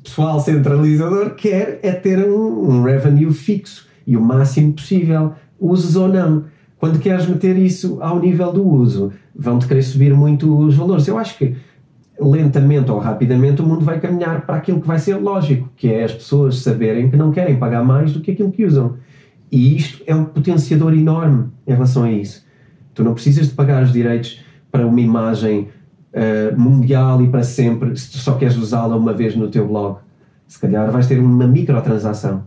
pessoal 0.03 0.39
centralizador 0.39 1.35
quer 1.35 1.79
é 1.81 1.91
ter 1.91 2.19
um, 2.19 2.69
um 2.69 2.83
revenue 2.83 3.31
fixo 3.33 3.87
e 4.05 4.15
o 4.15 4.21
máximo 4.21 4.73
possível, 4.73 5.33
uses 5.59 5.95
ou 5.95 6.07
não. 6.07 6.45
Quando 6.77 6.99
queres 6.99 7.27
meter 7.27 7.57
isso 7.57 7.97
ao 8.01 8.19
nível 8.19 8.53
do 8.53 8.65
uso, 8.65 9.11
vão-te 9.35 9.67
querer 9.67 9.83
subir 9.83 10.13
muito 10.13 10.57
os 10.57 10.75
valores. 10.75 11.07
Eu 11.07 11.17
acho 11.17 11.37
que 11.37 11.55
lentamente 12.19 12.91
ou 12.91 12.99
rapidamente 12.99 13.61
o 13.61 13.65
mundo 13.65 13.83
vai 13.83 13.99
caminhar 13.99 14.45
para 14.45 14.57
aquilo 14.57 14.81
que 14.81 14.87
vai 14.87 14.99
ser 14.99 15.15
lógico, 15.15 15.69
que 15.75 15.91
é 15.91 16.03
as 16.03 16.13
pessoas 16.13 16.59
saberem 16.59 17.09
que 17.09 17.17
não 17.17 17.31
querem 17.31 17.57
pagar 17.57 17.83
mais 17.83 18.13
do 18.13 18.19
que 18.19 18.31
aquilo 18.31 18.51
que 18.51 18.65
usam. 18.65 18.95
E 19.51 19.75
isto 19.75 20.03
é 20.05 20.13
um 20.13 20.25
potenciador 20.25 20.93
enorme 20.93 21.47
em 21.65 21.73
relação 21.73 22.03
a 22.03 22.11
isso. 22.11 22.45
Tu 22.93 23.03
não 23.03 23.13
precisas 23.13 23.47
de 23.47 23.53
pagar 23.53 23.83
os 23.83 23.91
direitos 23.91 24.43
para 24.71 24.85
uma 24.85 25.01
imagem 25.01 25.69
uh, 26.13 26.59
mundial 26.59 27.21
e 27.23 27.29
para 27.29 27.43
sempre 27.43 27.95
se 27.97 28.11
tu 28.11 28.17
só 28.17 28.35
queres 28.35 28.57
usá-la 28.57 28.95
uma 28.95 29.13
vez 29.13 29.35
no 29.35 29.49
teu 29.49 29.67
blog. 29.67 29.99
Se 30.47 30.59
calhar 30.59 30.91
vais 30.91 31.07
ter 31.07 31.19
uma 31.19 31.47
microtransação. 31.47 32.43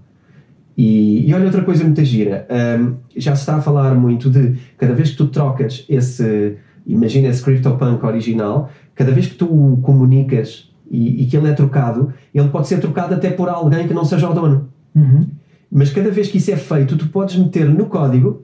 E, 0.77 1.29
e 1.29 1.35
olha 1.35 1.45
outra 1.45 1.63
coisa 1.63 1.85
muito 1.85 2.03
gira, 2.05 2.47
um, 2.81 2.95
já 3.15 3.37
se 3.37 3.43
está 3.43 3.57
a 3.57 3.61
falar 3.61 3.95
muito 3.95 4.31
de 4.31 4.57
cada 4.79 4.95
vez 4.95 5.11
que 5.11 5.17
tu 5.17 5.27
trocas 5.27 5.85
esse, 5.89 6.57
imagina 6.87 7.29
esse 7.29 7.43
CryptoPunk 7.43 8.05
original, 8.05 8.71
cada 8.95 9.13
vez 9.13 9.27
que 9.27 9.35
tu 9.35 9.47
o 9.47 9.77
comunicas 9.83 10.73
e, 10.91 11.23
e, 11.23 11.27
que 11.27 11.37
ele 11.37 11.49
é 11.49 11.53
trocado, 11.53 12.13
ele 12.35 12.49
pode 12.49 12.69
ser 12.69 12.81
trocado 12.81 13.15
até 13.15 13.31
por 13.31 13.49
alguém 13.49 13.87
que 13.87 13.95
não 13.95 14.05
seja 14.05 14.29
o 14.29 14.35
dono. 14.35 14.69
Uhum. 14.95 15.27
Mas 15.75 15.91
cada 15.91 16.11
vez 16.11 16.29
que 16.29 16.37
isso 16.37 16.51
é 16.51 16.57
feito, 16.57 16.99
tu 16.99 17.09
podes 17.09 17.35
meter 17.37 17.67
no 17.67 17.87
código 17.87 18.43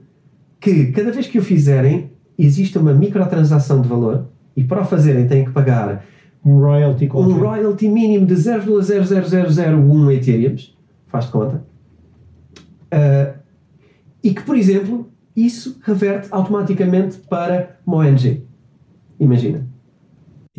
que 0.58 0.86
cada 0.86 1.12
vez 1.12 1.26
que 1.26 1.38
o 1.38 1.42
fizerem, 1.42 2.10
existe 2.38 2.78
uma 2.78 2.94
microtransação 2.94 3.82
de 3.82 3.88
valor 3.88 4.28
e 4.56 4.64
para 4.64 4.80
o 4.80 4.84
fazerem 4.84 5.26
têm 5.26 5.44
que 5.44 5.50
pagar 5.50 6.04
um 6.42 6.58
royalty, 6.58 7.06
um 7.12 7.38
royalty 7.38 7.86
mínimo 7.86 8.24
de 8.24 8.34
0,00001 8.34 10.12
Ethereum, 10.12 10.56
faz 11.08 11.26
de 11.26 11.30
conta, 11.30 11.62
uh, 12.94 13.38
e 14.24 14.32
que, 14.32 14.42
por 14.42 14.56
exemplo, 14.56 15.10
isso 15.36 15.78
reverte 15.82 16.28
automaticamente 16.30 17.18
para 17.18 17.76
MoNG. 17.84 18.42
Imagina. 19.20 19.67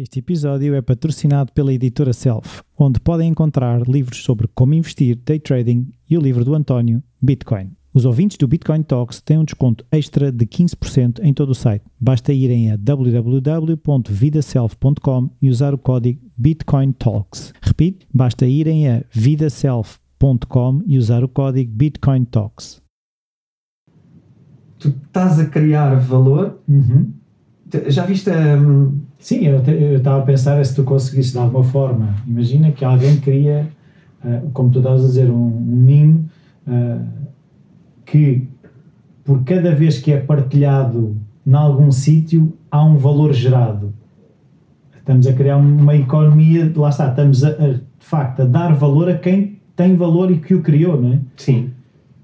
Este 0.02 0.20
episódio 0.20 0.76
é 0.76 0.82
patrocinado 0.82 1.52
pela 1.52 1.74
editora 1.74 2.14
Self, 2.14 2.62
onde 2.80 3.02
podem 3.02 3.32
encontrar 3.32 3.82
livros 3.82 4.24
sobre 4.24 4.48
como 4.56 4.74
investir, 4.74 5.20
day 5.26 5.42
trading 5.42 5.92
e 6.10 6.18
o 6.18 6.22
livro 6.22 6.46
do 6.46 6.56
António, 6.56 7.04
Bitcoin. 7.22 7.74
Os 7.94 8.06
ouvintes 8.06 8.38
do 8.38 8.48
Bitcoin 8.48 8.82
Talks 8.82 9.20
têm 9.20 9.38
um 9.38 9.44
desconto 9.44 9.86
extra 9.92 10.32
de 10.32 10.46
15% 10.46 11.20
em 11.22 11.34
todo 11.34 11.50
o 11.50 11.54
site. 11.54 11.84
Basta 12.00 12.32
irem 12.32 12.72
a 12.72 12.78
www.vidaself.com 12.78 15.30
e 15.42 15.50
usar 15.50 15.74
o 15.74 15.78
código 15.78 16.22
Bitcoin 16.38 16.94
Talks. 16.94 17.54
Repito, 17.62 18.08
basta 18.14 18.48
irem 18.48 18.88
a 18.88 19.04
vidaself.com 19.12 20.82
e 20.88 20.98
usar 20.98 21.26
o 21.26 21.28
código 21.28 21.74
Bitcoin 21.74 22.24
Talks. 22.24 22.82
Tu 24.80 24.88
estás 24.88 25.42
a 25.42 25.46
criar 25.46 25.94
valor. 26.00 26.62
Uhum. 26.70 27.19
Já 27.88 28.06
viste 28.06 28.30
a. 28.30 28.58
Um 28.58 29.10
Sim, 29.20 29.48
eu 29.48 29.98
estava 29.98 30.20
a 30.20 30.26
pensar 30.26 30.64
se 30.64 30.74
tu 30.74 30.84
conseguisse 30.84 31.34
de 31.34 31.38
alguma 31.38 31.64
forma. 31.64 32.16
Imagina 32.26 32.72
que 32.72 32.86
alguém 32.86 33.18
cria, 33.18 33.68
uh, 34.24 34.50
como 34.54 34.72
tu 34.72 34.80
estavas 34.80 35.04
a 35.04 35.08
dizer, 35.08 35.30
um, 35.30 35.36
um 35.36 35.76
meme 35.76 36.30
uh, 36.66 37.06
que 38.06 38.48
por 39.26 39.44
cada 39.44 39.76
vez 39.76 40.00
que 40.00 40.14
é 40.14 40.18
partilhado 40.18 41.18
em 41.46 41.54
algum 41.54 41.92
sítio 41.92 42.54
há 42.72 42.84
um 42.84 42.96
valor 42.96 43.34
gerado. 43.34 43.94
Estamos 44.98 45.28
a 45.28 45.34
criar 45.34 45.58
uma 45.58 45.96
economia, 45.96 46.72
lá 46.74 46.90
está, 46.90 47.10
estamos 47.10 47.44
a, 47.44 47.50
a, 47.50 47.74
de 47.74 47.82
facto 48.00 48.44
a 48.44 48.46
dar 48.46 48.74
valor 48.74 49.10
a 49.10 49.18
quem 49.18 49.60
tem 49.76 49.98
valor 49.98 50.32
e 50.32 50.38
que 50.38 50.56
o 50.56 50.62
criou, 50.62 51.00
não 51.00 51.14
é? 51.14 51.20
Sim. 51.36 51.72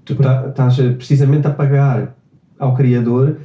Tu 0.04 0.14
tá, 0.14 0.46
estás 0.48 0.76
precisamente 0.76 1.46
a 1.46 1.50
pagar 1.50 2.16
ao 2.58 2.74
criador, 2.74 3.36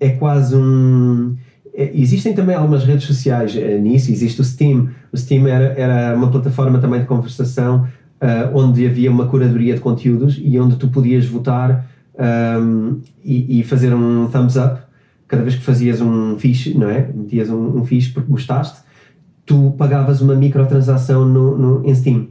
é 0.00 0.10
quase 0.10 0.56
um 0.56 1.36
existem 1.76 2.34
também 2.34 2.56
algumas 2.56 2.84
redes 2.84 3.04
sociais 3.04 3.54
uh, 3.54 3.78
nisso, 3.78 4.10
existe 4.10 4.40
o 4.40 4.44
Steam. 4.44 4.88
O 5.12 5.16
Steam 5.16 5.46
era, 5.46 5.74
era 5.78 6.16
uma 6.16 6.30
plataforma 6.30 6.78
também 6.78 7.00
de 7.00 7.06
conversação 7.06 7.86
uh, 8.20 8.58
onde 8.58 8.86
havia 8.86 9.10
uma 9.10 9.26
curadoria 9.26 9.74
de 9.74 9.80
conteúdos 9.80 10.40
e 10.42 10.58
onde 10.58 10.76
tu 10.76 10.88
podias 10.88 11.26
votar 11.26 11.86
um, 12.18 13.00
e, 13.22 13.60
e, 13.60 13.62
fazer 13.62 13.92
um 13.92 14.26
thumbs 14.28 14.56
up 14.56 14.80
cada 15.28 15.42
vez 15.42 15.54
que 15.54 15.62
fazias 15.62 16.00
um 16.00 16.38
fiche, 16.38 16.76
não 16.76 16.88
é? 16.88 17.10
Metias 17.14 17.50
um, 17.50 17.78
um 17.80 17.84
fiche 17.84 18.12
porque 18.12 18.30
gostaste, 18.30 18.78
tu 19.44 19.74
pagavas 19.76 20.20
uma 20.22 20.34
microtransação 20.34 21.26
no, 21.26 21.58
no, 21.58 21.88
em 21.88 21.94
Steam. 21.94 22.28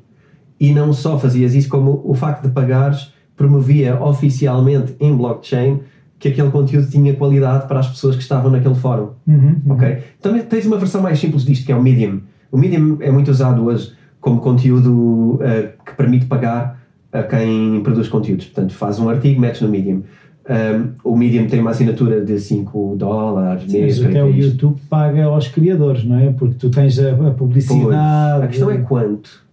E 0.60 0.74
não 0.74 0.94
só 0.94 1.20
fazias 1.20 1.54
isso, 1.54 1.70
como 1.70 2.02
o 2.06 2.16
facto 2.16 2.44
de 2.44 2.50
pagares 2.50 3.14
promovia 3.36 4.02
oficialmente 4.02 4.96
em 5.00 5.16
blockchain 5.16 5.82
que 6.19 6.30
aquele 6.30 6.49
conteúdo 6.49 6.89
tinha 6.89 7.13
qualidade 7.13 7.67
para 7.67 7.80
as 7.80 7.88
pessoas 7.88 8.15
que 8.15 8.21
estavam 8.21 8.51
naquele 8.51 8.75
fórum. 8.75 9.10
Uhum, 9.28 9.62
uhum. 9.65 9.73
Ok? 9.73 9.97
Também 10.21 10.43
tens 10.43 10.65
uma 10.65 10.78
versão 10.78 11.01
mais 11.01 11.19
simples 11.19 11.43
disto, 11.43 11.65
que 11.65 11.71
é 11.71 11.75
o 11.75 11.82
Medium. 11.82 12.21
O 12.51 12.58
Medium 12.58 12.97
é 13.01 13.12
muito 13.12 13.30
usado 13.30 13.65
hoje 13.65 13.93
como 14.19 14.39
conteúdo 14.39 15.36
uh, 15.36 15.84
que 15.86 15.93
permite 15.95 16.25
pagar 16.25 16.82
a 17.12 17.23
quem 17.23 17.82
produz 17.84 18.08
conteúdos. 18.08 18.45
Portanto, 18.45 18.73
faz 18.73 18.99
um 18.99 19.10
artigo, 19.10 19.39
metes 19.39 19.62
no 19.62 19.69
Medium. 19.69 20.04
Um, 20.47 21.12
o 21.12 21.17
Medium 21.17 21.47
tem 21.47 21.60
uma 21.60 21.71
assinatura 21.71 22.23
de 22.23 22.39
5 22.39 22.95
dólares 22.97 23.63
Sim, 23.69 23.82
mês. 23.82 23.99
Mas 23.99 24.10
até 24.10 24.23
o 24.23 24.30
YouTube 24.30 24.80
paga 24.89 25.25
aos 25.25 25.47
criadores, 25.47 26.04
não 26.04 26.19
é? 26.19 26.32
Porque 26.32 26.56
tu 26.56 26.69
tens 26.69 26.99
a, 26.99 27.12
a 27.12 27.32
publicidade. 27.32 28.43
A 28.43 28.47
questão 28.47 28.69
é 28.69 28.78
quanto. 28.78 29.43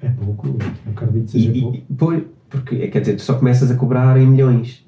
É 0.00 0.08
pouco, 0.08 0.56
acredito 0.86 1.24
que 1.24 1.30
seja 1.30 1.50
e, 1.50 1.60
pouco. 1.60 1.76
E, 1.76 1.84
pois, 1.96 2.22
porque, 2.50 2.88
quer 2.88 3.00
dizer, 3.00 3.16
tu 3.16 3.22
só 3.22 3.34
começas 3.34 3.70
a 3.70 3.74
cobrar 3.74 4.20
em 4.20 4.26
milhões. 4.26 4.84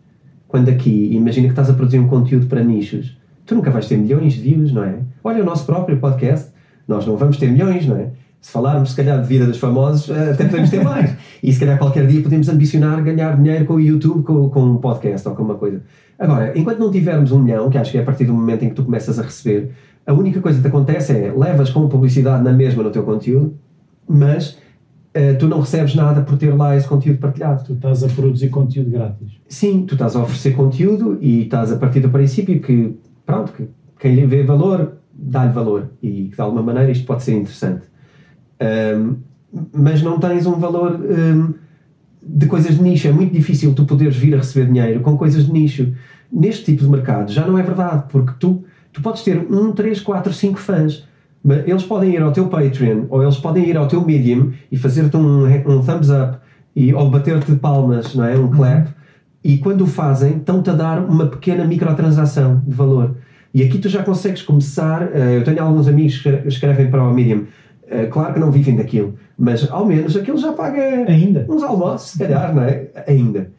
Quando 0.50 0.68
aqui, 0.68 1.10
imagina 1.12 1.46
que 1.46 1.52
estás 1.52 1.70
a 1.70 1.74
produzir 1.74 2.00
um 2.00 2.08
conteúdo 2.08 2.46
para 2.46 2.60
nichos, 2.60 3.16
tu 3.46 3.54
nunca 3.54 3.70
vais 3.70 3.86
ter 3.86 3.96
milhões 3.96 4.32
de 4.32 4.40
views, 4.40 4.72
não 4.72 4.82
é? 4.82 4.96
Olha 5.22 5.44
o 5.44 5.46
nosso 5.46 5.64
próprio 5.64 5.96
podcast, 5.98 6.50
nós 6.88 7.06
não 7.06 7.16
vamos 7.16 7.36
ter 7.36 7.48
milhões, 7.52 7.86
não 7.86 7.96
é? 7.96 8.08
Se 8.40 8.50
falarmos, 8.50 8.90
se 8.90 8.96
calhar, 8.96 9.22
de 9.22 9.28
vida 9.28 9.46
dos 9.46 9.58
famosos, 9.58 10.10
eh, 10.10 10.32
até 10.32 10.46
podemos 10.46 10.68
ter 10.68 10.82
mais. 10.82 11.14
E 11.40 11.52
se 11.52 11.60
calhar 11.60 11.78
qualquer 11.78 12.06
dia 12.06 12.20
podemos 12.20 12.48
ambicionar 12.48 13.02
ganhar 13.02 13.34
dinheiro 13.36 13.64
com 13.64 13.74
o 13.74 13.80
YouTube, 13.80 14.24
com, 14.24 14.50
com 14.50 14.62
um 14.62 14.76
podcast 14.76 15.26
ou 15.26 15.34
com 15.34 15.42
uma 15.42 15.54
coisa. 15.54 15.80
Agora, 16.18 16.52
enquanto 16.58 16.80
não 16.80 16.90
tivermos 16.90 17.32
um 17.32 17.38
milhão, 17.38 17.70
que 17.70 17.78
acho 17.78 17.92
que 17.92 17.98
é 17.98 18.02
a 18.02 18.04
partir 18.04 18.24
do 18.24 18.34
momento 18.34 18.64
em 18.64 18.70
que 18.70 18.74
tu 18.74 18.84
começas 18.84 19.18
a 19.18 19.22
receber, 19.22 19.70
a 20.04 20.12
única 20.12 20.40
coisa 20.40 20.58
que 20.58 20.62
te 20.64 20.68
acontece 20.68 21.12
é 21.12 21.32
levas 21.34 21.70
com 21.70 21.88
publicidade 21.88 22.42
na 22.42 22.52
mesma 22.52 22.82
no 22.82 22.90
teu 22.90 23.04
conteúdo, 23.04 23.54
mas 24.06 24.58
uh, 25.16 25.38
tu 25.38 25.48
não 25.48 25.60
recebes 25.60 25.94
nada 25.94 26.22
por 26.22 26.36
ter 26.36 26.54
lá 26.54 26.76
esse 26.76 26.86
conteúdo 26.86 27.18
partilhado. 27.18 27.64
Tu 27.64 27.72
estás 27.74 28.02
a 28.04 28.08
produzir 28.08 28.48
conteúdo 28.48 28.90
grátis. 28.90 29.40
Sim, 29.48 29.84
tu 29.86 29.94
estás 29.94 30.16
a 30.16 30.22
oferecer 30.22 30.52
conteúdo 30.52 31.18
e 31.20 31.42
estás 31.42 31.72
a 31.72 31.76
partir 31.76 32.00
do 32.00 32.10
princípio 32.10 32.60
que, 32.60 32.96
pronto, 33.26 33.52
que 33.52 33.68
quem 33.98 34.14
lhe 34.14 34.26
vê 34.26 34.42
valor, 34.42 34.94
dá-lhe 35.12 35.52
valor 35.52 35.90
e 36.02 36.28
que 36.28 36.36
de 36.36 36.40
alguma 36.40 36.62
maneira 36.62 36.90
isto 36.90 37.04
pode 37.06 37.22
ser 37.22 37.34
interessante. 37.34 37.82
Um, 38.60 39.16
mas 39.72 40.02
não 40.02 40.18
tens 40.18 40.46
um 40.46 40.54
valor 40.54 41.00
um, 41.00 41.54
de 42.22 42.46
coisas 42.46 42.76
de 42.76 42.82
nicho. 42.82 43.08
É 43.08 43.12
muito 43.12 43.32
difícil 43.32 43.74
tu 43.74 43.84
poderes 43.84 44.16
vir 44.16 44.34
a 44.34 44.38
receber 44.38 44.66
dinheiro 44.66 45.00
com 45.00 45.16
coisas 45.16 45.46
de 45.46 45.52
nicho. 45.52 45.92
Neste 46.32 46.64
tipo 46.66 46.84
de 46.84 46.88
mercado 46.88 47.32
já 47.32 47.46
não 47.46 47.58
é 47.58 47.62
verdade, 47.62 48.04
porque 48.08 48.32
tu, 48.38 48.64
tu 48.92 49.02
podes 49.02 49.22
ter 49.22 49.38
um, 49.50 49.72
três, 49.72 50.00
quatro, 50.00 50.32
cinco 50.32 50.58
fãs. 50.58 51.08
Eles 51.66 51.82
podem 51.84 52.14
ir 52.14 52.22
ao 52.22 52.32
teu 52.32 52.48
Patreon 52.48 53.04
ou 53.08 53.22
eles 53.22 53.36
podem 53.36 53.66
ir 53.68 53.76
ao 53.76 53.88
teu 53.88 54.04
Medium 54.04 54.52
e 54.70 54.76
fazer-te 54.76 55.16
um, 55.16 55.44
um 55.44 55.82
thumbs 55.82 56.10
up 56.10 56.38
e, 56.76 56.92
ou 56.92 57.10
bater-te 57.10 57.54
palmas, 57.56 58.14
não 58.14 58.24
é? 58.24 58.36
Um 58.38 58.50
clap. 58.50 58.86
Uhum. 58.86 58.92
E 59.42 59.58
quando 59.58 59.82
o 59.82 59.86
fazem, 59.86 60.36
estão-te 60.36 60.68
a 60.68 60.74
dar 60.74 61.02
uma 61.02 61.26
pequena 61.26 61.64
microtransação 61.64 62.62
de 62.66 62.74
valor. 62.74 63.16
E 63.54 63.62
aqui 63.62 63.78
tu 63.78 63.88
já 63.88 64.02
consegues 64.02 64.42
começar. 64.42 65.10
Eh, 65.14 65.38
eu 65.38 65.44
tenho 65.44 65.62
alguns 65.62 65.88
amigos 65.88 66.18
que 66.18 66.28
escrevem 66.46 66.90
para 66.90 67.02
o 67.02 67.12
Medium 67.12 67.46
eh, 67.90 68.06
claro 68.06 68.34
que 68.34 68.40
não 68.40 68.52
vivem 68.52 68.76
daquilo, 68.76 69.16
mas 69.36 69.68
ao 69.68 69.84
menos 69.84 70.16
aquilo 70.16 70.38
já 70.38 70.52
paga 70.52 70.80
ainda. 70.80 71.44
uns 71.48 71.62
almoços, 71.62 72.12
se 72.12 72.18
calhar, 72.18 72.54
não 72.54 72.62
é? 72.62 72.86
Ainda. 73.06 73.50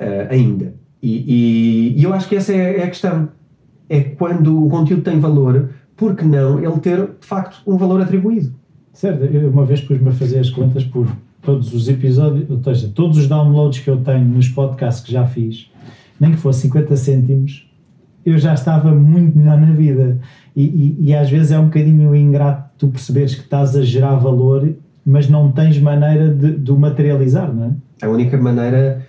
Uh, 0.00 0.26
ainda. 0.30 0.72
E, 1.02 1.24
e, 1.26 2.00
e, 2.00 2.02
eu 2.02 2.14
acho 2.14 2.26
que 2.26 2.36
essa 2.36 2.54
é, 2.54 2.78
é, 2.78 2.84
a 2.84 2.86
questão. 2.86 3.28
É 3.86 4.00
quando 4.00 4.64
o 4.64 4.70
conteúdo 4.70 5.02
tem 5.02 5.20
valor, 5.20 5.70
por 6.00 6.16
que 6.16 6.24
não 6.24 6.58
ele 6.58 6.80
ter, 6.80 6.96
de 6.96 7.26
facto, 7.26 7.60
um 7.66 7.76
valor 7.76 8.00
atribuído? 8.00 8.54
Certo, 8.90 9.22
eu 9.22 9.50
uma 9.50 9.66
vez 9.66 9.82
pus-me 9.82 10.08
a 10.08 10.12
fazer 10.12 10.38
as 10.38 10.48
contas 10.48 10.82
por 10.82 11.06
todos 11.42 11.74
os 11.74 11.90
episódios, 11.90 12.48
ou 12.48 12.64
seja, 12.64 12.90
todos 12.94 13.18
os 13.18 13.28
downloads 13.28 13.80
que 13.80 13.90
eu 13.90 13.98
tenho 13.98 14.24
nos 14.24 14.48
podcasts 14.48 15.04
que 15.04 15.12
já 15.12 15.26
fiz, 15.26 15.70
nem 16.18 16.30
que 16.30 16.38
fosse 16.38 16.62
50 16.62 16.96
cêntimos, 16.96 17.70
eu 18.24 18.38
já 18.38 18.54
estava 18.54 18.94
muito 18.94 19.36
melhor 19.36 19.60
na 19.60 19.72
vida. 19.72 20.18
E, 20.56 20.62
e, 20.62 20.96
e, 21.08 21.14
às 21.14 21.28
vezes 21.28 21.52
é 21.52 21.58
um 21.58 21.66
bocadinho 21.66 22.16
ingrato 22.16 22.70
tu 22.78 22.88
perceberes 22.88 23.34
que 23.34 23.42
estás 23.42 23.76
a 23.76 23.82
gerar 23.82 24.16
valor, 24.16 24.72
mas 25.04 25.28
não 25.28 25.52
tens 25.52 25.78
maneira 25.78 26.34
de, 26.34 26.56
de 26.56 26.72
o 26.72 26.78
materializar, 26.78 27.54
não 27.54 27.64
é? 27.64 28.06
A 28.06 28.08
única 28.08 28.38
maneira 28.38 29.06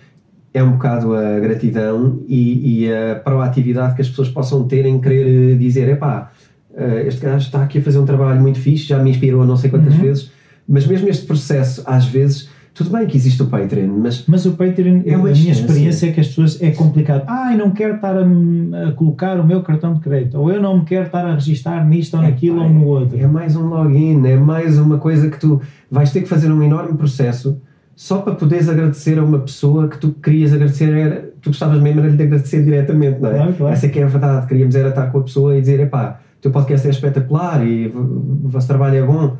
é 0.54 0.62
um 0.62 0.74
bocado 0.74 1.16
a 1.16 1.40
gratidão 1.40 2.22
e, 2.28 2.84
e, 2.84 2.94
a 2.94 3.16
proatividade 3.16 3.96
que 3.96 4.02
as 4.02 4.10
pessoas 4.10 4.28
possam 4.28 4.68
ter 4.68 4.86
em 4.86 5.00
querer 5.00 5.58
dizer: 5.58 5.88
epá, 5.88 6.32
eh, 6.76 7.04
este 7.08 7.22
gajo 7.22 7.46
está 7.46 7.64
aqui 7.64 7.80
a 7.80 7.82
fazer 7.82 8.00
um 8.00 8.06
trabalho 8.06 8.42
muito 8.42 8.60
fixe, 8.60 8.86
já 8.86 8.98
me 9.02 9.10
inspirou 9.10 9.46
não 9.46 9.58
sei 9.58 9.70
quantas 9.70 9.94
uhum. 9.96 10.02
vezes, 10.02 10.32
mas 10.68 10.86
mesmo 10.88 11.10
este 11.10 11.26
processo, 11.26 11.84
às 11.86 12.06
vezes 12.06 12.50
tudo 12.74 12.90
bem 12.90 13.06
que 13.06 13.18
existe 13.18 13.42
o 13.44 13.48
Patreon, 13.48 13.90
mas. 13.98 14.26
Mas 14.26 14.46
o 14.46 14.54
Patreon, 14.54 15.02
é 15.06 15.14
a 15.14 15.18
minha 15.18 15.52
experiência 15.52 16.08
é 16.08 16.12
que 16.14 16.22
as 16.22 16.28
pessoas 16.28 16.62
é 16.62 16.72
complicado. 16.72 17.26
Ah, 17.28 17.52
eu 17.52 17.58
não 17.58 17.72
quero 17.72 17.96
estar 17.96 18.16
a, 18.16 18.22
a, 18.22 18.92
colocar 18.94 19.38
o 19.40 19.46
meu 19.46 19.62
cartão 19.62 19.94
de 19.94 20.00
crédito, 20.00 20.40
ou 20.40 20.50
eu 20.50 20.62
não 20.62 20.80
me 20.80 20.86
quero 20.86 21.06
estar 21.06 21.26
a 21.26 21.34
registar 21.34 21.86
nisto 21.86 22.16
ou 22.16 22.24
é, 22.24 22.28
naquilo 22.28 22.62
ou 22.62 22.70
no 22.70 22.86
outro. 22.86 23.20
É 23.20 23.28
mais 23.28 23.58
um 23.58 23.68
login, 23.68 24.26
é 24.26 24.38
mais 24.38 24.80
uma 24.80 24.98
coisa 24.98 25.30
que 25.30 25.38
tu 25.38 25.62
vais 25.90 26.12
ter 26.12 26.22
que 26.22 26.30
fazer 26.30 26.50
um 26.50 26.64
enorme 26.64 26.98
processo 26.98 27.60
só 27.94 28.20
para 28.20 28.34
poderes 28.34 28.70
agradecer 28.70 29.20
a 29.20 29.24
uma 29.24 29.40
pessoa 29.40 29.88
que 29.88 29.98
tu 29.98 30.12
querias 30.14 30.54
agradecer, 30.54 30.92
era, 30.92 31.30
tu 31.42 31.50
gostavas 31.50 31.80
mesmo 31.82 32.02
de 32.02 32.24
agradecer 32.24 32.64
diretamente, 32.64 33.20
não 33.20 33.30
é? 33.30 33.36
Claro, 33.36 33.54
claro. 33.54 33.74
Essa 33.74 33.86
é 33.86 33.90
que 33.90 34.00
é 34.00 34.04
a 34.04 34.08
verdade. 34.08 34.48
Queríamos 34.48 34.76
era 34.76 34.90
estar 34.90 35.12
com 35.12 35.20
a 35.20 35.24
pessoa 35.24 35.58
e 35.58 35.60
dizer: 35.60 35.80
epá, 35.82 36.20
teu 36.42 36.52
podcast 36.52 36.88
é 36.88 36.90
espetacular 36.90 37.66
e 37.66 37.88
o 37.88 38.48
vosso 38.50 38.68
trabalho 38.68 38.98
é 38.98 39.06
bom. 39.06 39.38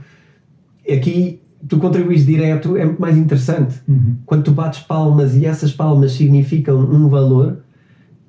Aqui 0.88 1.42
tu 1.68 1.78
contribuis 1.78 2.26
direto 2.26 2.78
é 2.78 2.86
muito 2.86 3.02
mais 3.02 3.18
interessante. 3.18 3.82
Uhum. 3.88 4.18
Quando 4.26 4.44
tu 4.44 4.52
bates 4.52 4.82
palmas 4.82 5.36
e 5.36 5.46
essas 5.46 5.72
palmas 5.72 6.14
significam 6.14 6.80
um 6.80 7.08
valor, 7.08 7.60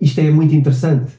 isto 0.01 0.21
é 0.21 0.31
muito 0.31 0.55
interessante. 0.55 1.13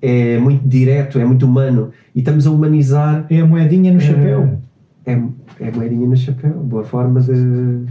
É 0.00 0.38
muito 0.38 0.66
direto, 0.68 1.18
é 1.18 1.24
muito 1.24 1.46
humano. 1.46 1.90
E 2.14 2.18
estamos 2.18 2.46
a 2.46 2.50
humanizar. 2.50 3.26
É 3.30 3.40
a 3.40 3.46
moedinha 3.46 3.92
no 3.92 3.98
é, 3.98 4.00
chapéu. 4.00 4.58
É, 5.06 5.12
é 5.60 5.68
a 5.68 5.72
moedinha 5.72 6.06
no 6.06 6.16
chapéu. 6.16 6.52
Boa 6.52 6.84
forma 6.84 7.20
de. 7.20 7.86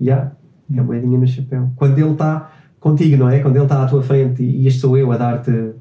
Yeah, 0.00 0.32
é 0.74 0.78
a 0.78 0.82
moedinha 0.82 1.18
no 1.18 1.26
chapéu. 1.26 1.70
Quando 1.76 1.98
ele 1.98 2.12
está 2.12 2.52
contigo, 2.78 3.16
não 3.16 3.28
é? 3.28 3.40
Quando 3.40 3.56
ele 3.56 3.64
está 3.64 3.82
à 3.82 3.86
tua 3.86 4.02
frente 4.02 4.42
e 4.42 4.66
este 4.66 4.80
sou 4.80 4.98
eu 4.98 5.10
a 5.12 5.16
dar-te. 5.16 5.72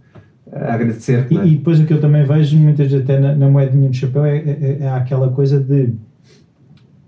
A 0.56 0.74
agradecer-te. 0.74 1.34
E, 1.34 1.38
é? 1.38 1.46
e, 1.46 1.56
depois 1.58 1.80
o 1.80 1.86
que 1.86 1.94
eu 1.94 2.00
também 2.00 2.24
vejo, 2.24 2.58
muitas 2.58 2.90
vezes 2.90 3.04
até 3.04 3.20
na, 3.20 3.36
na 3.36 3.50
moedinha 3.50 3.88
no 3.88 3.94
chapéu, 3.94 4.26
é, 4.26 4.38
é, 4.38 4.78
é 4.82 4.90
aquela 4.90 5.30
coisa 5.30 5.60
de 5.60 5.94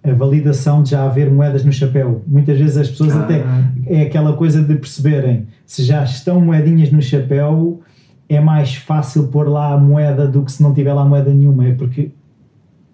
a 0.03 0.13
validação 0.13 0.83
de 0.83 0.91
já 0.91 1.03
haver 1.03 1.29
moedas 1.29 1.65
no 1.65 1.71
chapéu. 1.71 2.23
Muitas 2.27 2.57
vezes 2.57 2.77
as 2.77 2.89
pessoas 2.89 3.15
ah. 3.15 3.23
até 3.23 3.43
é 3.86 4.03
aquela 4.03 4.33
coisa 4.33 4.62
de 4.62 4.75
perceberem 4.75 5.47
se 5.65 5.83
já 5.83 6.03
estão 6.03 6.39
moedinhas 6.39 6.91
no 6.91 7.01
chapéu 7.01 7.81
é 8.29 8.39
mais 8.39 8.75
fácil 8.75 9.27
pôr 9.27 9.47
lá 9.47 9.73
a 9.73 9.77
moeda 9.77 10.27
do 10.27 10.43
que 10.43 10.51
se 10.51 10.62
não 10.62 10.73
tiver 10.73 10.93
lá 10.93 11.05
moeda 11.05 11.33
nenhuma. 11.33 11.67
É 11.67 11.73
porque 11.73 12.12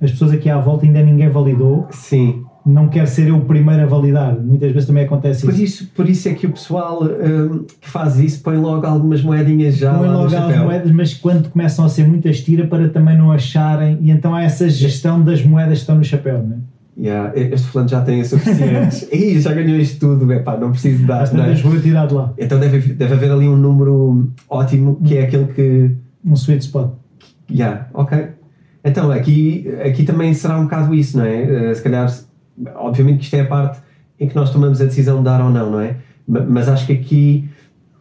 as 0.01 0.11
pessoas 0.11 0.31
aqui 0.31 0.49
à 0.49 0.59
volta 0.59 0.85
ainda 0.85 1.01
ninguém 1.01 1.29
validou. 1.29 1.87
Sim. 1.91 2.42
Não 2.65 2.88
quer 2.88 3.08
ser 3.08 3.28
eu 3.28 3.38
o 3.38 3.41
primeiro 3.41 3.84
a 3.84 3.86
validar. 3.86 4.36
Muitas 4.39 4.71
vezes 4.71 4.88
também 4.88 5.04
acontece 5.04 5.45
por 5.45 5.54
isso. 5.54 5.63
isso. 5.63 5.91
Por 5.93 6.10
isso 6.10 6.30
é 6.30 6.34
que 6.34 6.47
o 6.47 6.52
pessoal 6.52 7.04
um, 7.04 7.63
que 7.63 7.89
faz 7.89 8.17
isso 8.19 8.41
põe 8.41 8.58
logo 8.58 8.86
algumas 8.86 9.21
moedinhas 9.21 9.76
já 9.76 9.93
põe 9.93 10.08
logo 10.08 10.34
algumas 10.34 10.58
moedas, 10.58 10.91
mas 10.91 11.13
quando 11.13 11.49
começam 11.49 11.84
a 11.84 11.89
ser 11.89 12.08
muitas 12.08 12.41
tira 12.41 12.65
para 12.65 12.88
também 12.88 13.17
não 13.17 13.32
acharem 13.32 13.97
e 14.02 14.12
então 14.12 14.34
há 14.34 14.43
essa 14.43 14.69
gestão 14.69 15.21
das 15.21 15.43
moedas 15.43 15.80
que 15.80 15.82
estão 15.82 15.97
no 15.97 16.04
chapéu, 16.04 16.41
não 16.41 16.56
é? 16.56 16.73
Yeah, 16.95 17.32
este 17.36 17.67
fulano 17.67 17.89
já 17.89 18.02
tem 18.02 18.21
o 18.21 18.26
suficiente. 18.26 19.08
Ih, 19.12 19.39
já 19.39 19.52
ganhou 19.52 19.80
isto 19.80 19.99
tudo, 19.99 20.32
epá, 20.32 20.58
não 20.58 20.71
preciso 20.71 21.06
dar. 21.06 21.23
Às 21.23 21.34
é? 21.34 21.56
vou 21.56 21.80
tirar 21.82 22.08
de 22.08 22.13
lá. 22.13 22.34
Então 22.38 22.60
deve, 22.60 22.93
deve 22.93 23.13
haver 23.13 23.32
ali 23.32 23.49
um 23.49 23.58
número 23.58 24.32
ótimo 24.47 24.99
que 25.04 25.17
é 25.17 25.23
aquele 25.23 25.45
que. 25.47 25.91
Um 26.23 26.36
sweet 26.36 26.63
spot. 26.63 26.91
Yeah, 27.52 27.88
ok. 27.93 28.28
Então 28.86 29.12
aqui, 29.12 29.67
aqui 29.84 30.04
também 30.04 30.34
será 30.34 30.60
um 30.60 30.63
bocado 30.63 30.93
isso, 30.93 31.17
não 31.17 31.26
é? 31.26 31.71
Uh, 31.71 31.76
se 31.76 31.82
calhar, 31.82 32.08
obviamente 32.75 33.19
que 33.19 33.23
isto 33.25 33.35
é 33.35 33.41
a 33.41 33.45
parte 33.45 33.79
em 34.19 34.27
que 34.27 34.35
nós 34.35 34.51
tomamos 34.51 34.81
a 34.81 34.85
decisão 34.85 35.17
de 35.17 35.23
dar 35.23 35.41
ou 35.41 35.49
não, 35.49 35.71
não 35.71 35.79
é? 35.79 35.97
Mas 36.27 36.69
acho 36.69 36.85
que 36.85 36.93
aqui 36.93 37.49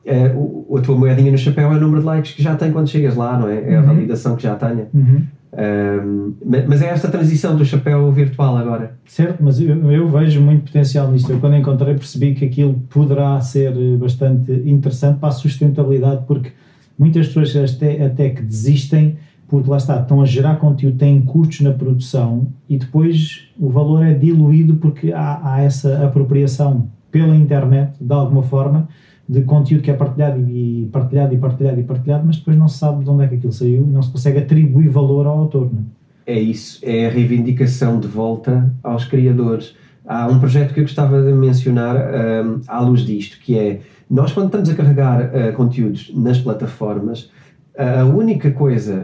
uh, 0.06 0.76
a 0.76 0.80
tua 0.80 0.96
moedinha 0.96 1.32
no 1.32 1.38
chapéu 1.38 1.72
é 1.72 1.76
o 1.76 1.80
número 1.80 2.00
de 2.00 2.06
likes 2.06 2.32
que 2.32 2.42
já 2.42 2.54
tem 2.54 2.70
quando 2.70 2.88
chegas 2.88 3.16
lá, 3.16 3.38
não 3.38 3.48
é? 3.48 3.72
É 3.72 3.76
a 3.76 3.80
uhum. 3.80 3.86
validação 3.86 4.36
que 4.36 4.42
já 4.42 4.54
tenha. 4.54 4.88
Uhum. 4.94 5.22
Um, 5.54 6.32
mas 6.66 6.80
é 6.80 6.86
esta 6.86 7.08
transição 7.08 7.54
do 7.54 7.64
chapéu 7.64 8.10
virtual 8.10 8.56
agora. 8.56 8.94
Certo, 9.04 9.42
mas 9.42 9.60
eu, 9.60 9.90
eu, 9.90 10.08
vejo 10.08 10.40
muito 10.40 10.64
potencial 10.64 11.10
nisto. 11.10 11.30
Eu, 11.30 11.40
quando 11.40 11.56
encontrei, 11.56 11.94
percebi 11.94 12.34
que 12.34 12.46
aquilo 12.46 12.74
poderá 12.88 13.38
ser 13.40 13.74
bastante 13.98 14.50
interessante 14.64 15.18
para 15.18 15.28
a 15.28 15.32
sustentabilidade, 15.32 16.24
porque 16.26 16.52
muitas 16.98 17.28
pessoas 17.28 17.74
até, 17.74 18.06
até 18.06 18.30
que 18.30 18.40
desistem, 18.40 19.18
porque 19.52 19.68
lá 19.68 19.76
está, 19.76 20.00
estão 20.00 20.22
a 20.22 20.24
gerar 20.24 20.56
conteúdo, 20.56 20.96
têm 20.96 21.20
custos 21.20 21.60
na 21.60 21.72
produção 21.72 22.48
e 22.66 22.78
depois 22.78 23.50
o 23.60 23.68
valor 23.68 24.02
é 24.02 24.14
diluído 24.14 24.76
porque 24.76 25.12
há, 25.12 25.40
há 25.44 25.60
essa 25.60 26.02
apropriação 26.06 26.88
pela 27.10 27.36
internet, 27.36 27.92
de 28.00 28.14
alguma 28.14 28.42
forma, 28.42 28.88
de 29.28 29.42
conteúdo 29.42 29.82
que 29.82 29.90
é 29.90 29.94
partilhado 29.94 30.40
e 30.48 30.88
partilhado 30.90 31.34
e 31.34 31.36
partilhado 31.36 31.80
e 31.80 31.84
partilhado, 31.84 32.24
mas 32.26 32.38
depois 32.38 32.56
não 32.56 32.66
se 32.66 32.78
sabe 32.78 33.04
de 33.04 33.10
onde 33.10 33.24
é 33.24 33.28
que 33.28 33.34
aquilo 33.34 33.52
saiu 33.52 33.82
e 33.82 33.90
não 33.90 34.02
se 34.02 34.10
consegue 34.10 34.38
atribuir 34.38 34.88
valor 34.88 35.26
ao 35.26 35.40
autor. 35.40 35.70
Não 35.70 35.80
é? 36.26 36.32
é 36.34 36.40
isso, 36.40 36.80
é 36.82 37.08
a 37.08 37.10
reivindicação 37.10 38.00
de 38.00 38.08
volta 38.08 38.74
aos 38.82 39.04
criadores. 39.04 39.76
Há 40.06 40.28
um 40.28 40.38
projeto 40.38 40.72
que 40.72 40.80
eu 40.80 40.84
gostava 40.84 41.22
de 41.22 41.30
mencionar 41.30 41.94
um, 41.94 42.62
à 42.66 42.80
luz 42.80 43.02
disto, 43.02 43.38
que 43.38 43.58
é 43.58 43.80
nós 44.08 44.32
quando 44.32 44.46
estamos 44.46 44.70
a 44.70 44.74
carregar 44.74 45.26
uh, 45.26 45.52
conteúdos 45.54 46.10
nas 46.14 46.38
plataformas, 46.38 47.30
a 47.76 48.04
única 48.04 48.50
coisa, 48.50 49.02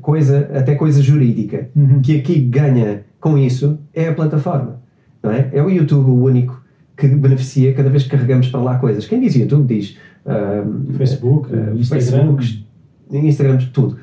coisa 0.00 0.48
até 0.54 0.74
coisa 0.74 1.02
jurídica, 1.02 1.68
uhum. 1.74 2.00
que 2.00 2.18
aqui 2.18 2.40
ganha 2.40 3.04
com 3.20 3.36
isso 3.36 3.78
é 3.92 4.08
a 4.08 4.14
plataforma. 4.14 4.80
Não 5.22 5.30
é? 5.30 5.50
é 5.52 5.62
o 5.62 5.68
YouTube 5.68 6.10
o 6.10 6.24
único 6.24 6.60
que 6.96 7.08
beneficia 7.08 7.72
cada 7.72 7.88
vez 7.88 8.04
que 8.04 8.10
carregamos 8.10 8.48
para 8.48 8.60
lá 8.60 8.78
coisas. 8.78 9.06
Quem 9.06 9.20
diz 9.20 9.34
YouTube 9.34 9.66
diz 9.66 9.96
uh, 10.24 10.92
Facebook, 10.94 11.52
uh, 11.52 11.74
Instagram, 11.74 12.36
Facebook, 12.36 12.64
Instagram, 13.10 13.58
tudo. 13.72 13.96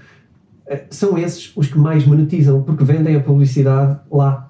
Uh, 0.67 0.79
são 0.89 1.17
esses 1.17 1.55
os 1.55 1.67
que 1.67 1.77
mais 1.77 2.05
monetizam 2.05 2.63
porque 2.63 2.83
vendem 2.83 3.15
a 3.15 3.19
publicidade 3.19 3.99
lá. 4.11 4.46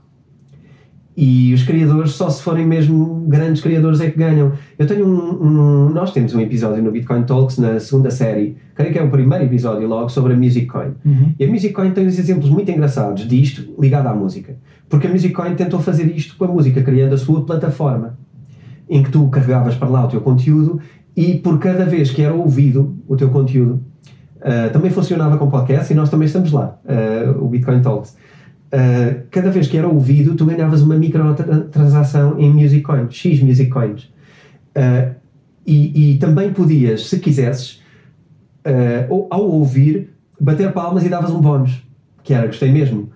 E 1.20 1.52
os 1.52 1.64
criadores, 1.64 2.12
só 2.12 2.30
se 2.30 2.44
forem 2.44 2.64
mesmo 2.64 3.26
grandes 3.28 3.60
criadores, 3.60 4.00
é 4.02 4.12
que 4.12 4.20
ganham. 4.20 4.52
Eu 4.78 4.86
tenho 4.86 5.04
um, 5.08 5.44
um, 5.44 5.90
Nós 5.90 6.14
temos 6.14 6.36
um 6.36 6.40
episódio 6.40 6.84
no 6.84 6.92
Bitcoin 6.92 7.24
Talks, 7.24 7.58
na 7.58 7.80
segunda 7.80 8.12
série, 8.12 8.56
creio 8.76 8.94
que 8.94 9.00
é 9.00 9.04
o 9.04 9.10
primeiro 9.10 9.44
episódio 9.44 9.88
logo, 9.88 10.10
sobre 10.10 10.34
a 10.34 10.38
Music 10.38 10.68
Coin. 10.68 10.92
Uhum. 11.04 11.34
E 11.40 11.44
a 11.44 11.48
Music 11.50 11.74
Coin 11.74 11.90
tem 11.90 12.06
uns 12.06 12.20
exemplos 12.20 12.52
muito 12.52 12.70
engraçados 12.70 13.28
disto 13.28 13.74
ligado 13.80 14.06
à 14.06 14.14
música. 14.14 14.58
Porque 14.88 15.08
a 15.08 15.10
Music 15.10 15.34
Coin 15.34 15.56
tentou 15.56 15.80
fazer 15.80 16.06
isto 16.16 16.38
com 16.38 16.46
a 16.46 16.48
música, 16.50 16.84
criando 16.84 17.14
a 17.14 17.18
sua 17.18 17.44
plataforma, 17.44 18.16
em 18.88 19.02
que 19.02 19.10
tu 19.10 19.28
carregavas 19.30 19.74
para 19.74 19.88
lá 19.88 20.06
o 20.06 20.08
teu 20.10 20.22
conteúdo 20.22 20.80
e 21.16 21.34
por 21.34 21.58
cada 21.58 21.84
vez 21.84 22.12
que 22.12 22.22
era 22.22 22.36
ouvido 22.36 22.96
o 23.08 23.18
teu 23.18 23.30
conteúdo, 23.30 23.82
uh, 24.36 24.72
também 24.72 24.92
funcionava 24.92 25.36
com 25.36 25.50
podcast 25.50 25.92
e 25.92 25.96
nós 25.96 26.12
também 26.12 26.28
estamos 26.28 26.52
lá, 26.52 26.78
uh, 26.86 27.44
o 27.44 27.50
Bitcoin 27.50 27.82
Talks 27.82 28.16
Uh, 28.68 29.24
cada 29.32 29.50
vez 29.50 29.68
que 29.68 29.78
era 29.78 29.88
ouvido, 29.88 30.36
tu 30.36 30.46
ganhavas 30.46 30.82
uma 30.82 30.96
microtransação 30.96 32.38
em 32.38 32.52
Music 32.52 32.82
Coins, 32.82 33.14
X 33.14 33.42
Music 33.42 33.70
Coins. 33.70 34.04
Uh, 34.76 35.16
e, 35.66 36.14
e, 36.14 36.18
também 36.18 36.52
podias, 36.52 37.08
se 37.08 37.20
quisesses, 37.20 37.82
uh, 38.66 39.28
ao 39.30 39.50
ouvir, 39.50 40.10
bater 40.40 40.72
palmas 40.72 41.06
e 41.06 41.10
davas 41.10 41.32
um 41.32 41.40
bónus, 41.40 41.82
que 42.24 42.34
era 42.34 42.48
gostei 42.48 42.72
mesmo. 42.72 43.10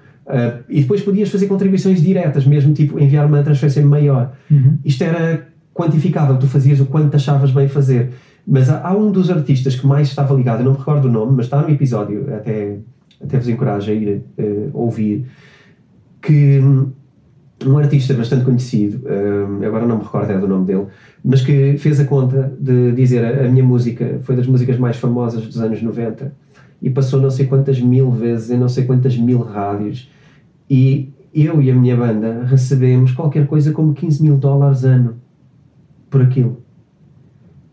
e 0.69 0.81
depois 0.81 1.01
podias 1.01 1.29
fazer 1.29 1.47
contribuições 1.47 2.01
diretas, 2.01 2.45
mesmo 2.45 2.73
tipo 2.73 2.99
enviar 2.99 3.25
uma 3.25 3.43
transferência 3.43 3.85
maior. 3.85 4.33
Uhum. 4.49 4.77
Isto 4.83 5.03
era 5.03 5.47
quantificável, 5.73 6.37
tu 6.37 6.47
fazias 6.47 6.79
o 6.79 6.85
quanto 6.85 7.15
achavas 7.15 7.51
bem 7.51 7.67
fazer. 7.67 8.11
Mas 8.47 8.69
há, 8.69 8.87
há, 8.87 8.95
um 8.95 9.11
dos 9.11 9.29
artistas 9.29 9.75
que 9.75 9.85
mais 9.85 10.07
estava 10.07 10.33
ligado, 10.33 10.59
eu 10.59 10.65
não 10.65 10.71
me 10.71 10.77
recordo 10.77 11.07
o 11.07 11.11
nome, 11.11 11.33
mas 11.35 11.45
está 11.45 11.61
no 11.61 11.69
episódio, 11.69 12.33
até 12.33 12.77
até 13.23 13.37
vos 13.37 13.47
encorajo 13.47 13.91
a 13.91 13.93
ir 13.93 14.23
uh, 14.37 14.69
ouvir, 14.73 15.25
que 16.21 16.59
um 17.65 17.77
artista 17.77 18.13
bastante 18.13 18.45
conhecido, 18.45 19.05
uh, 19.05 19.65
agora 19.65 19.85
não 19.85 19.97
me 19.97 20.03
recordo 20.03 20.31
é 20.31 20.37
do 20.37 20.47
nome 20.47 20.65
dele, 20.65 20.87
mas 21.23 21.41
que 21.41 21.77
fez 21.77 21.99
a 21.99 22.05
conta 22.05 22.53
de 22.59 22.91
dizer 22.93 23.23
a, 23.23 23.45
a 23.45 23.49
minha 23.49 23.63
música 23.63 24.19
foi 24.23 24.35
das 24.35 24.47
músicas 24.47 24.77
mais 24.77 24.97
famosas 24.97 25.45
dos 25.45 25.59
anos 25.59 25.81
90 25.81 26.33
e 26.81 26.89
passou 26.89 27.21
não 27.21 27.29
sei 27.29 27.45
quantas 27.45 27.79
mil 27.79 28.09
vezes 28.11 28.49
em 28.49 28.57
não 28.57 28.67
sei 28.67 28.85
quantas 28.85 29.15
mil 29.15 29.39
rádios 29.39 30.09
e 30.69 31.13
eu 31.33 31.61
e 31.61 31.69
a 31.71 31.75
minha 31.75 31.95
banda 31.95 32.43
recebemos 32.45 33.11
qualquer 33.11 33.47
coisa 33.47 33.71
como 33.71 33.93
15 33.93 34.21
mil 34.23 34.37
dólares 34.37 34.83
ano 34.83 35.15
por 36.09 36.21
aquilo. 36.21 36.61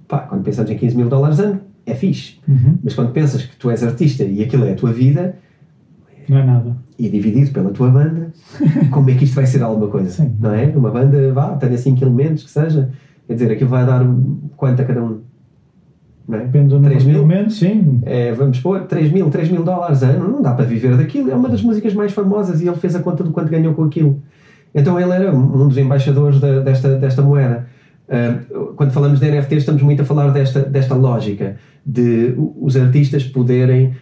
Pá, 0.06 0.20
quando 0.20 0.42
pensamos 0.42 0.70
em 0.70 0.76
15 0.76 0.96
mil 0.96 1.08
dólares 1.08 1.40
ano, 1.40 1.60
é 1.90 1.94
fixe. 1.94 2.38
Uhum. 2.46 2.78
Mas 2.82 2.94
quando 2.94 3.12
pensas 3.12 3.42
que 3.42 3.56
tu 3.56 3.70
és 3.70 3.82
artista 3.82 4.24
e 4.24 4.42
aquilo 4.42 4.64
é 4.64 4.72
a 4.72 4.74
tua 4.74 4.92
vida. 4.92 5.36
Não 6.28 6.38
é 6.38 6.44
nada. 6.44 6.76
E 6.98 7.08
dividido 7.08 7.50
pela 7.52 7.70
tua 7.70 7.88
banda, 7.88 8.32
como 8.90 9.10
é 9.10 9.14
que 9.14 9.24
isto 9.24 9.34
vai 9.34 9.46
ser 9.46 9.62
alguma 9.62 9.88
coisa? 9.88 10.10
Sim. 10.10 10.36
Não 10.38 10.52
é? 10.52 10.66
Uma 10.66 10.90
banda, 10.90 11.32
vá, 11.32 11.56
tenha 11.56 11.76
5 11.76 12.02
elementos, 12.04 12.44
que 12.44 12.50
seja. 12.50 12.90
Quer 13.26 13.34
dizer, 13.34 13.52
aquilo 13.52 13.70
vai 13.70 13.86
dar 13.86 14.06
quanto 14.56 14.82
a 14.82 14.84
cada 14.84 15.02
um? 15.02 15.20
Não 16.28 16.38
é? 16.38 16.44
Depende 16.44 16.68
do 16.68 16.74
número 16.78 16.98
de 16.98 17.10
elementos, 17.10 17.58
sim. 17.58 18.00
É, 18.04 18.32
vamos 18.32 18.60
pôr 18.60 18.82
3 18.82 19.10
mil, 19.10 19.30
3 19.30 19.50
mil 19.50 19.64
dólares 19.64 20.02
ano, 20.02 20.28
não 20.28 20.42
dá 20.42 20.52
para 20.52 20.66
viver 20.66 20.96
daquilo. 20.96 21.30
É 21.30 21.34
uma 21.34 21.48
das 21.48 21.62
músicas 21.62 21.94
mais 21.94 22.12
famosas 22.12 22.60
e 22.60 22.68
ele 22.68 22.76
fez 22.76 22.94
a 22.94 23.00
conta 23.00 23.24
do 23.24 23.30
quanto 23.30 23.48
ganhou 23.48 23.72
com 23.72 23.84
aquilo. 23.84 24.22
Então 24.74 25.00
ele 25.00 25.12
era 25.12 25.34
um 25.34 25.66
dos 25.66 25.78
embaixadores 25.78 26.38
da, 26.38 26.60
desta, 26.60 26.96
desta 26.96 27.22
moeda. 27.22 27.66
Quando 28.76 28.90
falamos 28.90 29.20
de 29.20 29.30
NFT, 29.30 29.56
estamos 29.56 29.82
muito 29.82 30.02
a 30.02 30.04
falar 30.04 30.30
desta, 30.30 30.60
desta 30.60 30.94
lógica 30.94 31.56
de 31.84 32.34
os 32.36 32.76
artistas 32.76 33.24
poderem 33.24 33.94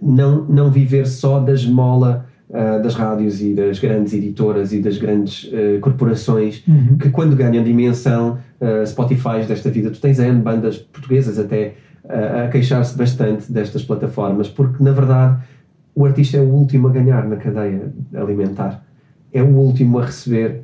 não, 0.00 0.44
não 0.44 0.70
viver 0.70 1.06
só 1.06 1.40
da 1.40 1.52
esmola 1.52 2.26
uh, 2.48 2.82
das 2.82 2.94
rádios 2.94 3.40
e 3.42 3.54
das 3.54 3.78
grandes 3.78 4.12
editoras 4.12 4.72
e 4.72 4.80
das 4.80 4.98
grandes 4.98 5.44
uh, 5.44 5.80
corporações 5.80 6.62
uhum. 6.66 6.96
que 6.98 7.10
quando 7.10 7.36
ganham 7.36 7.62
dimensão, 7.62 8.38
uh, 8.60 8.86
Spotify 8.86 9.44
desta 9.46 9.70
vida, 9.70 9.90
tu 9.90 10.00
tens 10.00 10.18
N 10.18 10.40
bandas 10.40 10.78
portuguesas 10.78 11.38
até 11.38 11.74
a 12.10 12.48
queixar-se 12.48 12.96
bastante 12.96 13.52
destas 13.52 13.84
plataformas, 13.84 14.48
porque 14.48 14.82
na 14.82 14.92
verdade 14.92 15.42
o 15.94 16.06
artista 16.06 16.38
é 16.38 16.40
o 16.40 16.48
último 16.48 16.88
a 16.88 16.90
ganhar 16.90 17.28
na 17.28 17.36
cadeia 17.36 17.92
alimentar, 18.14 18.82
é 19.30 19.42
o 19.42 19.48
último 19.48 19.98
a 19.98 20.06
receber 20.06 20.62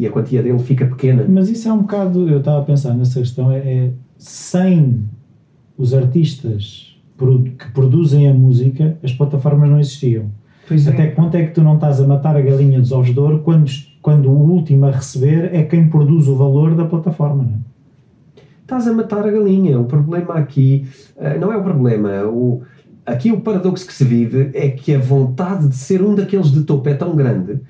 e 0.00 0.06
a 0.06 0.10
quantia 0.10 0.42
dele 0.42 0.58
fica 0.60 0.86
pequena. 0.86 1.26
Mas 1.28 1.50
isso 1.50 1.68
é 1.68 1.72
um 1.74 1.82
bocado, 1.82 2.26
eu 2.26 2.38
estava 2.38 2.60
a 2.60 2.64
pensar 2.64 2.94
nessa 2.94 3.20
questão, 3.20 3.50
é, 3.52 3.58
é 3.58 3.90
sem 4.16 5.04
os 5.76 5.92
artistas 5.92 6.96
que 7.58 7.70
produzem 7.72 8.26
a 8.26 8.32
música, 8.32 8.96
as 9.02 9.12
plataformas 9.12 9.68
não 9.68 9.78
existiam. 9.78 10.30
Pois 10.66 10.88
Até 10.88 11.02
é. 11.02 11.06
que 11.08 11.16
ponto 11.16 11.36
é 11.36 11.44
que 11.44 11.52
tu 11.52 11.60
não 11.62 11.74
estás 11.74 12.00
a 12.00 12.06
matar 12.06 12.34
a 12.34 12.40
galinha 12.40 12.80
dos 12.80 12.92
ovos 12.92 13.12
de 13.12 13.20
ouro 13.20 13.40
quando, 13.40 13.70
quando 14.00 14.30
o 14.30 14.32
último 14.32 14.86
a 14.86 14.90
receber 14.90 15.54
é 15.54 15.64
quem 15.64 15.90
produz 15.90 16.28
o 16.28 16.34
valor 16.34 16.74
da 16.74 16.86
plataforma? 16.86 17.42
Não 17.42 17.52
é? 17.52 18.42
Estás 18.62 18.88
a 18.88 18.94
matar 18.94 19.26
a 19.26 19.30
galinha. 19.30 19.78
O 19.78 19.84
problema 19.84 20.32
aqui 20.32 20.88
uh, 21.16 21.38
não 21.38 21.52
é 21.52 21.58
o 21.58 21.62
problema. 21.62 22.24
O, 22.24 22.62
aqui 23.04 23.30
o 23.30 23.40
paradoxo 23.42 23.86
que 23.86 23.92
se 23.92 24.04
vive 24.04 24.50
é 24.54 24.70
que 24.70 24.94
a 24.94 24.98
vontade 24.98 25.68
de 25.68 25.76
ser 25.76 26.00
um 26.00 26.14
daqueles 26.14 26.50
de 26.50 26.62
topo 26.62 26.88
é 26.88 26.94
tão 26.94 27.14
grande 27.14 27.60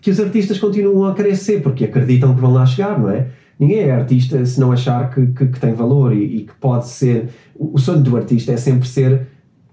que 0.00 0.10
os 0.10 0.20
artistas 0.20 0.58
continuam 0.58 1.06
a 1.06 1.14
querer 1.14 1.36
ser 1.36 1.62
porque 1.62 1.84
acreditam 1.84 2.34
que 2.34 2.40
vão 2.40 2.52
lá 2.52 2.64
chegar, 2.64 2.98
não 2.98 3.10
é? 3.10 3.28
Ninguém 3.58 3.80
é 3.80 3.90
artista 3.90 4.44
se 4.46 4.60
não 4.60 4.70
achar 4.70 5.10
que, 5.10 5.26
que, 5.28 5.46
que 5.46 5.60
tem 5.60 5.74
valor 5.74 6.14
e, 6.14 6.22
e, 6.22 6.40
que 6.44 6.54
pode 6.60 6.88
ser. 6.88 7.28
O, 7.56 7.76
sonho 7.78 8.02
do 8.02 8.16
artista 8.16 8.52
é 8.52 8.56
sempre 8.56 8.86
ser 8.86 9.26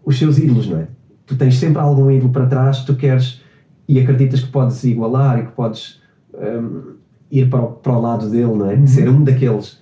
os 0.04 0.18
seus 0.18 0.40
ídolos, 0.40 0.68
não 0.68 0.80
é? 0.80 0.88
Tu 1.26 1.36
tens 1.36 1.58
sempre 1.58 1.80
algum 1.80 2.10
ídolo 2.10 2.32
para 2.32 2.48
trás, 2.48 2.84
tu 2.84 2.96
queres 2.96 3.42
e 3.88 4.00
acreditas 4.00 4.42
que 4.42 4.52
podes 4.52 4.84
igualar 4.84 5.40
e 5.40 5.46
que 5.46 5.52
podes 5.52 6.02
um, 6.34 6.96
ir 7.32 7.48
para 7.48 7.62
o, 7.62 7.68
para 7.74 7.94
o 7.94 8.02
lado 8.02 8.30
dele, 8.30 8.54
não 8.56 8.70
é? 8.70 8.74
Uhum. 8.74 8.88
Ser 8.88 9.08
um 9.08 9.24
daqueles. 9.24 9.80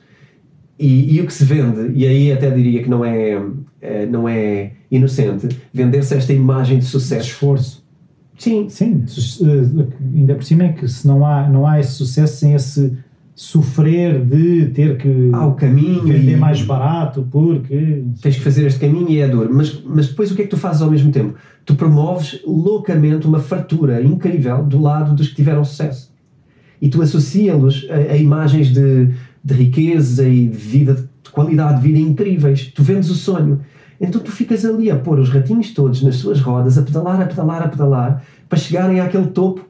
E, 0.77 1.15
e, 1.15 1.21
o 1.21 1.25
que 1.25 1.33
se 1.33 1.45
vende, 1.45 1.91
e 1.93 2.05
aí 2.05 2.31
até 2.31 2.49
diria 2.49 2.83
que 2.83 2.89
não 2.89 3.05
é, 3.05 3.41
é 3.79 4.05
não 4.05 4.27
é 4.27 4.71
inocente, 4.91 5.47
vender-se 5.71 6.13
esta 6.15 6.33
imagem 6.33 6.79
de 6.79 6.85
sucesso. 6.85 7.23
De 7.23 7.31
esforço. 7.31 7.82
Sim. 8.37 8.67
Sim, 8.69 9.05
ainda 10.15 10.35
por 10.35 10.43
cima 10.43 10.63
é 10.63 10.73
que 10.73 10.87
se 10.87 11.07
não 11.07 11.25
há, 11.25 11.47
não 11.47 11.67
há 11.67 11.79
esse 11.79 11.91
sucesso 11.91 12.37
sem 12.37 12.53
esse 12.53 12.97
sofrer 13.35 14.23
de 14.23 14.67
ter 14.67 14.97
que 14.97 15.29
ah, 15.33 15.47
o 15.47 15.53
caminho 15.53 16.03
vender 16.03 16.33
e... 16.33 16.37
mais 16.37 16.61
barato 16.61 17.27
porque 17.31 18.03
tens 18.21 18.35
que 18.35 18.41
fazer 18.41 18.67
este 18.67 18.79
caminho 18.79 19.09
e 19.09 19.19
é 19.19 19.27
duro 19.27 19.49
mas, 19.51 19.81
mas 19.83 20.07
depois 20.07 20.31
o 20.31 20.35
que 20.35 20.43
é 20.43 20.45
que 20.45 20.51
tu 20.51 20.57
fazes 20.57 20.83
ao 20.83 20.91
mesmo 20.91 21.11
tempo? 21.11 21.33
tu 21.65 21.75
promoves 21.75 22.39
loucamente 22.45 23.25
uma 23.25 23.39
fartura 23.39 24.03
incrível 24.03 24.63
do 24.63 24.79
lado 24.79 25.15
dos 25.15 25.29
que 25.29 25.35
tiveram 25.35 25.63
sucesso 25.65 26.13
e 26.79 26.89
tu 26.89 27.01
associa-los 27.01 27.87
a, 27.89 28.13
a, 28.13 28.17
imagens 28.17 28.67
de, 28.67 29.09
de 29.43 29.53
riqueza 29.53 30.27
e 30.27 30.47
de 30.47 30.57
vida 30.57 30.93
de 30.93 31.31
qualidade 31.31 31.81
de 31.81 31.87
vida 31.87 31.97
incríveis 31.97 32.67
tu 32.67 32.83
vendes 32.83 33.09
o 33.09 33.15
sonho 33.15 33.61
então 33.99 34.21
tu 34.21 34.31
ficas 34.31 34.65
ali 34.65 34.89
a 34.89 34.95
pôr 34.95 35.19
os 35.19 35.29
ratinhos 35.29 35.71
todos 35.71 36.01
nas 36.01 36.15
suas 36.15 36.39
rodas 36.39 36.77
a 36.77 36.81
pedalar, 36.81 37.21
a 37.21 37.25
pedalar, 37.25 37.63
a 37.63 37.67
pedalar 37.67 38.23
para 38.49 38.57
chegarem 38.57 38.99
àquele 38.99 39.27
topo 39.27 39.65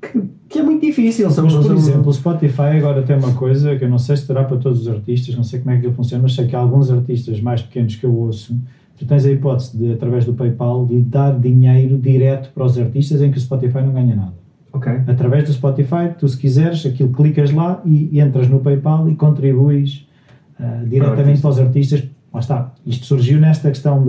que, 0.00 0.22
que 0.48 0.58
é 0.58 0.62
muito 0.62 0.84
difícil. 0.84 1.28
Mas, 1.28 1.54
por 1.54 1.76
exemplo, 1.76 2.08
o 2.08 2.12
Spotify 2.12 2.76
agora 2.78 3.02
tem 3.02 3.16
uma 3.16 3.34
coisa 3.34 3.76
que 3.76 3.84
eu 3.84 3.88
não 3.88 3.98
sei 3.98 4.16
se 4.16 4.26
terá 4.26 4.44
para 4.44 4.56
todos 4.56 4.82
os 4.82 4.88
artistas, 4.88 5.34
não 5.34 5.44
sei 5.44 5.60
como 5.60 5.72
é 5.72 5.78
que 5.78 5.86
ele 5.86 5.94
funciona, 5.94 6.22
mas 6.22 6.34
sei 6.34 6.46
que 6.46 6.54
há 6.54 6.58
alguns 6.58 6.90
artistas 6.90 7.40
mais 7.40 7.62
pequenos 7.62 7.96
que 7.96 8.04
eu 8.04 8.14
ouço, 8.14 8.56
tu 8.98 9.06
tens 9.06 9.24
a 9.24 9.30
hipótese 9.30 9.76
de, 9.76 9.92
através 9.92 10.24
do 10.24 10.34
PayPal, 10.34 10.86
de 10.86 11.00
dar 11.00 11.38
dinheiro 11.38 11.96
direto 11.98 12.50
para 12.52 12.64
os 12.64 12.78
artistas 12.78 13.22
em 13.22 13.30
que 13.30 13.38
o 13.38 13.40
Spotify 13.40 13.78
não 13.78 13.92
ganha 13.92 14.14
nada. 14.14 14.34
Ok. 14.72 14.92
Através 15.06 15.44
do 15.44 15.52
Spotify, 15.52 16.14
tu 16.18 16.28
se 16.28 16.36
quiseres, 16.36 16.84
aquilo 16.84 17.10
clicas 17.10 17.50
lá 17.52 17.80
e, 17.84 18.20
entras 18.20 18.48
no 18.48 18.60
PayPal 18.60 19.08
e 19.08 19.14
contribuis 19.14 20.06
uh, 20.60 20.86
diretamente 20.86 21.40
para 21.40 21.50
os 21.50 21.58
artistas. 21.58 22.04
Lá 22.38 22.40
está. 22.40 22.72
Isto 22.86 23.06
surgiu 23.06 23.40
nesta 23.40 23.68
questão 23.68 24.04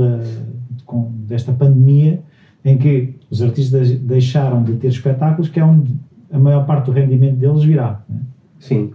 com, 0.86 1.11
desta 1.27 1.51
pandemia 1.51 2.21
em 2.63 2.77
que 2.77 3.15
os 3.30 3.41
artistas 3.41 3.89
deixaram 3.89 4.61
de 4.61 4.73
ter 4.73 4.89
espetáculos, 4.89 5.49
que 5.49 5.59
é 5.59 5.63
onde 5.63 5.95
a 6.32 6.38
maior 6.38 6.63
parte 6.65 6.86
do 6.86 6.91
rendimento 6.91 7.38
deles 7.38 7.63
virá. 7.63 8.01
Né? 8.07 8.19
Sim. 8.59 8.93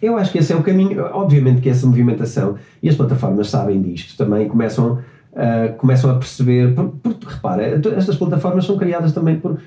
Eu 0.00 0.16
acho 0.16 0.32
que 0.32 0.38
esse 0.38 0.54
é 0.54 0.56
o 0.56 0.62
caminho, 0.62 1.02
obviamente 1.12 1.60
que 1.60 1.68
essa 1.68 1.86
movimentação, 1.86 2.54
e 2.82 2.88
as 2.88 2.94
plataformas 2.94 3.50
sabem 3.50 3.82
disto, 3.82 4.16
também 4.16 4.48
começam, 4.48 4.94
uh, 4.94 5.76
começam 5.76 6.10
a 6.10 6.14
perceber, 6.14 6.74
por, 6.74 6.88
por, 6.88 7.12
repara, 7.22 7.78
estas 7.94 8.16
plataformas 8.16 8.64
são 8.64 8.78
criadas 8.78 9.12
também 9.12 9.38
por, 9.38 9.60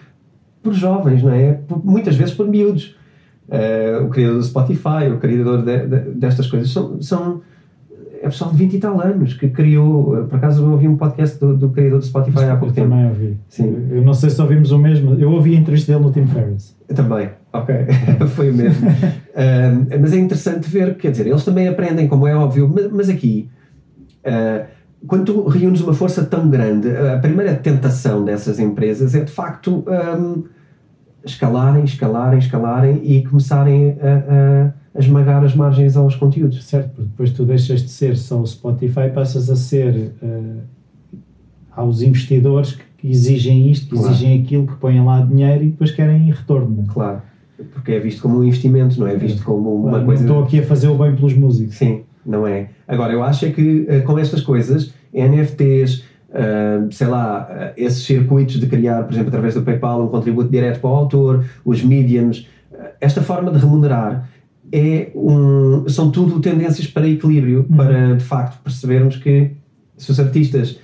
por 0.63 0.73
jovens, 0.73 1.21
não 1.21 1.31
é? 1.31 1.53
Por, 1.53 1.85
muitas 1.85 2.15
vezes 2.15 2.33
por 2.33 2.47
miúdos. 2.47 2.95
Uh, 3.47 4.05
o 4.05 4.09
criador 4.09 4.37
do 4.37 4.43
Spotify, 4.43 5.11
o 5.13 5.19
criador 5.19 5.61
de, 5.63 5.85
de, 5.85 5.99
destas 6.15 6.47
coisas, 6.47 6.71
são, 6.71 6.99
são 6.99 7.41
é 8.23 8.29
pessoal 8.29 8.51
de 8.51 8.57
20 8.57 8.73
e 8.73 8.79
tal 8.79 9.01
anos 9.01 9.33
que 9.33 9.49
criou. 9.49 10.25
Por 10.27 10.37
acaso 10.37 10.63
eu 10.63 10.71
ouvi 10.71 10.87
um 10.87 10.95
podcast 10.95 11.37
do, 11.37 11.57
do 11.57 11.69
criador 11.69 11.99
do 11.99 12.05
Spotify 12.05 12.45
há 12.45 12.55
pouco 12.55 12.67
eu 12.67 12.73
tempo. 12.73 12.89
Também 12.89 13.07
ouvi. 13.07 13.37
Sim. 13.49 13.89
Eu 13.91 14.01
não 14.01 14.13
sei 14.13 14.29
se 14.29 14.41
ouvimos 14.41 14.71
o 14.71 14.79
mesmo. 14.79 15.13
Eu 15.15 15.29
ouvi 15.31 15.55
a 15.55 15.59
entrevista 15.59 15.91
dele 15.91 16.05
no 16.05 16.11
Tim 16.11 16.25
Ferriss. 16.25 16.73
Também, 16.95 17.29
ok. 17.51 17.75
Foi 18.33 18.49
o 18.49 18.53
mesmo. 18.53 18.87
uh, 18.87 19.99
mas 19.99 20.13
é 20.13 20.17
interessante 20.17 20.69
ver, 20.69 20.95
quer 20.95 21.11
dizer, 21.11 21.27
eles 21.27 21.43
também 21.43 21.67
aprendem, 21.67 22.07
como 22.07 22.25
é 22.25 22.33
óbvio, 22.33 22.71
mas, 22.73 22.91
mas 22.91 23.09
aqui. 23.09 23.49
Uh, 24.25 24.65
quando 25.05 25.25
tu 25.25 25.47
reúnes 25.49 25.81
uma 25.81 25.93
força 25.93 26.23
tão 26.23 26.49
grande, 26.49 26.89
a 26.95 27.17
primeira 27.17 27.53
tentação 27.55 28.23
dessas 28.23 28.57
empresas 28.57 29.13
é 29.13 29.19
de 29.21 29.31
facto 29.31 29.83
um, 30.17 30.45
escalarem, 31.25 31.83
escalarem, 31.83 32.39
escalarem 32.39 33.01
e 33.03 33.21
começarem 33.25 33.97
a, 34.01 34.69
a, 34.69 34.73
a 34.95 34.99
esmagar 34.99 35.43
as 35.43 35.55
margens 35.55 35.97
aos 35.97 36.15
conteúdos. 36.15 36.63
Certo, 36.63 36.89
porque 36.89 37.09
depois 37.09 37.31
tu 37.31 37.45
deixas 37.45 37.81
de 37.81 37.89
ser 37.89 38.15
só 38.15 38.39
o 38.39 38.45
Spotify, 38.45 39.09
passas 39.13 39.49
a 39.49 39.55
ser 39.55 40.13
uh, 40.21 40.61
aos 41.71 42.01
investidores 42.01 42.77
que 42.97 43.09
exigem 43.09 43.71
isto, 43.71 43.87
que 43.89 43.95
claro. 43.95 44.13
exigem 44.13 44.41
aquilo, 44.41 44.67
que 44.67 44.75
põem 44.75 45.03
lá 45.03 45.21
dinheiro 45.21 45.63
e 45.63 45.69
depois 45.69 45.91
querem 45.91 46.31
retorno. 46.31 46.85
É? 46.87 46.93
Claro, 46.93 47.21
porque 47.73 47.93
é 47.93 47.99
visto 47.99 48.21
como 48.21 48.39
um 48.39 48.43
investimento, 48.43 48.99
não 48.99 49.07
é 49.07 49.15
visto 49.15 49.41
é. 49.41 49.45
como 49.45 49.75
uma 49.75 49.89
claro, 49.89 50.05
coisa. 50.05 50.23
Não 50.23 50.29
estou 50.29 50.43
aqui 50.45 50.59
a 50.59 50.63
fazer 50.63 50.87
o 50.87 50.97
bem 50.97 51.15
pelos 51.15 51.33
músicos. 51.33 51.75
Sim, 51.75 52.03
não 52.25 52.45
é. 52.47 52.69
Agora, 52.87 53.13
eu 53.13 53.23
acho 53.23 53.45
é 53.45 53.49
que 53.49 53.87
uh, 53.89 54.03
com 54.03 54.17
estas 54.17 54.41
coisas, 54.41 54.93
NFTs, 55.13 56.13
Uh, 56.33 56.91
sei 56.91 57.05
lá, 57.05 57.47
uh, 57.47 57.73
esses 57.77 58.03
circuitos 58.05 58.59
de 58.59 58.65
criar, 58.65 59.03
por 59.03 59.13
exemplo, 59.13 59.27
através 59.27 59.53
do 59.53 59.61
PayPal, 59.61 60.03
um 60.03 60.07
contributo 60.07 60.49
direto 60.49 60.79
para 60.79 60.89
o 60.89 60.93
autor, 60.95 61.45
os 61.63 61.83
mediums, 61.83 62.49
uh, 62.71 62.87
esta 62.99 63.21
forma 63.21 63.51
de 63.51 63.59
remunerar 63.59 64.27
é 64.73 65.11
um, 65.15 65.87
são 65.87 66.09
tudo 66.09 66.39
tendências 66.39 66.87
para 66.87 67.07
equilíbrio, 67.07 67.65
uhum. 67.69 67.77
para 67.77 68.15
de 68.15 68.23
facto 68.23 68.61
percebermos 68.63 69.17
que 69.17 69.51
se 69.95 70.11
os 70.11 70.19
artistas 70.19 70.79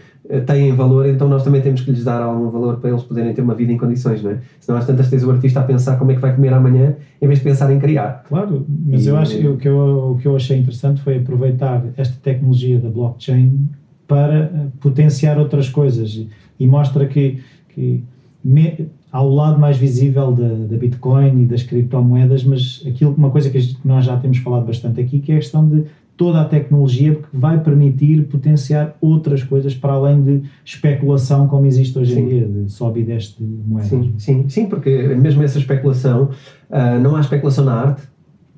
têm 0.46 0.76
valor, 0.76 1.08
então 1.08 1.28
nós 1.28 1.44
também 1.44 1.60
temos 1.60 1.82
que 1.82 1.90
lhes 1.90 2.04
dar 2.04 2.22
algum 2.22 2.50
valor 2.50 2.78
para 2.78 2.92
eles 2.92 3.02
poderem 3.02 3.34
ter 3.34 3.42
uma 3.42 3.56
vida 3.56 3.72
em 3.72 3.78
condições, 3.78 4.22
não 4.22 4.32
é? 4.32 4.38
Senão 4.60 4.78
às 4.78 4.86
tantas 4.86 5.10
tens 5.10 5.24
o 5.24 5.32
artista 5.32 5.60
a 5.60 5.64
pensar 5.64 5.98
como 5.98 6.12
é 6.12 6.16
que 6.16 6.22
vai 6.22 6.36
comer 6.36 6.54
amanhã 6.54 6.96
em 7.20 7.26
vez 7.26 7.40
de 7.40 7.46
pensar 7.46 7.72
em 7.74 7.80
criar. 7.80 8.24
Claro, 8.28 8.64
mas 8.86 9.06
e, 9.06 9.10
eu 9.10 9.18
acho 9.18 9.38
que 9.40 9.48
o 9.48 9.58
que 9.58 9.68
eu, 9.68 10.12
o 10.12 10.18
que 10.18 10.28
eu 10.28 10.36
achei 10.36 10.60
interessante 10.60 11.02
foi 11.02 11.18
aproveitar 11.18 11.84
esta 11.98 12.16
tecnologia 12.22 12.78
da 12.78 12.90
blockchain 12.90 13.70
para 14.08 14.52
eh, 14.54 14.68
potenciar 14.80 15.40
outras 15.40 15.68
coisas 15.68 16.28
e 16.60 16.68
mostra 16.68 17.08
que, 17.08 17.40
que 17.70 18.04
me, 18.44 18.88
ao 19.12 19.30
lado 19.30 19.60
mais 19.60 19.78
visível 19.78 20.32
da, 20.32 20.48
da, 20.48 20.78
Bitcoin 20.78 21.44
e 21.44 21.46
das 21.46 21.64
criptomoedas, 21.64 22.44
mas 22.44 22.84
aquilo 22.88 23.14
uma 23.16 23.32
coisa 23.32 23.50
que 23.50 23.78
nós 23.84 24.06
já 24.06 24.18
temos 24.18 24.38
falado 24.38 24.66
bastante 24.66 25.02
aqui, 25.02 25.20
que 25.20 25.32
é 25.32 25.36
a 25.36 25.40
questão 25.40 25.68
de 25.68 25.86
toda 26.16 26.42
a 26.42 26.46
tecnologia 26.46 27.16
que 27.16 27.28
vai 27.32 27.60
permitir 27.62 28.24
potenciar 28.28 28.96
outras 29.00 29.42
coisas 29.42 29.74
para 29.74 29.94
além 29.94 30.22
de 30.22 30.44
especulação 30.66 31.48
como 31.48 31.66
existe 31.66 31.98
hoje 31.98 32.14
sim. 32.14 32.22
em 32.22 32.28
dia, 32.28 32.46
de 32.46 32.72
sobe 32.72 33.00
e 33.00 33.04
desce 33.04 33.36
de 33.40 33.46
moedas. 33.46 33.90
Sim, 33.90 34.14
sim, 34.18 34.50
sim, 34.50 34.66
porque 34.66 34.90
mesmo 35.16 35.42
essa 35.42 35.58
especulação, 35.58 36.30
uh, 36.70 37.00
não 37.02 37.16
há 37.16 37.22
especulação 37.22 37.64
na 37.64 37.74
arte. 37.74 38.02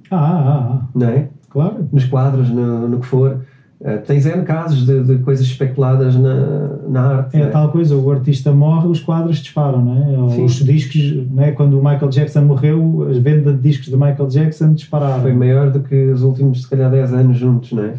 Ah, 0.10 0.18
ah, 0.18 0.72
ah. 0.74 0.88
Não 0.94 1.08
é? 1.08 1.30
Claro. 1.50 1.88
Nos 1.92 2.06
quadros, 2.06 2.50
no, 2.50 2.88
no 2.88 3.00
que 3.00 3.06
for. 3.06 3.42
Uh, 3.82 4.00
tens 4.06 4.28
N 4.28 4.44
casos 4.44 4.86
de, 4.86 5.04
de, 5.04 5.18
coisas 5.24 5.44
especuladas 5.44 6.16
na, 6.16 6.70
na 6.88 7.02
arte. 7.18 7.36
É, 7.36 7.42
é, 7.42 7.48
tal 7.48 7.72
coisa, 7.72 7.96
o 7.96 8.12
artista 8.12 8.52
morre, 8.52 8.88
os 8.88 9.00
quadros 9.00 9.38
disparam, 9.40 9.84
não 9.84 10.30
é? 10.30 10.36
Sim. 10.36 10.46
Os 10.46 10.54
discos, 10.54 11.28
não 11.32 11.42
é? 11.42 11.52
quando 11.52 11.80
o 11.80 11.84
Michael 11.84 12.10
Jackson 12.10 12.42
morreu, 12.42 13.08
as 13.10 13.18
vendas 13.18 13.56
de 13.56 13.62
discos 13.62 13.88
de 13.88 13.96
Michael 13.96 14.28
Jackson 14.28 14.74
dispararam. 14.74 15.24
Foi 15.24 15.34
maior 15.34 15.72
do 15.72 15.80
que 15.80 15.96
os 15.96 16.22
últimos, 16.22 16.62
se 16.62 16.70
calhar, 16.70 16.92
10 16.92 17.14
anos 17.14 17.38
juntos, 17.38 17.72
não 17.72 17.86
é? 17.86 17.94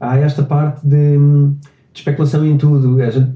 Há 0.00 0.18
esta 0.18 0.42
parte 0.42 0.84
de, 0.84 1.16
de 1.16 1.54
especulação 1.94 2.44
em 2.44 2.56
tudo. 2.56 2.98
Gente, 2.98 3.30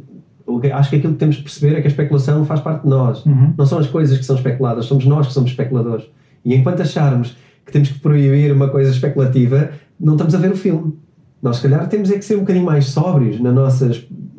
acho 0.72 0.90
que 0.90 0.96
aquilo 0.96 1.12
que 1.12 1.18
temos 1.20 1.36
que 1.36 1.42
perceber 1.44 1.76
é 1.76 1.80
que 1.80 1.86
a 1.86 1.90
especulação 1.90 2.44
faz 2.44 2.58
parte 2.58 2.82
de 2.82 2.88
nós. 2.88 3.24
Uhum. 3.24 3.54
Não 3.56 3.66
são 3.66 3.78
as 3.78 3.86
coisas 3.86 4.18
que 4.18 4.24
são 4.24 4.34
especuladas, 4.34 4.86
somos 4.86 5.06
nós 5.06 5.28
que 5.28 5.32
somos 5.32 5.50
especuladores. 5.50 6.06
E 6.44 6.56
enquanto 6.56 6.82
acharmos 6.82 7.36
que 7.64 7.70
temos 7.70 7.90
que 7.90 8.00
proibir 8.00 8.52
uma 8.52 8.68
coisa 8.68 8.90
especulativa, 8.90 9.70
não 10.00 10.14
estamos 10.14 10.34
a 10.34 10.38
ver 10.38 10.50
o 10.50 10.56
filme 10.56 11.03
nós, 11.44 11.56
se 11.56 11.62
calhar, 11.62 11.86
temos 11.90 12.10
é 12.10 12.14
que 12.16 12.24
ser 12.24 12.36
um 12.36 12.40
bocadinho 12.40 12.64
mais 12.64 12.86
sóbrios 12.86 13.38
na 13.38 13.52
nossa 13.52 13.90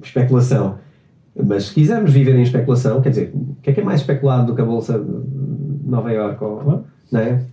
especulação. 0.02 0.80
Mas 1.46 1.66
se 1.66 1.74
quisermos 1.76 2.12
viver 2.12 2.36
em 2.36 2.42
especulação, 2.42 3.00
quer 3.00 3.10
dizer, 3.10 3.32
o 3.32 3.58
que 3.62 3.70
é 3.70 3.74
que 3.74 3.80
é 3.80 3.84
mais 3.84 4.02
especulado 4.02 4.48
do 4.48 4.56
que 4.56 4.62
a 4.62 4.66
Bolsa 4.66 4.98
de 4.98 5.88
Nova 5.88 6.12
Iorque? 6.12 6.44
Não 7.12 7.20
é? 7.20 7.44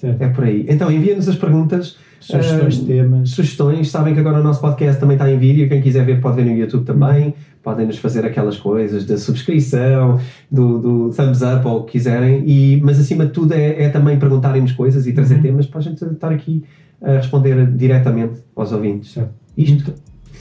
Certo. 0.02 0.22
É 0.22 0.28
por 0.30 0.44
aí. 0.44 0.66
Então 0.68 0.92
envia-nos 0.92 1.30
as 1.30 1.36
perguntas. 1.36 1.96
Sugestões 2.20 2.76
de 2.76 2.82
uh, 2.82 2.86
temas. 2.86 3.30
Sugestões. 3.30 3.90
Sabem 3.90 4.14
que 4.14 4.20
agora 4.20 4.40
o 4.40 4.44
nosso 4.44 4.60
podcast 4.60 5.00
também 5.00 5.16
está 5.16 5.32
em 5.32 5.38
vídeo. 5.38 5.70
Quem 5.70 5.82
quiser 5.82 6.06
ver 6.06 6.20
pode 6.20 6.36
ver 6.36 6.46
no 6.46 6.58
YouTube 6.58 6.84
também. 6.84 7.30
Hum 7.30 7.52
podem 7.64 7.86
nos 7.86 7.98
fazer 7.98 8.26
aquelas 8.26 8.58
coisas 8.58 9.06
da 9.06 9.18
subscrição, 9.18 10.20
do, 10.52 10.80
do 10.80 11.10
thumbs 11.12 11.42
up 11.42 11.66
ou 11.66 11.80
o 11.80 11.84
que 11.84 11.94
quiserem, 11.94 12.44
e, 12.46 12.82
mas 12.82 13.00
acima 13.00 13.26
de 13.26 13.32
tudo 13.32 13.54
é, 13.54 13.84
é 13.84 13.90
também 13.90 14.18
perguntarem-nos 14.18 14.72
coisas 14.72 15.08
e 15.08 15.14
trazer 15.14 15.36
uhum. 15.36 15.42
temas 15.42 15.68
para 15.68 15.80
a 15.80 15.84
gente 15.84 16.04
estar 16.04 16.32
aqui 16.32 16.64
a 17.02 17.14
responder 17.14 17.66
diretamente 17.72 18.42
aos 18.56 18.72
ouvintes. 18.72 19.12
Certo. 19.12 19.34
Isto. 19.58 19.94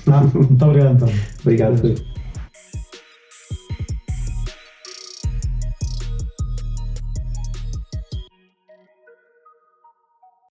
Ah, 0.06 0.22
muito 0.32 0.64
obrigado, 0.64 0.94
então. 0.94 1.08
obrigado. 1.42 2.09